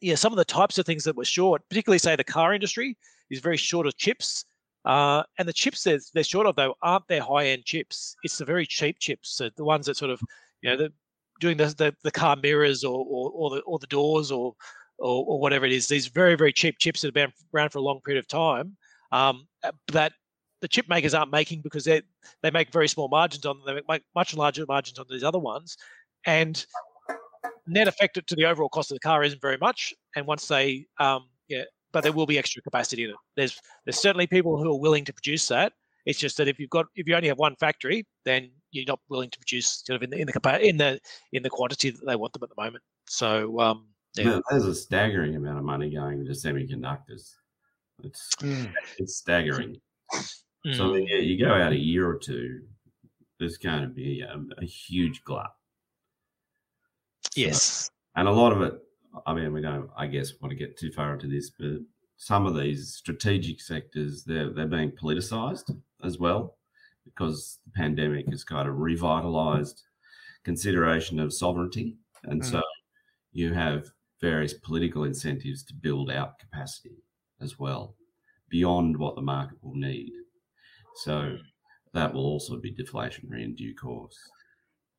yeah, 0.01 0.15
some 0.15 0.33
of 0.33 0.37
the 0.37 0.45
types 0.45 0.77
of 0.77 0.85
things 0.85 1.03
that 1.03 1.15
were 1.15 1.25
short, 1.25 1.61
particularly 1.69 1.99
say 1.99 2.15
the 2.15 2.23
car 2.23 2.53
industry, 2.53 2.97
is 3.29 3.39
very 3.39 3.57
short 3.57 3.87
of 3.87 3.97
chips. 3.97 4.45
Uh, 4.85 5.23
and 5.37 5.47
the 5.47 5.53
chips 5.53 5.83
they're, 5.83 5.99
they're 6.13 6.23
short 6.23 6.47
of 6.47 6.55
though 6.55 6.75
aren't 6.81 7.07
their 7.07 7.21
high 7.21 7.47
end 7.47 7.65
chips. 7.65 8.15
It's 8.23 8.37
the 8.37 8.45
very 8.45 8.65
cheap 8.65 8.99
chips, 8.99 9.35
so 9.35 9.49
the 9.57 9.65
ones 9.65 9.85
that 9.87 9.97
sort 9.97 10.11
of 10.11 10.21
you 10.61 10.69
know 10.69 10.77
the 10.77 10.93
doing 11.39 11.57
the, 11.57 11.65
the, 11.65 11.93
the 12.03 12.11
car 12.11 12.35
mirrors 12.35 12.83
or, 12.83 13.05
or, 13.07 13.31
or 13.31 13.49
the 13.49 13.59
or 13.61 13.79
the 13.79 13.87
doors 13.87 14.31
or 14.31 14.55
or, 14.99 15.25
or 15.25 15.39
whatever 15.39 15.65
it 15.65 15.71
is, 15.71 15.87
these 15.87 16.07
very, 16.07 16.35
very 16.35 16.51
cheap 16.51 16.77
chips 16.79 17.01
that 17.01 17.07
have 17.07 17.13
been 17.13 17.31
around 17.53 17.69
for 17.69 17.79
a 17.79 17.83
long 17.83 18.01
period 18.01 18.19
of 18.19 18.27
time 18.27 18.75
um, 19.11 19.47
uh, 19.63 19.71
that 19.91 20.13
the 20.61 20.67
chip 20.67 20.89
makers 20.89 21.13
aren't 21.13 21.31
making 21.31 21.61
because 21.61 21.85
they 21.85 22.01
they 22.41 22.49
make 22.49 22.71
very 22.71 22.87
small 22.87 23.07
margins 23.07 23.45
on 23.45 23.57
them. 23.57 23.75
They 23.75 23.81
make 23.87 24.03
much 24.15 24.35
larger 24.35 24.65
margins 24.67 24.97
on 24.97 25.05
these 25.09 25.23
other 25.23 25.39
ones, 25.39 25.77
and 26.25 26.65
net 27.67 27.87
effect 27.87 28.19
to 28.25 28.35
the 28.35 28.45
overall 28.45 28.69
cost 28.69 28.91
of 28.91 28.95
the 28.95 28.99
car 28.99 29.23
isn't 29.23 29.41
very 29.41 29.57
much. 29.57 29.93
And 30.15 30.25
once 30.25 30.47
they, 30.47 30.87
um, 30.99 31.29
yeah, 31.47 31.63
but 31.91 32.03
there 32.03 32.11
will 32.13 32.25
be 32.25 32.37
extra 32.37 32.61
capacity 32.61 33.03
in 33.03 33.11
it. 33.11 33.15
There's 33.35 33.59
there's 33.85 33.99
certainly 33.99 34.27
people 34.27 34.61
who 34.61 34.69
are 34.71 34.79
willing 34.79 35.05
to 35.05 35.13
produce 35.13 35.47
that. 35.47 35.73
It's 36.05 36.19
just 36.19 36.37
that 36.37 36.47
if 36.47 36.59
you've 36.59 36.69
got 36.69 36.85
if 36.95 37.07
you 37.07 37.15
only 37.15 37.27
have 37.27 37.39
one 37.39 37.55
factory, 37.55 38.05
then 38.25 38.51
you're 38.71 38.85
not 38.87 38.99
willing 39.09 39.29
to 39.29 39.39
produce 39.39 39.83
sort 39.85 39.95
of 39.97 40.03
in 40.03 40.09
the 40.09 40.17
in 40.19 40.27
the 40.27 40.59
in 40.67 40.77
the 40.77 40.99
in 41.33 41.43
the 41.43 41.49
quantity 41.49 41.89
that 41.89 42.05
they 42.05 42.15
want 42.15 42.33
them 42.33 42.43
at 42.43 42.49
the 42.49 42.61
moment. 42.61 42.83
So 43.07 43.59
um, 43.59 43.87
yeah. 44.15 44.39
there's 44.49 44.65
a 44.65 44.75
staggering 44.75 45.35
amount 45.35 45.57
of 45.57 45.63
money 45.63 45.89
going 45.89 46.19
into 46.19 46.31
semiconductors. 46.33 47.33
It's 48.03 48.35
Mm. 48.41 48.71
it's 48.99 49.15
staggering. 49.15 49.81
So 50.11 50.19
I 50.65 50.67
Mm. 50.67 50.93
mean, 50.93 51.07
yeah, 51.07 51.17
you 51.17 51.37
go 51.39 51.53
out 51.53 51.71
a 51.71 51.77
year 51.77 52.07
or 52.07 52.17
two, 52.17 52.61
there's 53.39 53.57
going 53.57 53.81
to 53.81 53.87
be 53.87 54.21
a, 54.21 54.39
a 54.57 54.65
huge 54.65 55.23
glut. 55.23 55.53
So- 57.37 57.41
yes. 57.41 57.91
and 58.15 58.27
a 58.27 58.31
lot 58.31 58.51
of 58.51 58.61
it. 58.61 58.73
I 59.25 59.33
mean, 59.33 59.51
we 59.51 59.61
don't, 59.61 59.89
I 59.97 60.05
guess, 60.07 60.33
want 60.41 60.51
to 60.51 60.55
get 60.55 60.77
too 60.77 60.91
far 60.91 61.13
into 61.13 61.27
this, 61.27 61.49
but 61.49 61.79
some 62.17 62.45
of 62.45 62.55
these 62.55 62.95
strategic 62.95 63.61
sectors 63.61 64.23
they're 64.23 64.51
they're 64.51 64.67
being 64.67 64.91
politicized 64.91 65.75
as 66.03 66.17
well 66.17 66.57
because 67.05 67.59
the 67.65 67.71
pandemic 67.71 68.27
has 68.29 68.43
kind 68.43 68.67
of 68.67 68.77
revitalized 68.77 69.83
consideration 70.43 71.19
of 71.19 71.33
sovereignty, 71.33 71.97
and 72.25 72.41
mm. 72.41 72.51
so 72.51 72.61
you 73.31 73.53
have 73.53 73.85
various 74.19 74.53
political 74.53 75.03
incentives 75.03 75.63
to 75.63 75.73
build 75.73 76.09
out 76.09 76.39
capacity 76.39 76.97
as 77.39 77.59
well 77.59 77.95
beyond 78.49 78.97
what 78.97 79.15
the 79.15 79.21
market 79.21 79.57
will 79.61 79.75
need. 79.75 80.11
So 80.95 81.37
that 81.93 82.13
will 82.13 82.25
also 82.25 82.57
be 82.57 82.73
deflationary 82.73 83.43
in 83.43 83.55
due 83.55 83.75
course. 83.75 84.17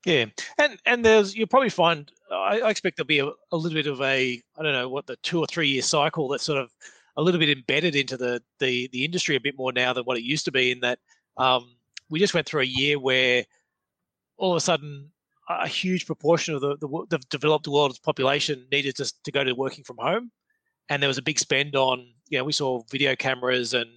Yeah, 0.06 0.26
and 0.58 0.78
and 0.86 1.04
there's 1.04 1.34
you'll 1.34 1.48
probably 1.48 1.70
find 1.70 2.10
I, 2.30 2.60
I 2.60 2.70
expect 2.70 2.96
there'll 2.96 3.06
be 3.06 3.18
a, 3.18 3.30
a 3.52 3.56
little 3.56 3.76
bit 3.76 3.86
of 3.86 4.00
a 4.00 4.40
I 4.56 4.62
don't 4.62 4.72
know 4.72 4.88
what 4.88 5.06
the 5.06 5.16
two 5.16 5.40
or 5.40 5.46
three 5.46 5.68
year 5.68 5.82
cycle 5.82 6.28
that's 6.28 6.44
sort 6.44 6.60
of 6.62 6.70
a 7.16 7.22
little 7.22 7.40
bit 7.40 7.50
embedded 7.50 7.96
into 7.96 8.16
the 8.16 8.40
the 8.60 8.88
the 8.92 9.04
industry 9.04 9.34
a 9.36 9.40
bit 9.40 9.56
more 9.58 9.72
now 9.72 9.92
than 9.92 10.04
what 10.04 10.16
it 10.16 10.22
used 10.22 10.44
to 10.44 10.52
be. 10.52 10.70
In 10.70 10.80
that 10.80 11.00
um, 11.36 11.76
we 12.08 12.18
just 12.20 12.34
went 12.34 12.46
through 12.46 12.62
a 12.62 12.64
year 12.64 12.98
where 12.98 13.44
all 14.36 14.52
of 14.52 14.56
a 14.56 14.60
sudden 14.60 15.10
a 15.48 15.66
huge 15.66 16.06
proportion 16.06 16.54
of 16.54 16.60
the, 16.60 16.76
the 16.76 16.88
the 17.10 17.18
developed 17.30 17.66
world's 17.66 17.98
population 17.98 18.66
needed 18.70 18.96
to 18.96 19.12
to 19.24 19.32
go 19.32 19.42
to 19.42 19.52
working 19.52 19.82
from 19.84 19.96
home, 19.98 20.30
and 20.88 21.02
there 21.02 21.08
was 21.08 21.18
a 21.18 21.22
big 21.22 21.38
spend 21.40 21.74
on 21.74 22.06
you 22.28 22.38
know 22.38 22.44
we 22.44 22.52
saw 22.52 22.82
video 22.90 23.16
cameras 23.16 23.74
and 23.74 23.90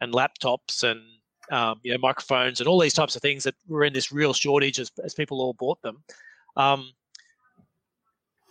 and 0.00 0.12
laptops 0.12 0.82
and 0.82 1.00
um, 1.50 1.80
you 1.82 1.92
know 1.92 1.98
microphones 1.98 2.60
and 2.60 2.68
all 2.68 2.78
these 2.78 2.94
types 2.94 3.16
of 3.16 3.22
things 3.22 3.44
that 3.44 3.54
were 3.68 3.84
in 3.84 3.92
this 3.92 4.10
real 4.12 4.32
shortage 4.32 4.78
as, 4.80 4.90
as 5.04 5.14
people 5.14 5.40
all 5.40 5.52
bought 5.54 5.80
them. 5.82 6.02
Um, 6.56 6.90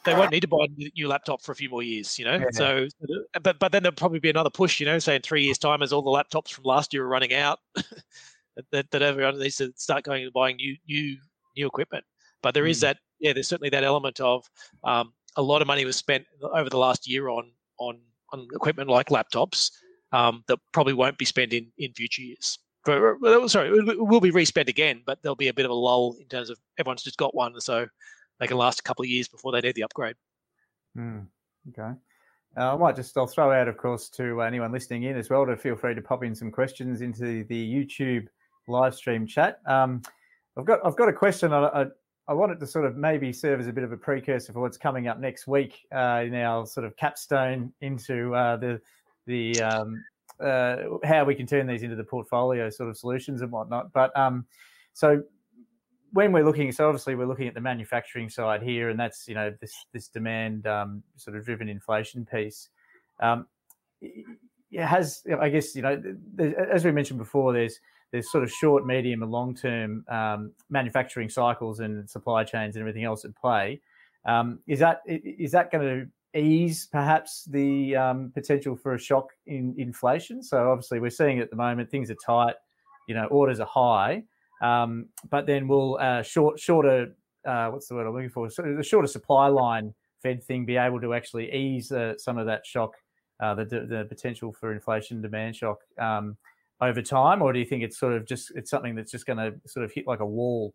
they 0.06 0.14
won't 0.14 0.32
need 0.32 0.42
to 0.42 0.48
buy 0.48 0.66
a 0.66 0.90
new 0.96 1.08
laptop 1.08 1.42
for 1.42 1.54
a 1.54 1.56
few 1.56 1.70
more 1.70 1.82
years, 1.82 2.20
you 2.20 2.26
know. 2.26 2.36
Yeah. 2.38 2.50
So, 2.52 2.88
but 3.42 3.58
but 3.60 3.72
then 3.72 3.84
there'll 3.84 3.96
probably 3.96 4.20
be 4.20 4.30
another 4.30 4.50
push, 4.50 4.80
you 4.80 4.86
know, 4.86 5.00
say 5.00 5.16
in 5.16 5.22
three 5.22 5.44
years' 5.44 5.58
time, 5.58 5.82
as 5.82 5.94
all 5.94 6.02
the 6.02 6.10
laptops 6.12 6.52
from 6.52 6.66
last 6.66 6.94
year 6.94 7.06
are 7.06 7.08
running 7.08 7.34
out, 7.34 7.60
that- 8.72 8.92
that, 8.92 9.02
everyone 9.02 9.40
needs 9.40 9.58
to 9.58 9.72
start 9.78 10.04
going 10.04 10.24
and 10.24 10.34
buying 10.34 10.58
new 10.58 10.76
new 10.88 11.18
new 11.56 11.66
equipment. 11.68 12.04
But 12.42 12.54
there 12.54 12.66
is 12.66 12.80
Mm. 12.80 12.82
that, 12.82 12.98
yeah, 13.20 13.32
there's 13.34 13.48
certainly 13.48 13.70
that 13.70 13.84
element 13.86 14.20
of 14.20 14.46
um, 14.84 15.14
a 15.38 15.42
lot 15.42 15.62
of 15.62 15.68
money 15.68 15.86
was 15.86 15.96
spent 15.96 16.26
over 16.42 16.70
the 16.70 16.78
last 16.78 17.08
year 17.08 17.30
on 17.30 17.52
on 17.80 18.00
on 18.34 18.48
equipment 18.54 18.90
like 18.90 19.08
laptops 19.08 19.72
um, 20.12 20.44
that 20.48 20.60
probably 20.74 20.94
won't 20.94 21.18
be 21.18 21.26
spent 21.26 21.54
in 21.54 21.72
in 21.78 21.94
future 21.94 22.22
years. 22.22 22.60
Sorry, 22.86 23.70
it 23.70 23.98
will- 24.00 24.20
be 24.20 24.32
respent 24.32 24.70
again, 24.70 25.02
but 25.06 25.22
there'll 25.22 25.36
be 25.36 25.48
a 25.48 25.54
bit 25.54 25.66
of 25.66 25.72
a 25.72 25.76
lull 25.76 26.16
in 26.20 26.28
terms 26.28 26.50
of 26.50 26.60
everyone's 26.78 27.04
just 27.04 27.18
got 27.18 27.34
one, 27.34 27.60
so 27.62 27.88
they 28.40 28.48
can 28.48 28.58
last 28.58 28.80
a 28.80 28.84
couple 28.84 29.04
of 29.04 29.10
years 29.10 29.28
before 29.28 29.52
they 29.52 29.62
need 29.62 29.76
the 29.76 29.84
upgrade. 29.84 30.16
Mm, 30.98 31.28
okay. 31.70 31.94
Uh, 32.56 32.74
I 32.74 32.78
might 32.78 32.96
just 32.96 33.18
I'll 33.18 33.26
throw 33.26 33.52
out, 33.52 33.68
of 33.68 33.78
course, 33.78 34.10
to 34.12 34.42
anyone 34.42 34.72
listening 34.72 35.04
in 35.04 35.18
as 35.18 35.30
well 35.30 35.46
to 35.46 35.58
feel 35.58 35.76
free 35.76 35.96
to 35.96 36.02
pop 36.02 36.24
in 36.24 36.36
some 36.36 36.52
questions 36.52 37.02
into 37.02 37.44
the 37.46 37.74
YouTube 37.74 38.28
live 38.68 38.94
stream 38.96 39.26
chat. 39.26 39.60
Um, 39.66 40.02
I've 40.58 40.66
got 40.66 40.80
I've 40.86 40.96
got 40.96 41.10
a 41.10 41.14
question. 41.14 41.52
I, 41.52 41.66
I 41.68 41.86
I 42.28 42.34
wanted 42.34 42.60
to 42.60 42.68
sort 42.68 42.86
of 42.86 42.96
maybe 42.96 43.34
serve 43.34 43.60
as 43.60 43.68
a 43.68 43.74
bit 43.74 43.84
of 43.84 43.92
a 43.92 43.98
precursor 43.98 44.54
for 44.54 44.60
what's 44.60 44.78
coming 44.78 45.08
up 45.08 45.20
next 45.20 45.48
week 45.48 45.80
uh, 45.94 46.24
in 46.26 46.36
our 46.36 46.66
sort 46.66 46.86
of 46.86 46.96
capstone 46.96 47.74
into 47.82 48.36
uh, 48.36 48.56
the 48.58 48.80
the 49.26 49.60
um, 49.62 50.04
uh, 50.40 50.76
how 51.04 51.24
we 51.26 51.36
can 51.36 51.46
turn 51.46 51.68
these 51.68 51.84
into 51.84 51.96
the 51.96 52.04
portfolio 52.04 52.70
sort 52.70 52.90
of 52.90 52.98
solutions 52.98 53.42
and 53.42 53.52
whatnot. 53.52 53.92
But 53.92 54.16
um, 54.18 54.46
so 54.94 55.24
when 56.12 56.32
we're 56.32 56.46
looking, 56.46 56.72
so 56.72 56.88
obviously 56.88 57.16
we're 57.16 57.26
looking 57.26 57.48
at 57.48 57.56
the 57.56 57.62
manufacturing 57.62 58.30
side 58.30 58.62
here, 58.62 58.90
and 58.90 59.00
that's 59.00 59.28
you 59.28 59.36
know 59.36 59.54
this 59.60 59.74
this 59.94 60.08
demand 60.08 60.68
um, 60.68 61.04
sort 61.16 61.36
of 61.36 61.46
driven 61.46 61.68
inflation 61.70 62.26
piece. 62.26 62.70
Um, 63.20 63.48
it 64.02 64.86
has, 64.86 65.24
I 65.40 65.50
guess, 65.50 65.76
you 65.76 65.82
know, 65.82 66.02
as 66.72 66.84
we 66.84 66.92
mentioned 66.92 67.20
before, 67.20 67.54
there's 67.54 67.80
there's 68.12 68.32
sort 68.32 68.44
of 68.44 68.52
short, 68.52 68.86
medium, 68.86 69.24
and 69.24 69.32
long 69.32 69.56
term 69.56 70.06
um, 70.08 70.52
manufacturing 70.70 71.30
cycles 71.30 71.80
and 71.80 72.08
supply 72.10 72.44
chains 72.44 72.76
and 72.76 72.82
everything 72.82 73.04
else 73.04 73.26
at 73.26 73.36
play. 73.36 73.82
Um, 74.26 74.60
is 74.68 74.80
that 74.80 75.02
is 75.08 75.52
that 75.52 75.72
going 75.72 75.84
to 75.84 76.08
ease 76.36 76.88
perhaps 76.92 77.46
the 77.46 77.96
um, 77.96 78.32
potential 78.34 78.76
for 78.76 78.96
a 78.96 79.00
shock 79.00 79.30
in 79.46 79.76
inflation? 79.78 80.42
So 80.44 80.72
obviously 80.72 81.00
we're 81.00 81.12
seeing 81.12 81.40
at 81.40 81.50
the 81.50 81.56
moment 81.56 81.90
things 81.90 82.10
are 82.10 82.16
tight, 82.16 82.56
you 83.08 83.16
know, 83.16 83.26
orders 83.26 83.60
are 83.60 83.68
high. 83.68 84.24
Um, 84.62 85.08
but 85.30 85.46
then 85.46 85.68
will 85.68 85.98
uh, 86.00 86.22
short, 86.22 86.60
shorter, 86.60 87.16
uh, 87.46 87.70
what's 87.70 87.88
the 87.88 87.96
word 87.96 88.08
I'm 88.08 88.14
looking 88.14 88.30
for? 88.30 88.50
So 88.50 88.62
the 88.62 88.84
shorter 88.84 89.08
supply 89.08 89.48
line 89.48 89.94
Fed 90.22 90.42
thing 90.42 90.66
be 90.66 90.78
able 90.78 91.02
to 91.02 91.14
actually 91.14 91.54
ease 91.54 91.92
uh, 91.92 92.18
some 92.18 92.38
of 92.38 92.46
that 92.46 92.66
shock, 92.66 92.94
uh, 93.42 93.54
the, 93.56 93.66
the 93.66 94.06
potential 94.08 94.54
for 94.54 94.72
inflation 94.72 95.22
demand 95.22 95.56
shock 95.56 95.80
um, 96.00 96.38
over 96.80 97.02
time, 97.02 97.42
or 97.42 97.52
do 97.52 97.60
you 97.60 97.66
think 97.66 97.84
it's 97.84 98.00
sort 98.00 98.14
of 98.14 98.26
just 98.26 98.52
it's 98.56 98.70
something 98.70 98.96
that's 98.96 99.12
just 99.12 99.26
going 99.26 99.38
to 99.38 99.54
sort 99.68 99.84
of 99.84 99.92
hit 99.92 100.08
like 100.08 100.22
a 100.22 100.26
wall? 100.26 100.74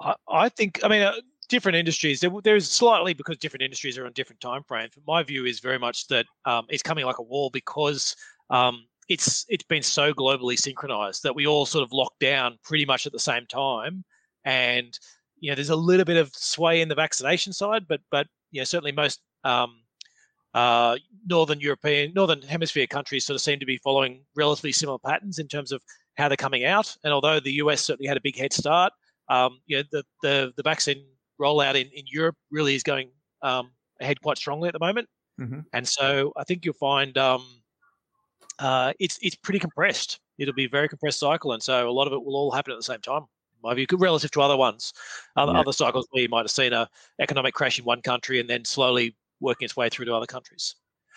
I, 0.00 0.14
I 0.28 0.48
think, 0.48 0.80
I 0.84 0.88
mean, 0.88 1.02
uh, 1.02 1.14
different 1.46 1.76
industries. 1.76 2.20
There, 2.20 2.30
there's 2.42 2.70
slightly 2.70 3.14
because 3.14 3.38
different 3.38 3.62
industries 3.62 3.98
are 3.98 4.06
on 4.06 4.12
different 4.12 4.40
time 4.40 4.62
frames. 4.66 4.92
But 4.94 5.04
my 5.06 5.22
view 5.22 5.44
is 5.44 5.60
very 5.60 5.78
much 5.78 6.06
that 6.08 6.26
um, 6.44 6.66
it's 6.68 6.82
coming 6.82 7.04
like 7.04 7.18
a 7.18 7.22
wall 7.22 7.50
because 7.50 8.14
um, 8.50 8.86
it's 9.08 9.44
it's 9.48 9.64
been 9.64 9.82
so 9.82 10.12
globally 10.12 10.58
synchronized 10.58 11.22
that 11.22 11.34
we 11.34 11.46
all 11.46 11.66
sort 11.66 11.82
of 11.82 11.92
locked 11.92 12.20
down 12.20 12.58
pretty 12.64 12.84
much 12.84 13.06
at 13.06 13.12
the 13.12 13.18
same 13.18 13.46
time, 13.46 14.04
and 14.44 14.98
you 15.40 15.50
know, 15.50 15.54
there's 15.54 15.70
a 15.70 15.76
little 15.76 16.04
bit 16.04 16.16
of 16.16 16.30
sway 16.34 16.80
in 16.80 16.88
the 16.88 16.94
vaccination 16.94 17.52
side, 17.52 17.86
but 17.88 18.00
but 18.10 18.26
you 18.50 18.60
know, 18.60 18.64
certainly 18.64 18.92
most 18.92 19.20
um, 19.44 19.80
uh, 20.54 20.96
northern 21.26 21.60
European, 21.60 22.12
northern 22.14 22.42
hemisphere 22.42 22.86
countries 22.86 23.26
sort 23.26 23.34
of 23.34 23.42
seem 23.42 23.60
to 23.60 23.66
be 23.66 23.78
following 23.78 24.24
relatively 24.34 24.72
similar 24.72 24.98
patterns 24.98 25.38
in 25.38 25.48
terms 25.48 25.72
of 25.72 25.82
how 26.16 26.28
they're 26.28 26.36
coming 26.36 26.64
out. 26.64 26.96
And 27.04 27.12
although 27.12 27.40
the 27.40 27.52
US 27.54 27.82
certainly 27.82 28.08
had 28.08 28.16
a 28.16 28.22
big 28.22 28.36
head 28.36 28.52
start, 28.52 28.92
um, 29.28 29.60
you 29.66 29.78
know, 29.78 29.82
the, 29.92 30.04
the 30.22 30.52
the 30.56 30.62
vaccine 30.62 31.04
rollout 31.40 31.74
in, 31.74 31.88
in 31.88 32.04
Europe 32.06 32.36
really 32.50 32.74
is 32.74 32.82
going 32.82 33.10
um, 33.42 33.70
ahead 34.00 34.20
quite 34.20 34.38
strongly 34.38 34.68
at 34.68 34.72
the 34.72 34.78
moment. 34.80 35.08
Mhm. 35.40 35.64
And 35.72 35.86
so 35.86 36.32
I 36.36 36.44
think 36.44 36.64
you'll 36.64 36.74
find 36.74 37.16
um, 37.18 37.44
uh, 38.58 38.92
it's 38.98 39.18
it's 39.22 39.36
pretty 39.36 39.58
compressed. 39.58 40.20
It'll 40.38 40.54
be 40.54 40.64
a 40.64 40.68
very 40.68 40.88
compressed 40.88 41.18
cycle, 41.20 41.52
and 41.52 41.62
so 41.62 41.88
a 41.88 41.92
lot 41.92 42.06
of 42.06 42.12
it 42.12 42.22
will 42.24 42.36
all 42.36 42.50
happen 42.50 42.72
at 42.72 42.76
the 42.78 42.82
same 42.82 43.00
time. 43.00 43.22
in 43.22 43.60
My 43.62 43.74
view, 43.74 43.86
relative 43.98 44.30
to 44.32 44.40
other 44.40 44.56
ones, 44.56 44.92
other, 45.36 45.52
Yeah. 45.52 45.60
other 45.60 45.72
cycles 45.72 46.06
where 46.10 46.22
you 46.22 46.28
might 46.28 46.42
have 46.42 46.50
seen 46.50 46.72
a 46.72 46.88
economic 47.20 47.54
crash 47.54 47.78
in 47.78 47.84
one 47.84 48.00
country 48.02 48.38
and 48.40 48.48
then 48.48 48.64
slowly 48.64 49.16
working 49.40 49.64
its 49.66 49.76
way 49.76 49.88
through 49.88 50.06
to 50.06 50.14
other 50.14 50.26
countries. 50.26 50.74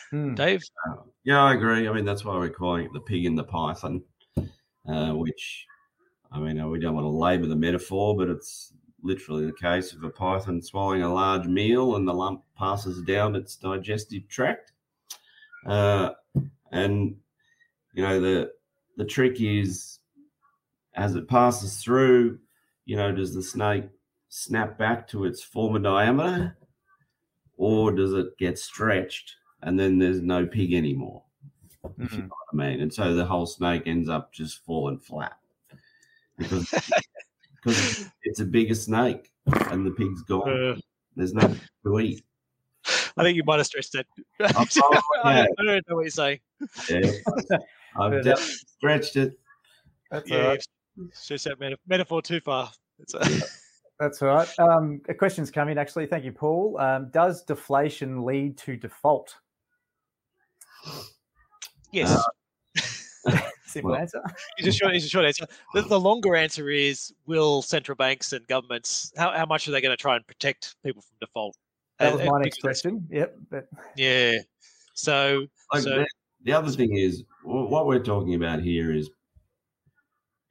Hmm. 0.09 0.35
Dave, 0.35 0.63
Yeah, 1.23 1.43
I 1.43 1.53
agree. 1.53 1.87
I 1.87 1.93
mean, 1.93 2.05
that's 2.05 2.25
why 2.25 2.37
we're 2.37 2.49
calling 2.49 2.85
it 2.85 2.93
the 2.93 3.01
pig 3.01 3.25
in 3.25 3.35
the 3.35 3.43
python, 3.43 4.03
uh, 4.87 5.11
which, 5.13 5.65
I 6.31 6.39
mean, 6.39 6.69
we 6.69 6.79
don't 6.79 6.95
want 6.95 7.05
to 7.05 7.09
labour 7.09 7.45
the 7.45 7.55
metaphor, 7.55 8.15
but 8.17 8.29
it's 8.29 8.73
literally 9.03 9.45
the 9.45 9.53
case 9.53 9.93
of 9.93 10.03
a 10.03 10.09
python 10.09 10.61
swallowing 10.61 11.01
a 11.03 11.13
large 11.13 11.47
meal 11.47 11.95
and 11.95 12.07
the 12.07 12.13
lump 12.13 12.43
passes 12.57 13.01
down 13.03 13.35
its 13.35 13.55
digestive 13.55 14.27
tract. 14.27 14.73
Uh, 15.65 16.11
and, 16.71 17.17
you 17.93 18.03
know, 18.03 18.19
the, 18.19 18.53
the 18.97 19.05
trick 19.05 19.41
is 19.41 19.99
as 20.95 21.15
it 21.15 21.27
passes 21.27 21.81
through, 21.83 22.39
you 22.85 22.95
know, 22.95 23.11
does 23.13 23.33
the 23.33 23.43
snake 23.43 23.85
snap 24.29 24.77
back 24.77 25.07
to 25.07 25.25
its 25.25 25.41
former 25.41 25.79
diameter 25.79 26.57
or 27.57 27.91
does 27.91 28.13
it 28.13 28.37
get 28.37 28.57
stretched 28.57 29.35
and 29.61 29.79
then 29.79 29.99
there's 29.99 30.21
no 30.21 30.45
pig 30.45 30.73
anymore? 30.73 31.23
If 31.97 32.11
you 32.13 32.23
Mhm. 32.23 32.27
know 32.29 32.35
what 32.51 32.65
I 32.65 32.69
mean. 32.69 32.81
And 32.81 32.93
so 32.93 33.13
the 33.15 33.25
whole 33.25 33.45
snake 33.45 33.83
ends 33.85 34.09
up 34.09 34.33
just 34.33 34.63
falling 34.65 34.99
flat 34.99 35.37
because, 36.37 36.67
because 37.63 38.09
it's 38.23 38.39
a 38.39 38.45
bigger 38.45 38.75
snake 38.75 39.31
and 39.45 39.85
the 39.85 39.91
pig's 39.91 40.21
gone. 40.23 40.49
uh, 40.49 40.75
There's 41.15 41.33
nothing 41.33 41.59
to 41.85 41.99
eat. 41.99 42.23
I 43.17 43.23
think 43.23 43.35
you 43.35 43.43
might 43.43 43.57
have 43.57 43.65
stretched 43.67 43.95
it. 43.95 44.07
Oh, 44.39 44.47
I, 45.23 45.35
yeah. 45.35 45.45
don't, 45.45 45.59
I 45.59 45.63
don't 45.65 45.89
know 45.89 45.95
what 45.95 46.01
you're 46.03 46.09
saying. 46.11 46.39
Yeah. 46.89 47.11
I've 47.99 48.11
Fair 48.11 48.21
definitely 48.23 48.53
stretched 48.77 49.15
it. 49.17 49.39
That's 50.11 50.31
all 50.31 50.37
Yeah, 50.37 50.47
right. 50.47 50.63
stretched 51.13 51.43
that 51.45 51.59
meta- 51.59 51.77
metaphor 51.87 52.21
too 52.21 52.39
far. 52.39 52.71
It's 52.99 53.13
a, 53.13 53.19
That's 53.99 54.21
all 54.21 54.29
right. 54.29 54.47
Um, 54.59 55.01
a 55.09 55.13
question's 55.13 55.51
come 55.51 55.67
in 55.67 55.77
actually. 55.77 56.05
Thank 56.05 56.23
you, 56.23 56.31
Paul. 56.31 56.77
Um, 56.79 57.09
does 57.11 57.43
deflation 57.43 58.23
lead 58.23 58.57
to 58.59 58.77
default? 58.77 59.35
yes. 61.91 62.17
Simple 63.69 63.91
Well- 63.91 63.99
answer. 64.01 64.21
It's 64.57 64.67
a 64.67 64.71
short, 64.71 64.95
it's 64.95 65.05
a 65.05 65.09
short 65.09 65.25
answer. 65.25 65.45
The, 65.73 65.83
the 65.83 65.99
longer 65.99 66.35
answer 66.35 66.69
is: 66.69 67.13
Will 67.27 67.61
central 67.61 67.95
banks 67.95 68.33
and 68.33 68.45
governments 68.47 69.11
how, 69.15 69.31
how 69.31 69.45
much 69.45 69.67
are 69.67 69.71
they 69.71 69.81
going 69.81 69.95
to 69.95 70.01
try 70.01 70.15
and 70.15 70.25
protect 70.25 70.75
people 70.83 71.01
from 71.01 71.15
default? 71.21 71.55
That 71.99 72.13
was 72.13 72.21
and 72.21 72.29
my 72.31 72.39
next 72.41 72.57
because- 72.57 72.81
question. 72.81 73.07
Yep. 73.11 73.35
But 73.49 73.67
Yeah. 73.95 74.39
So, 74.93 75.45
Like 75.73 75.83
so 75.83 75.89
the, 75.89 76.07
the 76.43 76.53
other 76.53 76.71
thing 76.71 76.97
is 76.97 77.23
what 77.43 77.85
we're 77.85 78.03
talking 78.03 78.35
about 78.35 78.61
here 78.61 78.93
is 78.93 79.09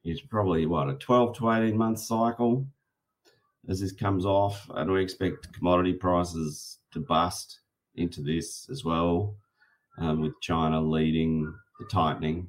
is 0.05 0.21
probably 0.23 0.65
what 0.65 0.89
a 0.89 0.95
12 0.95 1.37
to 1.39 1.51
18 1.51 1.77
month 1.77 1.99
cycle 1.99 2.67
as 3.69 3.81
this 3.81 3.93
comes 3.93 4.25
off 4.25 4.67
and 4.77 4.91
we 4.91 5.03
expect 5.03 5.53
commodity 5.53 5.93
prices 5.93 6.79
to 6.93 7.01
bust 7.01 7.61
into 7.97 8.23
this 8.23 8.69
as 8.71 8.85
well 8.85 9.37
um, 9.99 10.21
with 10.23 10.33
china 10.41 10.81
leading 10.81 11.53
the 11.79 11.85
tightening 11.91 12.47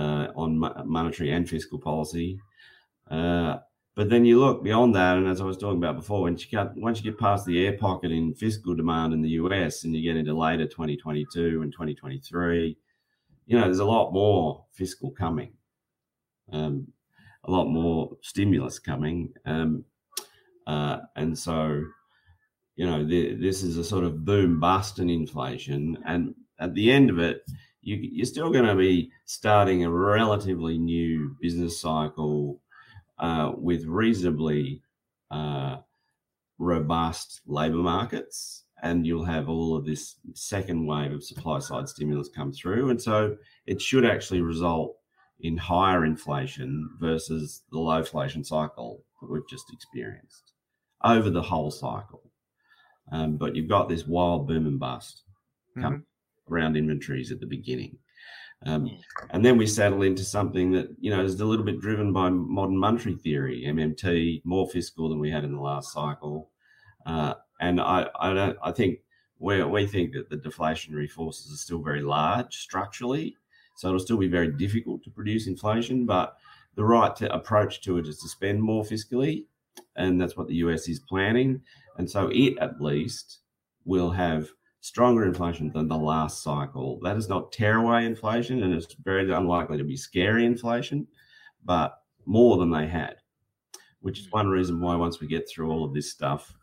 uh, 0.00 0.32
on 0.34 0.58
mo- 0.58 0.82
monetary 0.86 1.30
and 1.30 1.48
fiscal 1.48 1.78
policy. 1.78 2.40
Uh, 3.10 3.58
but 3.94 4.08
then 4.08 4.24
you 4.24 4.38
look 4.38 4.62
beyond 4.62 4.94
that, 4.94 5.18
and 5.18 5.28
as 5.28 5.40
I 5.40 5.44
was 5.44 5.58
talking 5.58 5.76
about 5.78 5.96
before, 5.96 6.22
once 6.22 6.44
you 6.44 6.50
get 6.50 6.74
once 6.76 6.98
you 6.98 7.10
get 7.10 7.20
past 7.20 7.44
the 7.44 7.66
air 7.66 7.76
pocket 7.76 8.10
in 8.10 8.34
fiscal 8.34 8.74
demand 8.74 9.12
in 9.12 9.20
the 9.20 9.30
US, 9.30 9.84
and 9.84 9.94
you 9.94 10.02
get 10.02 10.16
into 10.16 10.32
later 10.32 10.64
2022 10.64 11.60
and 11.62 11.72
2023, 11.72 12.78
you 13.46 13.58
know 13.58 13.64
there's 13.64 13.80
a 13.80 13.84
lot 13.84 14.12
more 14.12 14.64
fiscal 14.72 15.10
coming, 15.10 15.52
um, 16.52 16.86
a 17.44 17.50
lot 17.50 17.66
more 17.66 18.16
stimulus 18.22 18.78
coming, 18.78 19.32
um, 19.44 19.84
uh, 20.66 20.98
and 21.16 21.36
so 21.36 21.82
you 22.76 22.86
know 22.86 23.04
the, 23.04 23.34
this 23.34 23.62
is 23.62 23.76
a 23.76 23.84
sort 23.84 24.04
of 24.04 24.24
boom 24.24 24.60
bust 24.60 24.98
in 24.98 25.10
inflation, 25.10 25.98
and 26.06 26.34
at 26.58 26.74
the 26.74 26.90
end 26.90 27.10
of 27.10 27.18
it, 27.18 27.42
you, 27.82 27.96
you're 28.00 28.26
still 28.26 28.50
going 28.50 28.66
to 28.66 28.74
be 28.74 29.10
starting 29.24 29.84
a 29.84 29.90
relatively 29.90 30.78
new 30.78 31.36
business 31.40 31.80
cycle 31.80 32.60
uh, 33.18 33.52
with 33.56 33.84
reasonably 33.86 34.82
uh, 35.30 35.78
robust 36.58 37.40
labour 37.46 37.76
markets, 37.76 38.64
and 38.82 39.06
you'll 39.06 39.24
have 39.24 39.48
all 39.48 39.76
of 39.76 39.84
this 39.84 40.16
second 40.34 40.86
wave 40.86 41.12
of 41.12 41.24
supply 41.24 41.58
side 41.58 41.88
stimulus 41.88 42.28
come 42.34 42.52
through. 42.52 42.90
And 42.90 43.00
so 43.00 43.36
it 43.66 43.80
should 43.80 44.04
actually 44.04 44.40
result 44.40 44.96
in 45.40 45.56
higher 45.56 46.04
inflation 46.04 46.88
versus 47.00 47.62
the 47.70 47.78
low 47.78 47.98
inflation 47.98 48.44
cycle 48.44 49.04
that 49.20 49.30
we've 49.30 49.48
just 49.48 49.72
experienced 49.72 50.52
over 51.02 51.30
the 51.30 51.42
whole 51.42 51.70
cycle. 51.70 52.30
Um, 53.12 53.36
but 53.36 53.56
you've 53.56 53.68
got 53.68 53.88
this 53.88 54.06
wild 54.06 54.46
boom 54.46 54.66
and 54.66 54.78
bust 54.78 55.22
come 55.80 56.04
around 56.50 56.76
inventories 56.76 57.32
at 57.32 57.40
the 57.40 57.46
beginning. 57.46 57.98
Um, 58.66 58.90
and 59.30 59.44
then 59.44 59.56
we 59.56 59.66
settle 59.66 60.02
into 60.02 60.22
something 60.22 60.72
that 60.72 60.88
you 61.00 61.10
know 61.10 61.24
is 61.24 61.40
a 61.40 61.46
little 61.46 61.64
bit 61.64 61.80
driven 61.80 62.12
by 62.12 62.28
modern 62.28 62.76
monetary 62.76 63.16
theory, 63.16 63.64
MMT, 63.66 64.42
more 64.44 64.68
fiscal 64.68 65.08
than 65.08 65.18
we 65.18 65.30
had 65.30 65.44
in 65.44 65.54
the 65.54 65.60
last 65.60 65.92
cycle. 65.92 66.50
Uh, 67.06 67.34
and 67.60 67.80
I, 67.80 68.08
I 68.18 68.34
don't, 68.34 68.58
I 68.62 68.72
think 68.72 68.98
we 69.38 69.64
we 69.64 69.86
think 69.86 70.12
that 70.12 70.28
the 70.28 70.36
deflationary 70.36 71.10
forces 71.10 71.52
are 71.52 71.56
still 71.56 71.82
very 71.82 72.02
large 72.02 72.54
structurally, 72.54 73.36
so 73.76 73.88
it'll 73.88 74.00
still 74.00 74.18
be 74.18 74.28
very 74.28 74.52
difficult 74.52 75.02
to 75.04 75.10
produce 75.10 75.46
inflation. 75.46 76.04
But 76.04 76.36
the 76.74 76.84
right 76.84 77.16
to 77.16 77.34
approach 77.34 77.80
to 77.82 77.96
it 77.96 78.06
is 78.06 78.18
to 78.20 78.28
spend 78.28 78.62
more 78.62 78.84
fiscally, 78.84 79.46
and 79.96 80.20
that's 80.20 80.36
what 80.36 80.48
the 80.48 80.56
US 80.56 80.86
is 80.86 81.00
planning. 81.00 81.62
And 81.96 82.10
so 82.10 82.30
it 82.32 82.58
at 82.58 82.80
least 82.80 83.38
will 83.84 84.10
have 84.10 84.50
stronger 84.80 85.24
inflation 85.24 85.70
than 85.72 85.88
the 85.88 85.96
last 85.96 86.42
cycle. 86.42 86.98
That 87.02 87.16
is 87.16 87.28
not 87.28 87.52
tearaway 87.52 88.06
inflation, 88.06 88.62
and 88.62 88.74
it's 88.74 88.94
very 89.04 89.30
unlikely 89.30 89.78
to 89.78 89.84
be 89.84 89.96
scary 89.96 90.44
inflation, 90.44 91.06
but 91.64 92.02
more 92.26 92.56
than 92.56 92.70
they 92.70 92.86
had, 92.86 93.16
which 94.00 94.20
is 94.20 94.30
one 94.30 94.48
reason 94.48 94.80
why 94.80 94.96
once 94.96 95.20
we 95.20 95.26
get 95.26 95.48
through 95.48 95.70
all 95.70 95.84
of 95.84 95.94
this 95.94 96.10
stuff, 96.10 96.56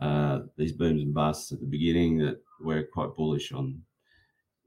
uh, 0.00 0.40
these 0.56 0.72
booms 0.72 1.02
and 1.02 1.14
busts 1.14 1.52
at 1.52 1.60
the 1.60 1.66
beginning, 1.66 2.18
that 2.18 2.40
we're 2.60 2.86
quite 2.86 3.14
bullish 3.14 3.52
on 3.52 3.80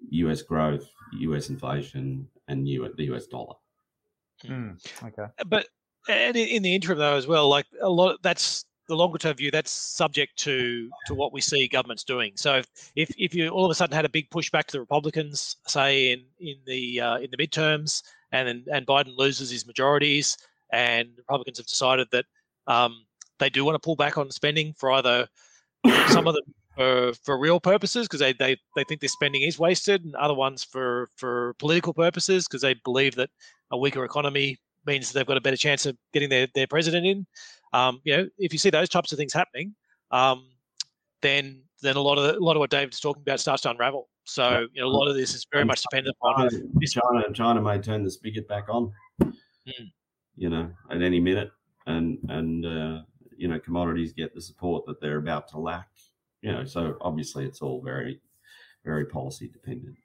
US 0.09 0.41
growth, 0.41 0.89
US 1.13 1.49
inflation, 1.49 2.27
and 2.47 2.67
US, 2.69 2.91
the 2.95 3.13
US 3.13 3.27
dollar. 3.27 3.55
Mm, 4.45 4.77
okay. 5.03 5.25
but 5.47 5.67
and 6.07 6.38
in 6.38 6.47
in 6.47 6.63
the 6.63 6.73
interim 6.73 6.99
though 6.99 7.15
as 7.15 7.27
well, 7.27 7.49
like 7.49 7.65
a 7.81 7.89
lot 7.89 8.21
that's 8.21 8.65
the 8.88 8.95
longer 8.95 9.17
term 9.17 9.35
view 9.35 9.51
that's 9.51 9.71
subject 9.71 10.38
to 10.38 10.89
to 11.05 11.13
what 11.13 11.33
we 11.33 11.41
see 11.41 11.67
governments 11.67 12.03
doing. 12.03 12.33
So 12.35 12.61
if 12.95 13.11
if, 13.17 13.33
you 13.35 13.49
all 13.49 13.65
of 13.65 13.71
a 13.71 13.75
sudden 13.75 13.95
had 13.95 14.05
a 14.05 14.09
big 14.09 14.29
pushback 14.29 14.65
to 14.65 14.73
the 14.73 14.79
Republicans, 14.79 15.57
say 15.67 16.11
in 16.11 16.23
in 16.39 16.55
the 16.65 17.01
uh, 17.01 17.17
in 17.17 17.29
the 17.31 17.38
midterms, 17.38 18.03
and 18.31 18.67
and 18.71 18.88
Biden 18.88 19.15
loses 19.17 19.49
his 19.49 19.67
majorities, 19.67 20.38
and 20.71 21.09
Republicans 21.17 21.57
have 21.57 21.67
decided 21.67 22.07
that 22.11 22.25
um, 22.67 23.05
they 23.39 23.49
do 23.49 23.65
want 23.65 23.75
to 23.75 23.79
pull 23.79 23.95
back 23.95 24.17
on 24.17 24.31
spending 24.31 24.73
for 24.77 24.91
either 24.91 25.27
some 26.07 26.27
of 26.27 26.33
them 26.33 26.43
for, 26.75 27.13
for 27.23 27.38
real 27.38 27.59
purposes 27.59 28.07
because 28.07 28.19
they, 28.19 28.33
they 28.33 28.55
they 28.75 28.83
think 28.83 29.01
this 29.01 29.13
spending 29.13 29.41
is 29.41 29.59
wasted, 29.59 30.05
and 30.05 30.15
other 30.15 30.33
ones 30.33 30.63
for 30.63 31.09
for 31.15 31.55
political 31.59 31.93
purposes 31.93 32.47
because 32.47 32.61
they 32.61 32.75
believe 32.85 33.15
that 33.15 33.29
a 33.71 33.77
weaker 33.77 34.05
economy 34.05 34.57
means 34.85 35.11
they've 35.11 35.25
got 35.25 35.38
a 35.38 35.41
better 35.41 35.57
chance 35.57 35.85
of 35.85 35.97
getting 36.13 36.29
their, 36.29 36.47
their 36.55 36.67
president 36.67 37.05
in. 37.05 37.27
Um, 37.74 37.99
you 38.03 38.15
know, 38.18 38.28
if 38.38 38.53
you 38.53 38.59
see 38.59 38.70
those 38.70 38.89
types 38.89 39.11
of 39.11 39.18
things 39.18 39.34
happening, 39.34 39.76
um, 40.11 40.47
then 41.22 41.61
then 41.82 41.95
a 41.95 42.01
lot 42.01 42.18
of 42.18 42.24
the, 42.24 42.38
a 42.38 42.43
lot 42.43 42.55
of 42.55 42.59
what 42.59 42.70
David's 42.70 42.99
talking 42.99 43.22
about 43.22 43.39
starts 43.39 43.63
to 43.63 43.70
unravel. 43.72 44.09
So 44.26 44.68
you 44.74 44.82
know, 44.82 44.88
a 44.88 44.89
lot 44.89 45.07
of 45.07 45.15
this 45.15 45.34
is 45.36 45.45
very 45.51 45.65
much 45.65 45.82
dependent 45.84 46.15
on 46.22 46.49
China, 46.49 46.63
this- 46.80 46.93
China, 46.93 47.34
China 47.34 47.61
may 47.61 47.80
turn 47.80 48.03
the 48.03 48.11
spigot 48.11 48.47
back 48.47 48.65
on, 48.70 48.91
Mm. 49.22 49.91
you 50.36 50.49
know, 50.49 50.72
at 50.89 51.01
any 51.01 51.20
minute, 51.20 51.51
and 51.86 52.18
and 52.30 52.65
uh, 52.65 53.01
you 53.38 53.47
know, 53.47 53.59
commodities 53.59 54.13
get 54.13 54.34
the 54.34 54.41
support 54.41 54.86
that 54.88 54.99
they're 55.01 55.18
about 55.18 55.47
to 55.49 55.59
lack. 55.59 55.88
You 56.41 56.51
know, 56.53 56.65
so 56.65 56.97
obviously 57.01 57.45
it's 57.45 57.61
all 57.61 57.82
very, 57.82 58.22
very 58.86 59.05
policy 59.05 59.47
dependent. 59.49 59.97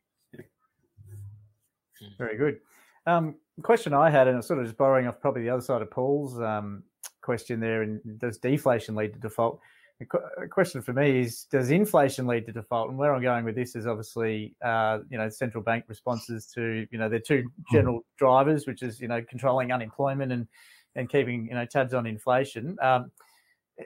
Very 2.18 2.36
good. 2.36 2.58
Um, 3.06 3.36
question 3.62 3.94
I 3.94 4.10
had, 4.10 4.26
and 4.26 4.38
it's 4.38 4.48
sort 4.48 4.58
of 4.58 4.64
just 4.66 4.76
borrowing 4.76 5.06
off 5.06 5.20
probably 5.20 5.42
the 5.42 5.50
other 5.50 5.62
side 5.62 5.82
of 5.82 5.90
Paul's 5.90 6.40
um, 6.40 6.82
question 7.22 7.60
there, 7.60 7.82
and 7.82 8.00
does 8.18 8.38
deflation 8.38 8.94
lead 8.94 9.14
to 9.14 9.20
default? 9.20 9.60
The 10.00 10.06
a 10.42 10.48
question 10.48 10.82
for 10.82 10.92
me 10.92 11.20
is, 11.20 11.44
does 11.44 11.70
inflation 11.70 12.26
lead 12.26 12.46
to 12.46 12.52
default? 12.52 12.88
And 12.90 12.98
where 12.98 13.14
I'm 13.14 13.22
going 13.22 13.44
with 13.44 13.54
this 13.54 13.76
is 13.76 13.86
obviously, 13.86 14.54
uh, 14.64 14.98
you 15.10 15.18
know, 15.18 15.28
central 15.28 15.62
bank 15.62 15.84
responses 15.88 16.46
to, 16.54 16.86
you 16.90 16.98
know, 16.98 17.08
their 17.08 17.20
two 17.20 17.44
general 17.72 18.04
drivers, 18.18 18.66
which 18.66 18.82
is, 18.82 19.00
you 19.00 19.08
know, 19.08 19.22
controlling 19.22 19.72
unemployment 19.72 20.32
and 20.32 20.46
and 20.94 21.08
keeping, 21.08 21.46
you 21.46 21.54
know, 21.54 21.64
tabs 21.64 21.94
on 21.94 22.06
inflation. 22.06 22.76
Um, 22.82 23.10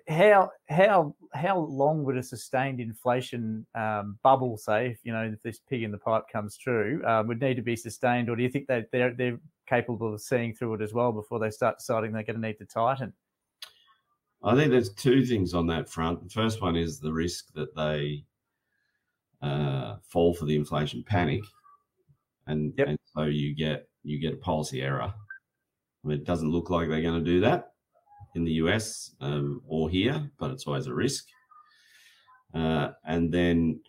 how 0.09 0.51
how 0.69 1.15
how 1.33 1.59
long 1.59 2.05
would 2.05 2.17
a 2.17 2.23
sustained 2.23 2.81
inflation 2.81 3.67
um, 3.75 4.19
bubble, 4.23 4.57
say, 4.57 4.89
if 4.89 4.99
you 5.05 5.13
know 5.13 5.23
if 5.23 5.43
this 5.43 5.61
pig 5.69 5.83
in 5.83 5.93
the 5.93 5.99
pipe 5.99 6.25
comes 6.33 6.57
true, 6.57 7.03
uh, 7.07 7.23
would 7.27 7.41
need 7.41 7.55
to 7.55 7.63
be 7.63 7.77
sustained, 7.77 8.29
or 8.29 8.37
do 8.37 8.43
you 8.43 8.49
think 8.49 8.67
that 8.67 8.91
they're 8.91 9.15
they're 9.15 9.39
capable 9.69 10.15
of 10.15 10.21
seeing 10.21 10.55
through 10.55 10.75
it 10.75 10.81
as 10.81 10.93
well 10.93 11.13
before 11.13 11.39
they 11.39 11.51
start 11.51 11.79
deciding 11.79 12.13
they're 12.13 12.23
going 12.23 12.41
to 12.41 12.47
need 12.47 12.59
to 12.59 12.65
tighten? 12.65 13.13
I 14.43 14.55
think 14.55 14.71
there's 14.71 14.93
two 14.95 15.25
things 15.25 15.55
on 15.55 15.67
that 15.69 15.89
front. 15.89 16.23
The 16.23 16.31
first 16.31 16.63
one 16.63 16.77
is 16.77 17.01
the 17.01 17.13
risk 17.13 17.53
that 17.55 17.75
they 17.75 18.25
uh, 19.43 19.97
fall 20.03 20.35
for 20.35 20.45
the 20.45 20.57
inflation 20.57 21.03
panic, 21.03 21.43
and, 22.47 22.73
Yep. 22.77 22.89
and 22.89 22.99
so 23.15 23.23
you 23.25 23.55
get 23.55 23.89
you 24.03 24.19
get 24.21 24.35
a 24.35 24.39
policy 24.39 24.83
error. 24.83 25.13
I 26.05 26.09
mean, 26.09 26.19
it 26.19 26.25
doesn't 26.25 26.51
look 26.51 26.71
like 26.71 26.89
they're 26.89 27.03
going 27.03 27.23
to 27.25 27.31
do 27.31 27.41
that 27.41 27.73
in 28.37 28.45
the 28.45 28.53
US 28.53 29.15
um, 29.21 29.63
or 29.67 29.91
here, 29.91 30.31
but 30.39 30.53
it's 30.53 30.67
always 30.67 30.87
a 30.87 30.95
risk. 30.95 31.27
Uh, 32.55 32.91
and 33.05 33.33
then 33.33 33.81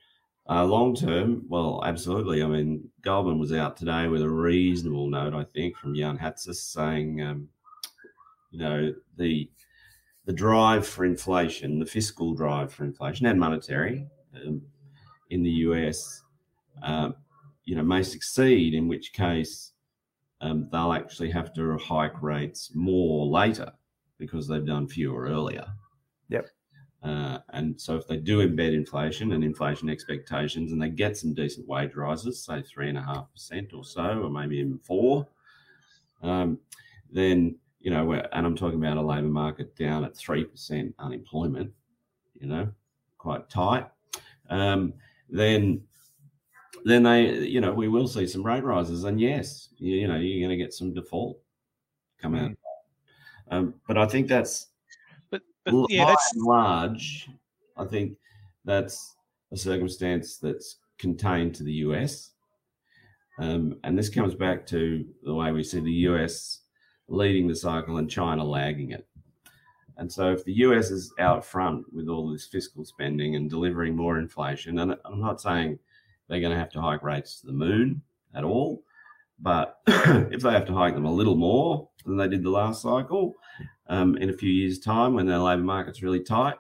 uh, 0.50 0.66
long 0.66 0.96
term, 0.96 1.44
well, 1.48 1.82
absolutely. 1.86 2.42
I 2.42 2.48
mean, 2.48 2.90
Goldman 3.02 3.38
was 3.38 3.54
out 3.54 3.78
today 3.78 4.08
with 4.08 4.22
a 4.22 4.30
reasonable 4.30 5.10
note, 5.10 5.34
I 5.34 5.44
think, 5.54 5.78
from 5.78 5.94
Jan 5.94 6.18
Hatzius 6.18 6.56
saying, 6.56 7.22
um, 7.22 7.50
you 8.52 8.60
know, 8.60 8.94
the 9.18 9.50
the 10.28 10.34
drive 10.34 10.86
for 10.86 11.06
inflation, 11.06 11.80
the 11.80 11.86
fiscal 11.86 12.34
drive 12.34 12.72
for 12.72 12.84
inflation 12.84 13.26
and 13.26 13.40
monetary 13.40 14.06
um, 14.36 14.62
in 15.30 15.42
the 15.42 15.50
US, 15.50 16.22
um, 16.84 17.16
you 17.64 17.76
know, 17.76 17.82
may 17.82 18.04
succeed. 18.04 18.74
In 18.74 18.90
which 18.90 19.14
case, 19.14 19.72
um, 20.42 20.68
they'll 20.70 20.92
actually 20.92 21.32
have 21.32 21.54
to 21.54 21.78
hike 21.78 22.22
rates 22.22 22.72
more 22.76 23.26
later 23.26 23.72
because 24.18 24.50
they've 24.50 24.66
done 24.66 24.86
fewer 24.86 25.28
earlier. 25.28 25.66
Yep. 26.28 26.50
Uh, 27.04 27.38
and 27.54 27.80
so, 27.80 27.96
if 27.96 28.06
they 28.06 28.18
do 28.18 28.46
embed 28.46 28.74
inflation 28.74 29.32
and 29.32 29.46
inflation 29.46 29.90
expectations, 29.90 30.74
and 30.74 30.82
they 30.82 30.90
get 30.90 31.16
some 31.16 31.34
decent 31.34 31.66
wage 31.70 31.96
rises, 31.96 32.44
say 32.44 32.62
three 32.64 32.90
and 32.90 32.98
a 32.98 33.02
half 33.02 33.32
percent 33.32 33.72
or 33.74 33.86
so, 33.86 34.24
or 34.24 34.30
maybe 34.30 34.58
even 34.58 34.78
four, 34.80 35.26
um, 36.22 36.60
then 37.10 37.56
you 37.88 37.94
know, 37.94 38.12
and 38.12 38.46
I'm 38.46 38.58
talking 38.58 38.84
about 38.84 38.98
a 38.98 39.02
labour 39.02 39.30
market 39.30 39.74
down 39.78 40.04
at 40.04 40.14
three 40.14 40.44
percent 40.44 40.94
unemployment, 41.00 41.72
you 42.38 42.46
know, 42.46 42.68
quite 43.18 43.50
tight. 43.50 43.88
Um, 44.50 44.94
then, 45.30 45.84
then 46.84 47.04
they, 47.04 47.48
you 47.48 47.62
know, 47.62 47.72
we 47.72 47.88
will 47.88 48.10
see 48.10 48.28
some 48.28 48.46
rate 48.46 48.66
rises, 48.66 49.06
and 49.06 49.22
yes, 49.22 49.70
you, 49.78 49.96
you 49.96 50.08
know, 50.10 50.18
you're 50.18 50.46
going 50.46 50.58
to 50.58 50.62
get 50.62 50.74
some 50.74 50.94
default 50.94 51.40
come 52.22 52.36
out. 52.36 52.52
Um, 53.52 53.76
but 53.88 53.98
I 53.98 54.06
think 54.06 54.28
that's 54.28 54.68
but 55.30 55.44
but 55.64 55.86
yeah, 55.88 56.08
that's 56.08 56.34
large, 56.36 57.30
I 57.78 57.86
think 57.86 58.18
that's 58.66 59.16
a 59.54 59.56
circumstance 59.56 60.40
that's 60.40 60.80
contained 60.98 61.56
to 61.56 61.64
the 61.64 61.74
US. 61.86 62.32
Um, 63.40 63.78
and 63.86 63.98
this 63.98 64.10
comes 64.10 64.36
back 64.36 64.68
to 64.68 65.06
the 65.24 65.34
way 65.34 65.54
we 65.54 65.64
see 65.64 65.80
the 65.80 65.92
US 66.10 66.64
leading 67.08 67.48
the 67.48 67.56
cycle 67.56 67.98
and 67.98 68.10
China 68.10 68.44
lagging 68.44 68.92
it. 68.92 69.08
And 69.98 70.12
so, 70.12 70.32
if 70.32 70.46
the 70.46 70.54
US 70.54 70.92
is 70.92 71.12
out 71.20 71.44
front 71.44 71.92
with 71.92 72.08
all 72.08 72.30
this 72.32 72.46
fiscal 72.46 72.86
spending 72.86 73.36
and 73.36 73.50
delivering 73.50 73.96
more 73.96 74.20
inflation, 74.20 74.80
and 74.80 74.96
I'm 75.06 75.20
not 75.20 75.42
saying 75.42 75.80
they're 76.28 76.40
going 76.40 76.54
to 76.54 76.60
have 76.60 76.72
to 76.72 76.82
hike 76.82 77.04
rates 77.04 77.42
to 77.42 77.48
the 77.48 77.54
moon 77.54 78.02
at 78.36 78.44
all, 78.44 78.84
but 79.40 79.80
if 79.88 80.42
they 80.42 80.52
have 80.52 80.66
to 80.68 80.74
hike 80.74 80.94
them 80.94 81.06
a 81.06 81.14
little 81.14 81.36
more 81.36 81.90
than 82.06 82.18
they 82.18 82.28
did 82.28 82.44
the 82.44 82.50
last 82.50 82.82
cycle 82.82 83.36
um, 83.88 84.18
in 84.18 84.30
a 84.30 84.38
few 84.38 84.52
years' 84.52 84.80
time 84.80 85.14
when 85.14 85.26
their 85.26 85.40
labour 85.40 85.64
market's 85.64 86.04
really 86.04 86.24
tight, 86.24 86.56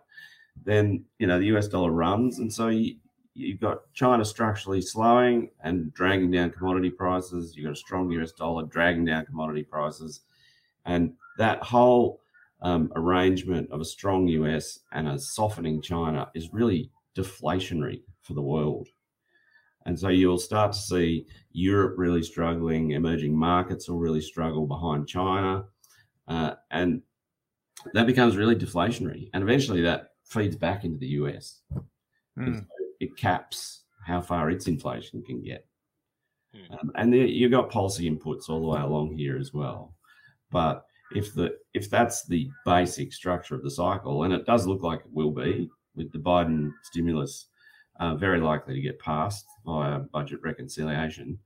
then 0.65 1.03
you 1.19 1.27
know 1.27 1.39
the 1.39 1.55
US 1.57 1.67
dollar 1.67 1.91
runs, 1.91 2.39
and 2.39 2.51
so 2.51 2.69
you, 2.69 2.95
you've 3.33 3.59
got 3.59 3.81
China 3.93 4.25
structurally 4.25 4.81
slowing 4.81 5.49
and 5.63 5.93
dragging 5.93 6.31
down 6.31 6.49
commodity 6.49 6.89
prices. 6.89 7.55
You've 7.55 7.65
got 7.65 7.73
a 7.73 7.75
strong 7.75 8.11
US 8.11 8.31
dollar 8.31 8.63
dragging 8.63 9.05
down 9.05 9.25
commodity 9.25 9.63
prices, 9.63 10.21
and 10.87 11.13
that 11.37 11.61
whole 11.61 12.21
um, 12.61 12.91
arrangement 12.95 13.69
of 13.71 13.81
a 13.81 13.85
strong 13.85 14.27
US 14.29 14.79
and 14.91 15.07
a 15.07 15.19
softening 15.19 15.81
China 15.81 16.29
is 16.33 16.51
really 16.51 16.89
deflationary 17.15 18.01
for 18.21 18.33
the 18.33 18.41
world. 18.41 18.87
And 19.85 19.97
so 19.97 20.09
you'll 20.09 20.39
start 20.39 20.73
to 20.73 20.79
see 20.79 21.27
Europe 21.51 21.95
really 21.97 22.23
struggling, 22.23 22.91
emerging 22.91 23.37
markets 23.37 23.87
will 23.87 23.99
really 23.99 24.21
struggle 24.21 24.65
behind 24.67 25.07
China. 25.07 25.65
Uh, 26.27 26.55
and 26.71 27.01
that 27.93 28.07
becomes 28.07 28.35
really 28.35 28.55
deflationary. 28.55 29.29
And 29.33 29.43
eventually 29.43 29.81
that 29.83 30.11
feeds 30.25 30.55
back 30.55 30.83
into 30.83 30.97
the 30.97 31.07
US. 31.07 31.61
Mm. 32.37 32.65
It 32.99 33.15
caps 33.15 33.83
how 34.05 34.21
far 34.21 34.49
its 34.49 34.67
inflation 34.67 35.23
can 35.23 35.41
get. 35.41 35.65
Mm. 36.55 36.79
Um, 36.79 36.91
and 36.95 37.13
you've 37.13 37.51
got 37.51 37.69
policy 37.69 38.09
inputs 38.09 38.49
all 38.49 38.61
the 38.61 38.67
way 38.67 38.81
along 38.81 39.15
here 39.15 39.37
as 39.37 39.53
well. 39.53 39.96
But 40.51 40.85
if 41.11 41.33
the 41.33 41.57
if 41.73 41.89
that's 41.89 42.25
the 42.25 42.49
basic 42.65 43.13
structure 43.13 43.55
of 43.55 43.63
the 43.63 43.71
cycle, 43.71 44.23
and 44.23 44.33
it 44.33 44.45
does 44.45 44.67
look 44.67 44.83
like 44.83 44.99
it 44.99 45.11
will 45.11 45.31
be 45.31 45.69
with 45.95 46.11
the 46.11 46.19
Biden 46.19 46.71
stimulus 46.83 47.47
uh, 47.99 48.15
very 48.15 48.39
likely 48.39 48.75
to 48.75 48.81
get 48.81 48.99
passed 48.99 49.45
via 49.65 49.99
budget 49.99 50.39
reconciliation, 50.43 51.39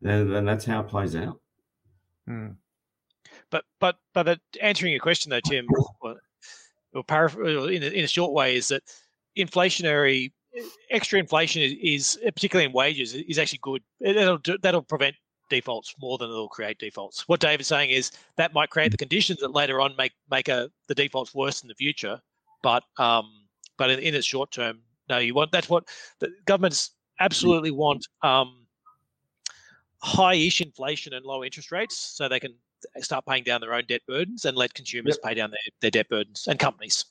then, 0.00 0.30
then 0.30 0.44
that's 0.44 0.64
how 0.64 0.80
it 0.80 0.88
plays 0.88 1.14
out. 1.14 1.40
Hmm. 2.26 2.48
But 3.50 3.64
but 3.80 3.96
but 4.14 4.40
answering 4.60 4.92
your 4.92 5.00
question 5.00 5.30
though, 5.30 5.40
Tim, 5.40 5.66
or, 6.00 6.16
or 6.92 7.04
in 7.70 7.82
a, 7.82 7.88
in 7.88 8.04
a 8.04 8.08
short 8.08 8.32
way, 8.32 8.56
is 8.56 8.68
that 8.68 8.82
inflationary 9.36 10.32
extra 10.90 11.18
inflation 11.18 11.62
is, 11.62 11.74
is 11.82 12.18
particularly 12.24 12.66
in 12.66 12.72
wages 12.72 13.14
is 13.14 13.38
actually 13.38 13.60
good. 13.62 13.82
That'll 14.00 14.40
that'll 14.62 14.82
prevent 14.82 15.16
defaults 15.48 15.94
more 16.00 16.18
than 16.18 16.30
it'll 16.30 16.48
create 16.48 16.78
defaults. 16.78 17.26
What 17.28 17.40
Dave 17.40 17.60
is 17.60 17.66
saying 17.66 17.90
is 17.90 18.12
that 18.36 18.54
might 18.54 18.70
create 18.70 18.90
the 18.90 18.96
conditions 18.96 19.40
that 19.40 19.52
later 19.52 19.80
on 19.80 19.94
make 19.96 20.12
make 20.30 20.48
a, 20.48 20.70
the 20.88 20.94
defaults 20.94 21.34
worse 21.34 21.62
in 21.62 21.68
the 21.68 21.74
future. 21.74 22.20
But 22.62 22.84
um, 22.98 23.30
but 23.76 23.90
in, 23.90 23.98
in 24.00 24.14
its 24.14 24.26
short 24.26 24.50
term, 24.50 24.80
no, 25.08 25.18
you 25.18 25.34
want 25.34 25.52
that's 25.52 25.68
what 25.68 25.84
the 26.20 26.30
governments 26.44 26.90
absolutely 27.20 27.70
want 27.70 28.06
um, 28.22 28.66
high-ish 30.02 30.60
inflation 30.60 31.12
and 31.12 31.24
low 31.24 31.44
interest 31.44 31.72
rates, 31.72 31.96
so 31.96 32.28
they 32.28 32.40
can 32.40 32.54
start 33.00 33.24
paying 33.26 33.44
down 33.44 33.60
their 33.60 33.74
own 33.74 33.84
debt 33.88 34.02
burdens 34.06 34.44
and 34.44 34.56
let 34.56 34.74
consumers 34.74 35.18
yep. 35.22 35.28
pay 35.28 35.34
down 35.34 35.50
their, 35.50 35.58
their 35.80 35.90
debt 35.90 36.08
burdens 36.08 36.46
and 36.46 36.58
companies. 36.58 37.04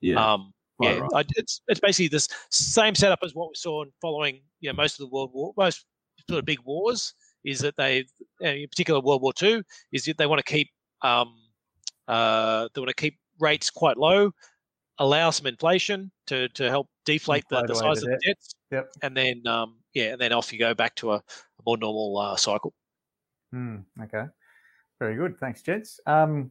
Yeah. 0.00 0.32
Um, 0.32 0.52
yeah, 0.80 0.98
right. 0.98 1.10
I, 1.14 1.24
it's 1.36 1.62
it's 1.68 1.80
basically 1.80 2.08
this 2.08 2.28
same 2.50 2.94
setup 2.94 3.20
as 3.22 3.34
what 3.34 3.48
we 3.48 3.54
saw 3.54 3.82
in 3.82 3.90
following 4.02 4.40
you 4.60 4.68
know 4.68 4.76
most 4.76 5.00
of 5.00 5.08
the 5.08 5.14
world 5.14 5.30
war, 5.32 5.54
most 5.56 5.86
sort 6.28 6.38
of 6.38 6.44
big 6.44 6.60
wars 6.64 7.14
is 7.46 7.60
that 7.60 7.76
they, 7.76 8.04
in 8.40 8.68
particular 8.68 9.00
World 9.00 9.22
War 9.22 9.32
II, 9.40 9.62
is 9.92 10.04
that 10.04 10.18
they 10.18 10.26
want 10.26 10.44
to 10.44 10.52
keep 10.52 10.68
um, 11.02 11.34
uh, 12.08 12.68
they 12.74 12.80
want 12.80 12.88
to 12.88 12.94
keep 12.94 13.18
rates 13.40 13.70
quite 13.70 13.96
low, 13.96 14.32
allow 14.98 15.30
some 15.30 15.46
inflation 15.46 16.10
to 16.26 16.48
to 16.50 16.68
help 16.68 16.88
deflate 17.04 17.44
the, 17.48 17.62
the 17.62 17.74
size 17.74 18.02
of 18.02 18.10
the 18.10 18.20
debts, 18.26 18.54
yep. 18.70 18.88
and 19.02 19.16
then 19.16 19.42
um, 19.46 19.76
yeah, 19.94 20.12
and 20.12 20.20
then 20.20 20.32
off 20.32 20.52
you 20.52 20.58
go 20.58 20.74
back 20.74 20.94
to 20.96 21.12
a, 21.12 21.16
a 21.16 21.22
more 21.64 21.78
normal 21.78 22.18
uh, 22.18 22.36
cycle. 22.36 22.74
Hmm, 23.52 23.76
okay, 24.02 24.24
very 24.98 25.16
good. 25.16 25.38
Thanks, 25.38 25.62
gents. 25.62 26.00
Um, 26.06 26.50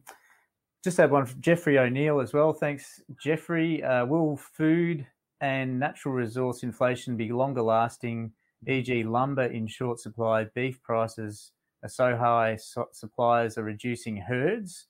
just 0.82 0.96
had 0.96 1.10
one 1.10 1.26
from 1.26 1.40
Jeffrey 1.40 1.78
O'Neill 1.78 2.20
as 2.20 2.32
well. 2.32 2.52
Thanks, 2.52 3.02
Jeffrey. 3.20 3.82
Uh, 3.82 4.06
will 4.06 4.36
food 4.36 5.06
and 5.40 5.78
natural 5.78 6.14
resource 6.14 6.62
inflation 6.62 7.16
be 7.16 7.32
longer 7.32 7.62
lasting? 7.62 8.32
e.g., 8.66 9.04
lumber 9.04 9.44
in 9.44 9.66
short 9.66 10.00
supply, 10.00 10.44
beef 10.54 10.82
prices 10.82 11.52
are 11.82 11.88
so 11.88 12.16
high, 12.16 12.56
so 12.56 12.86
suppliers 12.92 13.56
are 13.58 13.62
reducing 13.62 14.16
herds, 14.16 14.86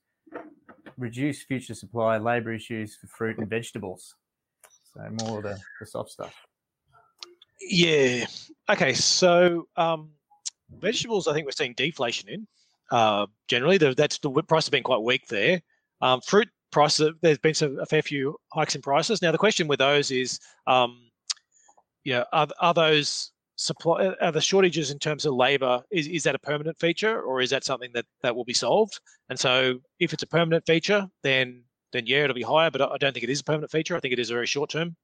reduce 0.96 1.42
future 1.42 1.74
supply, 1.74 2.18
labour 2.18 2.52
issues 2.52 2.96
for 2.96 3.06
fruit 3.06 3.38
and 3.38 3.48
vegetables. 3.48 4.14
So 4.94 5.00
more 5.24 5.38
of 5.38 5.44
the, 5.44 5.58
the 5.80 5.86
soft 5.86 6.10
stuff. 6.10 6.34
Yeah. 7.60 8.26
Okay. 8.70 8.94
So 8.94 9.68
um, 9.76 10.10
vegetables, 10.70 11.28
I 11.28 11.34
think 11.34 11.46
we're 11.46 11.52
seeing 11.52 11.74
deflation 11.74 12.28
in. 12.28 12.46
Uh, 12.90 13.26
generally, 13.48 13.78
the, 13.78 13.94
that's 13.94 14.18
the 14.18 14.30
price 14.30 14.64
has 14.64 14.70
been 14.70 14.82
quite 14.82 15.02
weak 15.02 15.26
there. 15.28 15.60
Um, 16.00 16.20
fruit 16.20 16.48
prices, 16.70 17.12
there's 17.20 17.38
been 17.38 17.54
some, 17.54 17.78
a 17.78 17.86
fair 17.86 18.02
few 18.02 18.36
hikes 18.52 18.74
in 18.74 18.82
prices. 18.82 19.22
Now 19.22 19.32
the 19.32 19.38
question 19.38 19.66
with 19.66 19.78
those 19.78 20.10
is, 20.10 20.38
um, 20.66 21.10
you 22.04 22.12
know, 22.14 22.24
are, 22.32 22.48
are 22.60 22.74
those 22.74 23.32
supply 23.56 24.14
are 24.20 24.32
the 24.32 24.40
shortages 24.40 24.90
in 24.90 24.98
terms 24.98 25.24
of 25.24 25.34
labor 25.34 25.82
is, 25.90 26.06
is 26.06 26.22
that 26.22 26.34
a 26.34 26.38
permanent 26.38 26.78
feature 26.78 27.22
or 27.22 27.40
is 27.40 27.50
that 27.50 27.64
something 27.64 27.90
that 27.94 28.04
that 28.22 28.36
will 28.36 28.44
be 28.44 28.54
solved? 28.54 29.00
And 29.30 29.38
so 29.38 29.80
if 29.98 30.12
it's 30.12 30.22
a 30.22 30.26
permanent 30.26 30.64
feature 30.66 31.08
then 31.22 31.62
then 31.92 32.06
yeah 32.06 32.24
it'll 32.24 32.34
be 32.34 32.42
higher 32.42 32.70
but 32.70 32.82
i 32.82 32.96
don't 32.98 33.12
think 33.12 33.24
it 33.24 33.30
is 33.30 33.40
a 33.40 33.44
permanent 33.44 33.70
feature. 33.70 33.96
I 33.96 34.00
think 34.00 34.12
it 34.12 34.18
is 34.18 34.30
a 34.30 34.34
very 34.34 34.46
short 34.46 34.70
term. 34.70 34.96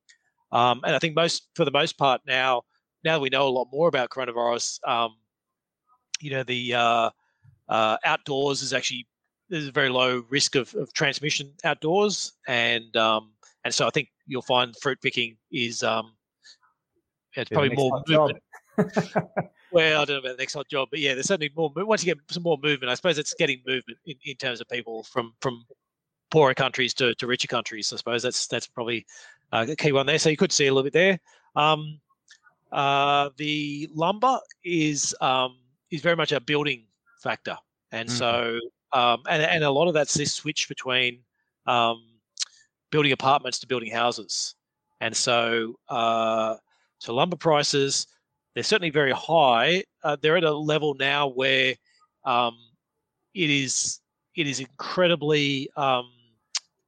Um, 0.53 0.83
and 0.85 0.95
i 0.95 0.99
think 0.99 1.17
most 1.17 1.49
for 1.55 1.65
the 1.65 1.71
most 1.71 1.97
part 1.97 2.21
now 2.27 2.63
now 3.05 3.15
that 3.15 3.21
we 3.21 3.31
know 3.31 3.49
a 3.49 3.57
lot 3.59 3.69
more 3.73 3.89
about 3.89 4.11
coronavirus 4.11 4.87
um, 4.87 5.17
you 6.21 6.31
know 6.31 6.43
the 6.43 6.75
uh, 6.75 7.11
uh, 7.69 7.97
outdoors 8.05 8.61
is 8.61 8.73
actually 8.75 9.07
there's 9.49 9.69
a 9.69 9.73
very 9.73 9.89
low 9.89 10.25
risk 10.31 10.55
of, 10.55 10.75
of 10.75 10.93
transmission 10.95 11.53
outdoors. 11.65 12.33
And 12.49 12.97
um, 12.97 13.33
and 13.65 13.75
so 13.75 13.87
i 13.87 13.91
think 13.91 14.09
you'll 14.27 14.43
find 14.43 14.75
fruit 14.77 15.01
picking 15.01 15.37
is 15.51 15.83
um, 15.83 16.13
it's 17.37 17.51
probably 17.51 17.75
more 17.75 18.03
movement. 18.07 18.43
well, 19.73 20.03
I 20.03 20.05
don't 20.05 20.09
know 20.09 20.19
about 20.19 20.37
the 20.37 20.43
next 20.43 20.55
hot 20.55 20.69
job, 20.69 20.89
but 20.91 21.01
yeah, 21.01 21.15
there's 21.15 21.27
certainly 21.27 21.51
more. 21.57 21.71
Once 21.75 22.05
you 22.05 22.15
get 22.15 22.23
some 22.31 22.43
more 22.43 22.59
movement, 22.63 22.91
I 22.91 22.95
suppose 22.95 23.19
it's 23.19 23.35
getting 23.35 23.63
movement 23.67 23.99
in, 24.07 24.17
in 24.25 24.37
terms 24.37 24.61
of 24.61 24.69
people 24.69 25.03
from 25.05 25.35
from 25.41 25.65
poorer 26.31 26.55
countries 26.55 26.95
to, 26.95 27.15
to 27.17 27.27
richer 27.27 27.49
countries. 27.49 27.93
I 27.93 27.97
suppose 27.97 28.23
that's 28.23 28.47
that's 28.47 28.67
probably 28.67 29.07
uh, 29.53 29.67
a 29.69 29.77
key 29.77 29.93
one 29.93 30.07
there. 30.07 30.19
So 30.19 30.31
you 30.31 30.37
could 30.37 30.53
see 30.53 30.67
a 30.67 30.73
little 30.73 30.85
bit 30.85 30.93
there. 30.93 31.21
Um, 31.55 32.01
uh, 32.73 33.31
the 33.37 33.89
lumber 33.95 34.39
is 34.65 35.15
um, 35.21 35.59
is 35.91 36.01
very 36.01 36.17
much 36.17 36.33
a 36.33 36.41
building 36.41 36.87
factor, 37.23 37.57
and 37.93 38.09
mm. 38.09 38.13
so 38.13 38.59
um, 38.93 39.23
and 39.29 39.43
and 39.43 39.63
a 39.63 39.71
lot 39.71 39.89
of 39.89 39.95
that's 39.95 40.15
this 40.15 40.33
switch 40.33 40.69
between 40.69 41.21
um, 41.67 42.03
building 42.91 43.13
apartments 43.13 43.59
to 43.61 43.67
building 43.67 43.93
houses, 43.93 44.55
and 45.01 45.15
so 45.15 45.75
uh, 45.91 46.57
so 47.03 47.13
lumber 47.13 47.37
prices, 47.37 48.07
they're 48.55 48.63
certainly 48.63 48.91
very 48.91 49.11
high. 49.11 49.83
Uh, 50.05 50.17
they're 50.23 50.37
at 50.37 50.45
a 50.45 50.55
level 50.55 50.95
now 50.95 51.27
where 51.27 51.75
um, 52.25 52.57
it 53.35 53.51
is 53.51 54.01
it 54.37 54.47
is 54.47 54.61
incredibly 54.61 55.69
um, 55.77 56.09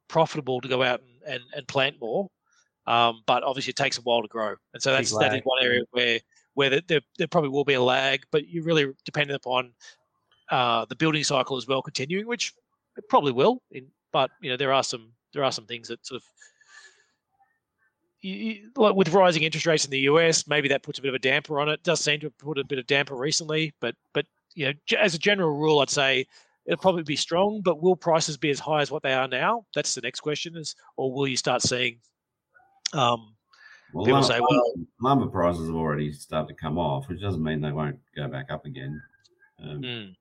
profitable 0.09 0.61
to 0.61 0.69
go 0.69 0.85
out 0.85 1.01
and, 1.01 1.35
and, 1.35 1.43
and 1.57 1.67
plant 1.67 1.97
more. 2.01 2.29
Um, 2.87 3.23
but 3.27 3.43
obviously 3.43 3.71
it 3.71 3.77
takes 3.77 3.99
a 3.99 4.03
while 4.03 4.23
to 4.23 4.29
grow. 4.29 4.55
And 4.73 4.81
so 4.81 4.93
that's 4.93 5.11
that 5.19 5.35
is 5.35 5.41
one 5.43 5.59
area 5.63 5.83
where 5.91 6.21
where 6.55 6.81
there, 6.81 7.01
there 7.19 7.27
probably 7.27 7.51
will 7.51 7.65
be 7.65 7.75
a 7.75 7.83
lag, 7.83 8.23
but 8.31 8.47
you're 8.47 8.63
really 8.63 8.93
dependent 9.05 9.37
upon 9.37 9.73
uh, 10.51 10.85
the 10.85 10.95
building 10.95 11.25
cycle 11.25 11.57
as 11.57 11.67
well 11.67 11.83
continuing, 11.83 12.29
which 12.29 12.53
it 12.97 13.09
probably 13.09 13.33
will. 13.33 13.63
In, 13.73 13.89
but 14.13 14.31
you 14.41 14.49
know 14.49 14.57
there 14.57 14.73
are 14.73 14.85
some 14.85 15.11
there 15.33 15.43
are 15.43 15.51
some 15.51 15.67
things 15.67 15.89
that 15.89 16.07
sort 16.07 16.23
of 16.23 16.25
you, 18.25 18.71
like 18.77 18.95
with 18.95 19.13
rising 19.13 19.43
interest 19.43 19.67
rates 19.67 19.85
in 19.85 19.91
the 19.91 20.01
US, 20.01 20.47
maybe 20.49 20.69
that 20.69 20.83
puts 20.83 20.99
a 20.99 21.03
bit 21.03 21.11
of 21.11 21.15
a 21.15 21.19
damper 21.19 21.61
on 21.61 21.69
it. 21.69 21.75
it. 21.75 21.83
Does 21.83 22.01
seem 22.01 22.21
to 22.21 22.27
have 22.27 22.39
put 22.39 22.59
a 22.59 22.65
bit 22.65 22.79
of 22.79 22.87
damper 22.87 23.17
recently, 23.17 23.73
but 23.81 23.95
but 24.13 24.27
you 24.55 24.67
know, 24.67 24.73
as 24.99 25.15
a 25.15 25.19
general 25.19 25.57
rule, 25.57 25.81
I'd 25.81 25.91
say 25.91 26.27
it'll 26.67 26.81
probably 26.81 27.03
be 27.03 27.17
strong. 27.17 27.61
But 27.63 27.83
will 27.83 27.97
prices 27.97 28.37
be 28.37 28.51
as 28.51 28.59
high 28.59 28.81
as 28.81 28.91
what 28.91 29.03
they 29.03 29.13
are 29.13 29.29
now? 29.29 29.67
That's 29.75 29.95
the 29.95 30.01
next 30.01 30.21
question. 30.21 30.57
Is 30.57 30.75
or 30.97 31.13
will 31.13 31.29
you 31.29 31.37
start 31.37 31.63
seeing 31.63 31.99
um, 32.95 33.35
well, 33.93 34.05
people 34.05 34.21
lumber, 34.21 34.35
say, 34.35 34.41
well, 34.41 34.73
lumber 35.01 35.27
prices 35.27 35.67
have 35.67 35.77
already 35.77 36.13
started 36.13 36.49
to 36.49 36.55
come 36.55 36.79
off, 36.79 37.09
which 37.09 37.21
doesn't 37.21 37.43
mean 37.43 37.61
they 37.61 37.73
won't 37.73 37.99
go 38.17 38.27
back 38.29 38.47
up 38.51 38.65
again. 38.65 39.01
Um, 39.63 39.83
mm. 39.83 40.15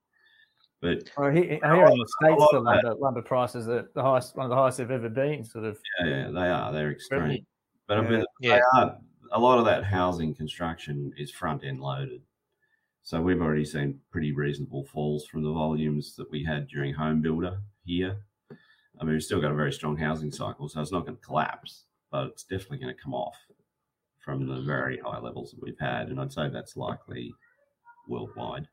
But 0.81 1.09
here, 1.33 1.43
here 1.43 1.85
in 1.85 1.97
the 1.97 2.07
states, 2.21 2.47
the 2.51 2.59
lumber, 2.59 2.95
lumber 2.95 3.21
prices 3.21 3.69
are 3.69 3.89
the 3.95 4.03
highest, 4.03 4.35
one 4.35 4.45
of 4.45 4.49
the 4.49 4.57
highest 4.57 4.79
they've 4.79 4.91
ever 4.91 5.07
been. 5.07 5.45
Sort 5.45 5.63
of. 5.63 5.79
Yeah, 6.01 6.07
yeah 6.07 6.31
they 6.31 6.49
are. 6.49 6.73
They're 6.73 6.91
extreme. 6.91 7.45
But 7.87 7.97
I 7.97 8.01
mean, 8.01 8.25
yeah. 8.39 8.59
are. 8.75 8.97
a 9.31 9.39
lot 9.39 9.59
of 9.59 9.65
that 9.65 9.83
housing 9.83 10.33
construction 10.33 11.13
is 11.17 11.31
front 11.31 11.63
end 11.63 11.81
loaded. 11.81 12.21
So 13.03 13.21
we've 13.21 13.41
already 13.41 13.65
seen 13.65 13.99
pretty 14.11 14.31
reasonable 14.31 14.85
falls 14.85 15.25
from 15.25 15.43
the 15.43 15.51
volumes 15.51 16.15
that 16.15 16.31
we 16.31 16.43
had 16.43 16.67
during 16.67 16.93
home 16.93 17.21
builder 17.21 17.57
here. 17.83 18.15
I 18.99 19.03
mean, 19.03 19.13
we've 19.13 19.23
still 19.23 19.41
got 19.41 19.51
a 19.51 19.55
very 19.55 19.73
strong 19.73 19.97
housing 19.97 20.31
cycle, 20.31 20.69
so 20.69 20.79
it's 20.79 20.91
not 20.91 21.05
going 21.05 21.17
to 21.17 21.25
collapse, 21.25 21.83
but 22.11 22.27
it's 22.27 22.43
definitely 22.43 22.77
going 22.77 22.95
to 22.95 23.01
come 23.01 23.13
off 23.13 23.35
from 24.19 24.47
the 24.47 24.61
very 24.61 24.99
high 24.99 25.19
levels 25.19 25.51
that 25.51 25.61
we've 25.61 25.79
had. 25.79 26.07
And 26.07 26.21
I'd 26.21 26.31
say 26.31 26.47
that's 26.47 26.77
likely 26.77 27.33
worldwide. 28.07 28.69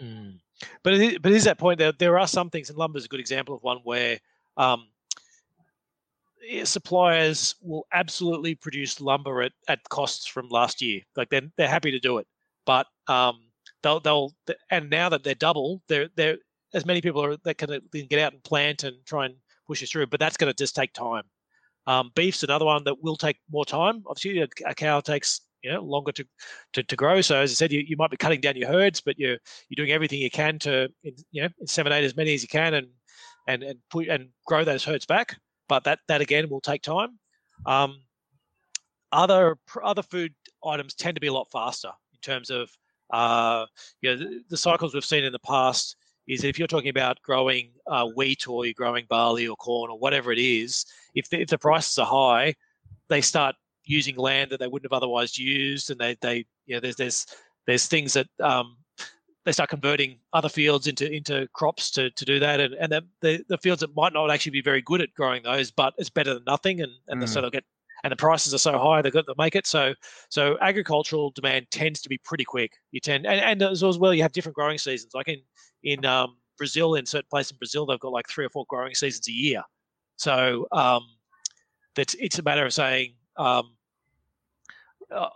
Mm. 0.00 0.40
But 0.82 0.94
it, 0.94 1.22
but 1.22 1.32
is 1.32 1.44
that 1.44 1.58
point 1.58 1.78
there? 1.78 1.92
There 1.92 2.18
are 2.18 2.26
some 2.26 2.50
things, 2.50 2.68
and 2.68 2.78
lumber 2.78 2.98
is 2.98 3.04
a 3.04 3.08
good 3.08 3.20
example 3.20 3.54
of 3.54 3.62
one 3.62 3.78
where 3.84 4.18
um, 4.56 4.88
suppliers 6.64 7.54
will 7.62 7.86
absolutely 7.92 8.54
produce 8.54 9.00
lumber 9.00 9.42
at, 9.42 9.52
at 9.68 9.88
costs 9.88 10.26
from 10.26 10.48
last 10.48 10.82
year. 10.82 11.00
Like 11.16 11.30
they're 11.30 11.50
they're 11.56 11.68
happy 11.68 11.90
to 11.90 12.00
do 12.00 12.18
it, 12.18 12.26
but 12.66 12.86
um, 13.08 13.40
they'll 13.82 14.00
they'll 14.00 14.32
and 14.70 14.90
now 14.90 15.08
that 15.08 15.24
they're 15.24 15.34
double, 15.34 15.82
they're 15.88 16.08
they're 16.16 16.38
as 16.74 16.86
many 16.86 17.00
people 17.00 17.22
are 17.24 17.36
that 17.44 17.58
can, 17.58 17.80
get 18.08 18.18
out 18.18 18.32
and 18.32 18.42
plant 18.44 18.84
and 18.84 18.96
try 19.04 19.26
and 19.26 19.34
push 19.66 19.82
it 19.82 19.88
through. 19.88 20.06
But 20.06 20.20
that's 20.20 20.36
going 20.36 20.52
to 20.52 20.56
just 20.56 20.74
take 20.74 20.92
time. 20.92 21.24
Um, 21.86 22.10
beef's 22.14 22.42
another 22.42 22.64
one 22.64 22.84
that 22.84 23.02
will 23.02 23.16
take 23.16 23.38
more 23.50 23.64
time. 23.64 24.02
Obviously, 24.06 24.46
a 24.66 24.74
cow 24.74 25.00
takes 25.00 25.40
you 25.62 25.70
know 25.70 25.82
longer 25.82 26.12
to, 26.12 26.24
to, 26.74 26.82
to 26.82 26.96
grow. 26.96 27.20
So 27.20 27.40
as 27.40 27.52
I 27.52 27.54
said, 27.54 27.72
you, 27.72 27.84
you 27.86 27.96
might 27.96 28.10
be 28.10 28.16
cutting 28.16 28.40
down 28.40 28.56
your 28.56 28.68
herds, 28.68 29.00
but 29.00 29.18
you're 29.18 29.38
you're 29.68 29.76
doing 29.76 29.92
everything 29.92 30.20
you 30.20 30.30
can 30.30 30.58
to 30.60 30.88
you 31.02 31.42
know 31.42 31.48
inseminate 31.62 32.02
as 32.02 32.16
many 32.16 32.34
as 32.34 32.42
you 32.42 32.48
can 32.48 32.74
and 32.74 32.88
and 33.48 33.62
and 33.62 33.78
put 33.90 34.08
and 34.08 34.28
grow 34.46 34.64
those 34.64 34.84
herds 34.84 35.06
back. 35.06 35.36
But 35.72 35.84
that 35.84 36.00
that 36.08 36.20
again 36.20 36.50
will 36.50 36.60
take 36.60 36.82
time. 36.82 37.18
Um, 37.64 38.02
other 39.10 39.56
other 39.82 40.02
food 40.02 40.34
items 40.62 40.92
tend 40.92 41.14
to 41.14 41.20
be 41.22 41.28
a 41.28 41.32
lot 41.32 41.50
faster 41.50 41.88
in 42.12 42.18
terms 42.20 42.50
of 42.50 42.70
uh, 43.10 43.64
you 44.02 44.10
know 44.10 44.16
the, 44.18 44.42
the 44.50 44.56
cycles 44.58 44.92
we've 44.92 45.02
seen 45.02 45.24
in 45.24 45.32
the 45.32 45.38
past 45.38 45.96
is 46.28 46.44
if 46.44 46.58
you're 46.58 46.68
talking 46.68 46.90
about 46.90 47.22
growing 47.22 47.70
uh, 47.86 48.04
wheat 48.04 48.46
or 48.46 48.66
you're 48.66 48.74
growing 48.74 49.06
barley 49.08 49.48
or 49.48 49.56
corn 49.56 49.90
or 49.90 49.98
whatever 49.98 50.30
it 50.30 50.38
is, 50.38 50.84
if 51.14 51.30
the, 51.30 51.40
if 51.40 51.48
the 51.48 51.56
prices 51.56 51.96
are 51.96 52.04
high, 52.04 52.54
they 53.08 53.22
start 53.22 53.56
using 53.86 54.16
land 54.16 54.50
that 54.50 54.60
they 54.60 54.66
wouldn't 54.66 54.92
have 54.92 54.94
otherwise 54.94 55.38
used, 55.38 55.90
and 55.90 55.98
they 55.98 56.18
they 56.20 56.44
you 56.66 56.74
know 56.74 56.80
there's 56.80 56.96
there's 56.96 57.24
there's 57.66 57.86
things 57.86 58.12
that 58.12 58.26
um, 58.40 58.76
they 59.44 59.52
start 59.52 59.70
converting 59.70 60.18
other 60.32 60.48
fields 60.48 60.86
into 60.86 61.10
into 61.10 61.48
crops 61.52 61.90
to, 61.92 62.10
to 62.10 62.24
do 62.24 62.38
that, 62.38 62.60
and 62.60 62.74
and 62.74 62.92
the, 62.92 63.02
the, 63.20 63.44
the 63.48 63.58
fields 63.58 63.80
that 63.80 63.94
might 63.96 64.12
not 64.12 64.30
actually 64.30 64.52
be 64.52 64.62
very 64.62 64.82
good 64.82 65.00
at 65.00 65.12
growing 65.14 65.42
those, 65.42 65.70
but 65.70 65.94
it's 65.98 66.10
better 66.10 66.34
than 66.34 66.44
nothing, 66.46 66.80
and 66.80 66.92
and 67.08 67.22
mm. 67.22 67.28
so 67.28 67.40
they'll 67.40 67.50
get 67.50 67.64
and 68.04 68.10
the 68.10 68.16
prices 68.16 68.52
are 68.52 68.58
so 68.58 68.78
high 68.78 69.00
they've 69.00 69.12
got 69.12 69.26
to 69.26 69.34
make 69.38 69.54
it. 69.54 69.66
So 69.66 69.94
so 70.28 70.58
agricultural 70.60 71.30
demand 71.30 71.66
tends 71.70 72.00
to 72.02 72.08
be 72.08 72.18
pretty 72.18 72.44
quick. 72.44 72.72
You 72.90 73.00
tend 73.00 73.26
and, 73.26 73.40
and 73.40 73.62
as 73.62 73.82
well 73.82 74.14
you 74.14 74.22
have 74.22 74.32
different 74.32 74.56
growing 74.56 74.78
seasons. 74.78 75.12
Like 75.14 75.28
in 75.28 75.40
in 75.82 76.04
um, 76.04 76.36
Brazil, 76.58 76.94
in 76.94 77.06
certain 77.06 77.28
places 77.30 77.52
in 77.52 77.58
Brazil, 77.58 77.86
they've 77.86 78.00
got 78.00 78.12
like 78.12 78.28
three 78.28 78.44
or 78.44 78.50
four 78.50 78.64
growing 78.68 78.94
seasons 78.94 79.28
a 79.28 79.32
year. 79.32 79.62
So 80.16 80.66
um, 80.72 81.02
that's 81.94 82.14
it's 82.18 82.38
a 82.38 82.42
matter 82.42 82.64
of 82.64 82.72
saying 82.72 83.14
um, 83.36 83.76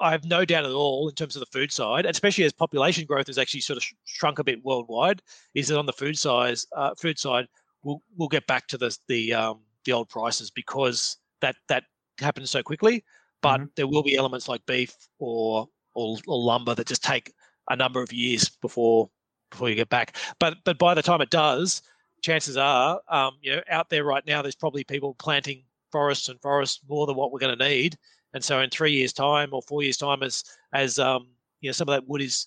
I 0.01 0.11
have 0.11 0.25
no 0.25 0.45
doubt 0.45 0.65
at 0.65 0.73
all 0.73 1.09
in 1.09 1.15
terms 1.15 1.37
of 1.37 1.41
the 1.41 1.47
food 1.47 1.73
side, 1.73 2.07
especially 2.07 2.45
as 2.45 2.53
population 2.53 3.05
growth 3.05 3.27
has 3.29 3.39
actually 3.39 3.61
sort 3.61 3.77
of 3.77 3.85
shrunk 4.05 4.39
a 4.39 4.45
bit 4.45 4.65
worldwide. 4.65 5.23
Is 5.55 5.69
that 5.69 5.79
on 5.79 5.87
the 5.87 5.93
food 5.93 6.19
size, 6.19 6.67
uh, 6.77 6.95
food 6.95 7.19
side, 7.19 7.47
we'll 7.83 8.03
we'll 8.17 8.29
get 8.29 8.47
back 8.47 8.67
to 8.69 8.79
the 8.79 8.97
the 9.09 9.35
um, 9.35 9.61
the 9.85 9.93
old 9.93 10.09
prices 10.09 10.51
because 10.51 11.17
that 11.41 11.57
that 11.69 11.85
happens 12.19 12.51
so 12.51 12.63
quickly. 12.63 13.05
But 13.43 13.61
mm-hmm. 13.61 13.69
there 13.77 13.87
will 13.87 14.03
be 14.03 14.17
elements 14.17 14.49
like 14.49 14.65
beef 14.67 14.95
or, 15.19 15.69
or 15.95 16.17
or 16.27 16.39
lumber 16.39 16.75
that 16.75 16.87
just 16.87 17.05
take 17.05 17.33
a 17.69 17.77
number 17.77 18.03
of 18.03 18.13
years 18.13 18.49
before 18.49 19.11
before 19.51 19.69
you 19.69 19.75
get 19.75 19.89
back. 19.89 20.17
But 20.39 20.59
but 20.65 20.79
by 20.79 20.95
the 20.95 21.03
time 21.03 21.21
it 21.21 21.31
does, 21.31 21.83
chances 22.23 22.57
are, 22.57 23.01
um, 23.09 23.33
you 23.41 23.53
know, 23.57 23.63
out 23.71 23.91
there 23.91 24.05
right 24.05 24.27
now, 24.27 24.43
there's 24.43 24.57
probably 24.57 24.85
people 24.85 25.15
planting 25.15 25.63
forests 25.93 26.29
and 26.29 26.41
forests 26.41 26.81
more 26.89 27.07
than 27.07 27.17
what 27.17 27.33
we're 27.33 27.39
going 27.39 27.57
to 27.57 27.69
need. 27.69 27.97
And 28.37 28.45
so 28.45 28.61
in 28.61 28.69
three 28.69 28.93
years' 28.93 29.15
time 29.15 29.49
or 29.53 29.63
four 29.63 29.83
years' 29.83 29.97
time, 29.97 30.23
as 30.23 30.45
as 30.75 30.99
um, 30.99 31.27
you 31.63 31.71
know, 31.71 31.73
some 31.73 31.89
of 31.89 31.95
that 31.95 32.07
wood 32.07 32.21
is 32.21 32.47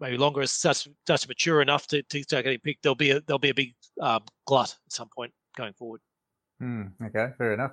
maybe 0.00 0.16
longer 0.16 0.40
as 0.40 0.50
starts, 0.50 0.88
starts 1.04 1.22
to 1.22 1.28
mature 1.28 1.62
enough 1.62 1.86
to, 1.86 2.02
to 2.02 2.24
start 2.24 2.42
getting 2.42 2.58
picked, 2.58 2.82
there'll 2.82 2.96
be 2.96 3.12
a 3.12 3.20
there'll 3.20 3.38
be 3.38 3.50
a 3.50 3.54
big 3.54 3.72
um, 4.00 4.24
glut 4.46 4.76
at 4.84 4.92
some 4.92 5.08
point 5.08 5.32
going 5.56 5.72
forward. 5.74 6.00
Mm, 6.60 6.90
okay, 7.04 7.28
fair 7.38 7.54
enough. 7.54 7.70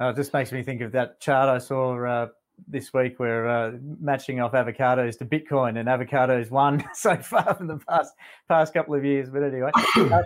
Uh, 0.00 0.10
it 0.10 0.16
just 0.16 0.32
makes 0.32 0.52
me 0.52 0.62
think 0.62 0.80
of 0.80 0.92
that 0.92 1.20
chart 1.20 1.48
I 1.48 1.58
saw 1.58 2.06
uh, 2.06 2.28
this 2.68 2.94
week 2.94 3.18
where 3.18 3.48
uh, 3.48 3.72
matching 3.98 4.40
off 4.40 4.52
avocados 4.52 5.18
to 5.18 5.24
Bitcoin 5.24 5.76
and 5.76 5.88
avocados 5.88 6.52
won 6.52 6.84
so 6.94 7.16
far 7.16 7.56
in 7.58 7.66
the 7.66 7.78
past 7.78 8.14
past 8.46 8.72
couple 8.72 8.94
of 8.94 9.04
years. 9.04 9.28
But 9.28 9.42
anyway, 9.42 9.72
uh, 9.96 10.22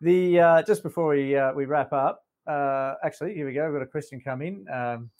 the 0.00 0.40
uh, 0.40 0.62
just 0.64 0.82
before 0.82 1.14
we 1.14 1.36
uh, 1.36 1.52
we 1.52 1.66
wrap 1.66 1.92
up, 1.92 2.24
uh, 2.48 2.94
actually 3.04 3.34
here 3.34 3.46
we 3.46 3.52
go. 3.52 3.64
I've 3.64 3.72
got 3.72 3.82
a 3.82 3.86
question 3.86 4.20
come 4.20 4.42
in 4.42 4.66
um, 4.68 5.10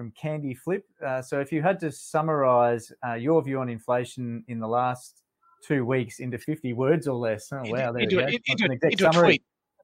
from 0.00 0.10
Candy 0.12 0.54
Flip. 0.54 0.82
Uh, 1.06 1.20
so 1.20 1.40
if 1.40 1.52
you 1.52 1.60
had 1.60 1.78
to 1.80 1.92
summarise 1.92 2.90
your 3.18 3.42
view 3.42 3.60
on 3.60 3.68
inflation 3.68 4.42
in 4.48 4.58
the 4.58 4.66
last 4.66 5.20
two 5.62 5.84
weeks 5.84 6.20
into 6.20 6.38
50 6.38 6.72
words 6.72 7.06
or 7.06 7.16
less, 7.16 7.52
oh 7.52 7.60
wow, 7.66 7.92
there 7.92 8.04
into, 8.04 8.16
we 8.16 8.22
go. 8.22 8.28
Into, 8.28 8.64
into, 8.64 8.88
into 8.88 9.08
a 9.10 9.12
tweet, 9.12 9.42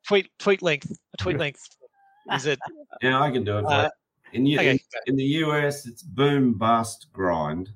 tweet, 0.09 0.31
tweet 0.39 0.63
length, 0.63 0.91
tweet 1.19 1.37
length. 1.37 1.69
Is 2.33 2.47
it? 2.47 2.59
Yeah, 3.03 3.21
I 3.21 3.31
can 3.31 3.45
do 3.45 3.59
it. 3.59 3.91
In, 4.33 4.47
okay. 4.47 4.71
in, 4.71 4.79
in, 5.07 5.17
the 5.17 5.25
US, 5.45 5.87
it's 5.87 6.03
boom, 6.03 6.55
bust, 6.55 7.09
grind. 7.13 7.69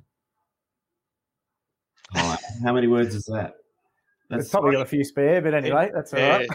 Right. 2.15 2.39
How 2.65 2.73
many 2.73 2.87
words 2.87 3.15
is 3.15 3.27
that? 3.27 3.57
That's 4.31 4.45
it's 4.45 4.51
probably 4.51 4.73
got 4.73 4.81
a 4.81 4.87
few 4.87 5.05
spare, 5.05 5.43
but 5.43 5.53
anyway, 5.53 5.91
that's 5.93 6.15
all 6.15 6.21
right. 6.21 6.49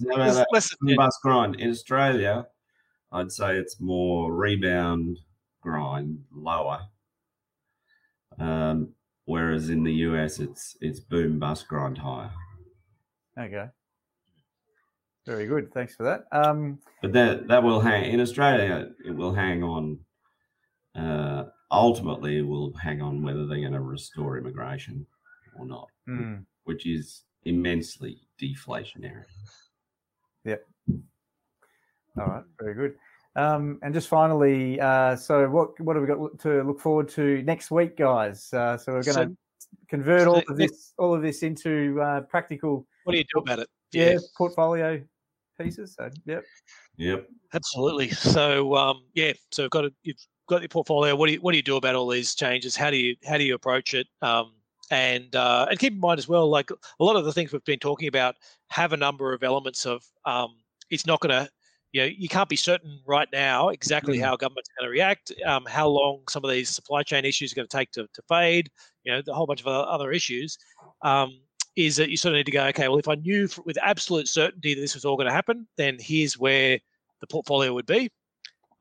boom, 0.00 0.96
bust, 0.96 1.18
grind. 1.22 1.56
In 1.56 1.70
Australia, 1.70 2.46
I'd 3.16 3.32
say 3.32 3.56
it's 3.56 3.80
more 3.80 4.34
rebound, 4.34 5.20
grind, 5.62 6.24
lower. 6.34 6.80
Um, 8.38 8.90
whereas 9.24 9.70
in 9.70 9.84
the 9.84 9.92
US, 10.08 10.38
it's 10.38 10.76
it's 10.82 11.00
boom, 11.00 11.38
bust, 11.38 11.66
grind, 11.66 11.96
higher. 11.96 12.30
Okay. 13.38 13.66
Very 15.24 15.46
good. 15.46 15.72
Thanks 15.72 15.94
for 15.94 16.04
that. 16.04 16.24
Um, 16.30 16.78
but 17.00 17.14
that 17.14 17.48
that 17.48 17.62
will 17.62 17.80
hang 17.80 18.12
in 18.12 18.20
Australia. 18.20 18.90
It 19.04 19.12
will 19.12 19.34
hang 19.34 19.62
on. 19.62 20.00
Uh, 20.94 21.44
ultimately, 21.70 22.38
it 22.38 22.46
will 22.46 22.74
hang 22.74 23.00
on 23.00 23.22
whether 23.22 23.46
they're 23.46 23.60
going 23.60 23.72
to 23.72 23.80
restore 23.80 24.36
immigration 24.36 25.06
or 25.58 25.66
not, 25.66 25.88
mm. 26.06 26.44
which 26.64 26.86
is 26.86 27.24
immensely 27.44 28.18
deflationary. 28.40 29.24
Yep. 30.44 30.66
All 32.18 32.26
right. 32.26 32.44
Very 32.60 32.74
good. 32.74 32.94
Um, 33.36 33.78
and 33.82 33.92
just 33.92 34.08
finally, 34.08 34.80
uh, 34.80 35.14
so 35.14 35.48
what 35.50 35.78
what 35.80 35.94
have 35.94 36.02
we 36.02 36.08
got 36.08 36.38
to 36.40 36.62
look 36.62 36.80
forward 36.80 37.08
to 37.10 37.42
next 37.42 37.70
week, 37.70 37.96
guys? 37.96 38.52
Uh, 38.52 38.78
so 38.78 38.92
we're 38.94 39.02
going 39.02 39.28
to 39.28 39.36
so, 39.58 39.68
convert 39.88 40.22
so 40.22 40.34
all 40.34 40.42
of 40.48 40.56
this 40.56 40.94
all 40.98 41.14
of 41.14 41.20
this 41.20 41.42
into 41.42 42.00
uh, 42.00 42.22
practical. 42.22 42.86
What 43.04 43.12
do 43.12 43.18
you 43.18 43.24
do 43.32 43.40
about 43.40 43.58
it? 43.58 43.68
Yeah, 43.92 44.12
yeah, 44.12 44.18
portfolio 44.36 45.02
pieces. 45.60 45.94
So, 45.98 46.10
yep. 46.24 46.44
Yep. 46.96 47.28
Absolutely. 47.52 48.10
So, 48.10 48.74
um, 48.74 49.02
yeah. 49.14 49.32
So, 49.50 49.62
you've 49.62 49.70
got 49.70 49.84
a, 49.84 49.92
you've 50.02 50.16
got 50.48 50.62
your 50.62 50.68
portfolio. 50.68 51.14
What 51.14 51.26
do 51.26 51.34
you 51.34 51.40
what 51.40 51.52
do 51.52 51.58
you 51.58 51.62
do 51.62 51.76
about 51.76 51.94
all 51.94 52.08
these 52.08 52.34
changes? 52.34 52.74
How 52.74 52.90
do 52.90 52.96
you 52.96 53.16
how 53.26 53.36
do 53.36 53.44
you 53.44 53.54
approach 53.54 53.92
it? 53.92 54.06
Um, 54.22 54.52
and 54.90 55.34
uh, 55.36 55.66
and 55.68 55.78
keep 55.78 55.92
in 55.92 56.00
mind 56.00 56.18
as 56.18 56.28
well, 56.28 56.48
like 56.48 56.70
a 56.70 57.04
lot 57.04 57.16
of 57.16 57.26
the 57.26 57.32
things 57.32 57.52
we've 57.52 57.64
been 57.64 57.78
talking 57.78 58.08
about 58.08 58.36
have 58.70 58.92
a 58.92 58.96
number 58.96 59.32
of 59.32 59.42
elements 59.42 59.84
of 59.84 60.04
um, 60.24 60.56
it's 60.90 61.06
not 61.06 61.20
going 61.20 61.44
to 61.44 61.50
you 61.96 62.02
know 62.02 62.08
you 62.18 62.28
can't 62.28 62.50
be 62.50 62.56
certain 62.56 63.00
right 63.06 63.28
now 63.32 63.70
exactly 63.70 64.18
mm-hmm. 64.18 64.24
how 64.24 64.36
government's 64.36 64.68
going 64.78 64.86
to 64.86 64.90
react, 64.90 65.32
um, 65.46 65.64
how 65.66 65.88
long 65.88 66.20
some 66.28 66.44
of 66.44 66.50
these 66.50 66.68
supply 66.68 67.02
chain 67.02 67.24
issues 67.24 67.52
are 67.52 67.56
going 67.56 67.66
to 67.66 67.74
take 67.74 67.90
to, 67.92 68.06
to 68.12 68.22
fade, 68.28 68.68
you 69.04 69.10
know, 69.10 69.22
the 69.24 69.32
whole 69.32 69.46
bunch 69.46 69.62
of 69.62 69.66
other 69.66 70.12
issues. 70.12 70.58
Um, 71.02 71.40
is 71.74 71.96
that 71.96 72.10
you 72.10 72.18
sort 72.18 72.34
of 72.34 72.36
need 72.36 72.46
to 72.46 72.52
go, 72.52 72.64
okay, 72.66 72.88
well, 72.88 72.98
if 72.98 73.08
I 73.08 73.14
knew 73.14 73.48
with 73.64 73.78
absolute 73.82 74.28
certainty 74.28 74.74
that 74.74 74.80
this 74.80 74.94
was 74.94 75.04
all 75.06 75.16
going 75.16 75.26
to 75.26 75.32
happen, 75.32 75.66
then 75.76 75.96
here's 75.98 76.38
where 76.38 76.78
the 77.20 77.26
portfolio 77.26 77.72
would 77.72 77.86
be. 77.86 78.10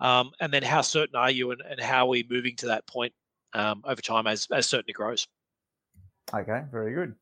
Um, 0.01 0.31
and 0.41 0.51
then 0.53 0.63
how 0.63 0.81
certain 0.81 1.15
are 1.15 1.31
you 1.31 1.51
and, 1.51 1.61
and 1.69 1.79
how 1.79 2.05
are 2.05 2.09
we 2.09 2.25
moving 2.29 2.55
to 2.57 2.67
that 2.67 2.85
point 2.87 3.13
um, 3.53 3.81
over 3.85 4.01
time 4.01 4.27
as, 4.27 4.47
as 4.51 4.67
certainty 4.67 4.93
grows? 4.93 5.25
Okay, 6.33 6.63
very 6.71 6.93
good. 6.93 7.15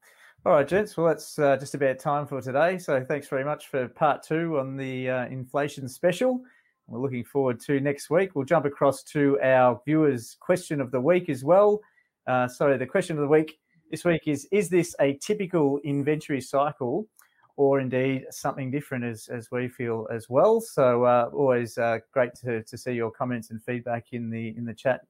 All 0.45 0.51
right, 0.51 0.67
gents. 0.67 0.97
Well, 0.97 1.07
that's 1.07 1.39
uh, 1.39 1.55
just 1.55 1.73
about 1.73 1.99
time 1.99 2.27
for 2.27 2.41
today. 2.41 2.77
So 2.77 3.01
thanks 3.07 3.29
very 3.29 3.45
much 3.45 3.67
for 3.67 3.87
part 3.87 4.23
two 4.23 4.59
on 4.59 4.75
the 4.75 5.09
uh, 5.09 5.25
inflation 5.27 5.87
special. 5.87 6.41
We're 6.87 6.99
looking 6.99 7.23
forward 7.23 7.61
to 7.61 7.79
next 7.79 8.09
week. 8.09 8.35
We'll 8.35 8.43
jump 8.43 8.65
across 8.65 9.03
to 9.03 9.39
our 9.41 9.81
viewers' 9.85 10.35
question 10.41 10.81
of 10.81 10.91
the 10.91 10.99
week 10.99 11.29
as 11.29 11.45
well. 11.45 11.79
Uh, 12.27 12.49
the 12.59 12.85
question 12.85 13.15
of 13.15 13.21
the 13.21 13.27
week 13.29 13.57
this 13.89 14.03
week 14.03 14.23
is 14.25 14.45
Is 14.51 14.67
this 14.67 14.93
a 14.99 15.13
typical 15.25 15.79
inventory 15.85 16.41
cycle 16.41 17.07
or 17.55 17.79
indeed 17.79 18.25
something 18.29 18.69
different 18.69 19.05
as, 19.05 19.29
as 19.29 19.49
we 19.49 19.69
feel 19.69 20.07
as 20.11 20.29
well. 20.29 20.59
So 20.59 21.05
uh, 21.05 21.29
always 21.31 21.77
uh, 21.77 21.99
great 22.11 22.35
to, 22.43 22.63
to 22.63 22.77
see 22.77 22.91
your 22.91 23.11
comments 23.11 23.49
and 23.51 23.63
feedback 23.63 24.07
in 24.11 24.29
the 24.29 24.49
in 24.57 24.65
the 24.65 24.73
chat 24.73 25.05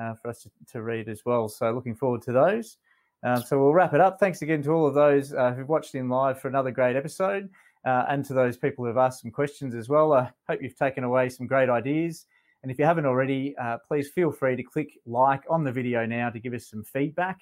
uh, 0.00 0.14
for 0.14 0.28
us 0.28 0.44
to, 0.44 0.50
to, 0.72 0.82
read 0.82 1.08
as 1.08 1.26
well. 1.26 1.48
So 1.48 1.70
looking 1.72 1.96
forward 1.96 2.22
to 2.22 2.32
those. 2.32 2.78
Um, 3.24 3.42
so 3.42 3.58
we'll 3.58 3.74
wrap 3.74 3.94
it 3.94 4.00
up. 4.00 4.20
Thanks 4.20 4.42
again 4.42 4.62
to 4.62 4.70
all 4.70 4.86
of 4.86 4.94
those 4.94 5.32
uh, 5.32 5.52
who've 5.52 5.68
watched 5.68 5.94
in 5.94 6.08
live 6.08 6.40
for 6.40 6.48
another 6.48 6.70
great 6.70 6.96
episode, 6.96 7.48
uh, 7.84 8.04
and 8.08 8.24
to 8.26 8.34
those 8.34 8.56
people 8.56 8.84
who've 8.84 8.96
asked 8.96 9.22
some 9.22 9.30
questions 9.30 9.74
as 9.74 9.88
well. 9.88 10.12
I 10.12 10.30
hope 10.48 10.62
you've 10.62 10.76
taken 10.76 11.04
away 11.04 11.28
some 11.28 11.46
great 11.46 11.68
ideas. 11.68 12.26
And 12.62 12.72
if 12.72 12.78
you 12.78 12.84
haven't 12.84 13.06
already, 13.06 13.56
uh, 13.56 13.78
please 13.86 14.08
feel 14.08 14.32
free 14.32 14.56
to 14.56 14.62
click 14.62 14.98
like 15.06 15.42
on 15.48 15.64
the 15.64 15.72
video 15.72 16.06
now 16.06 16.30
to 16.30 16.40
give 16.40 16.54
us 16.54 16.66
some 16.66 16.82
feedback. 16.82 17.40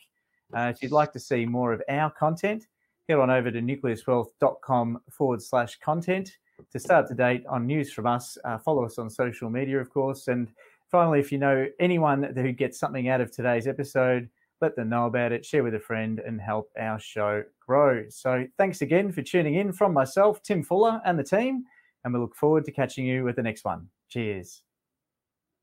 if 0.55 0.83
you'd 0.83 0.93
like 0.93 1.13
to 1.13 1.21
see 1.21 1.47
more 1.47 1.73
of 1.73 1.83
our 1.89 2.11
content, 2.11 2.67
head 3.09 3.19
on 3.19 3.31
over 3.31 3.51
to 3.51 3.61
nucleuswealth.com 3.61 5.01
forward 5.11 5.43
slash 5.43 5.79
content 5.79 6.37
to 6.73 6.79
stay 6.79 6.95
up 6.95 7.09
to 7.09 7.15
date 7.15 7.45
on 7.49 7.67
news 7.67 7.93
from 7.93 8.07
us. 8.07 8.39
Uh, 8.45 8.59
follow 8.59 8.85
us 8.85 8.99
on 8.99 9.11
social 9.11 9.51
media, 9.51 9.81
of 9.81 9.91
course. 9.91 10.29
And 10.29 10.53
finally, 10.91 11.21
if 11.21 11.31
you 11.31 11.39
know 11.39 11.67
anyone 11.79 12.23
who 12.23 12.53
gets 12.53 12.79
something 12.79 13.09
out 13.09 13.21
of 13.21 13.31
today's 13.31 13.67
episode, 13.67 14.29
let 14.61 14.77
them 14.77 14.89
know 14.89 15.07
about 15.07 15.33
it, 15.33 15.45
share 15.45 15.63
with 15.63 15.75
a 15.75 15.81
friend, 15.81 16.21
and 16.21 16.41
help 16.41 16.71
our 16.79 16.99
show 16.99 17.45
grow. 17.67 18.05
So, 18.09 18.47
thanks 18.59 18.83
again 18.83 19.13
for 19.13 19.23
tuning 19.23 19.57
in 19.57 19.73
from 19.73 19.93
myself, 19.93 20.43
Tim 20.43 20.63
Fuller, 20.63 21.01
and 21.05 21.19
the 21.19 21.25
team. 21.25 21.65
And 22.05 22.15
we 22.15 22.21
look 22.21 22.37
forward 22.37 22.65
to 22.67 22.73
catching 22.73 23.07
you 23.07 23.25
with 23.25 23.37
the 23.37 23.43
next 23.43 23.65
one. 23.65 23.89
Cheers. 24.09 24.66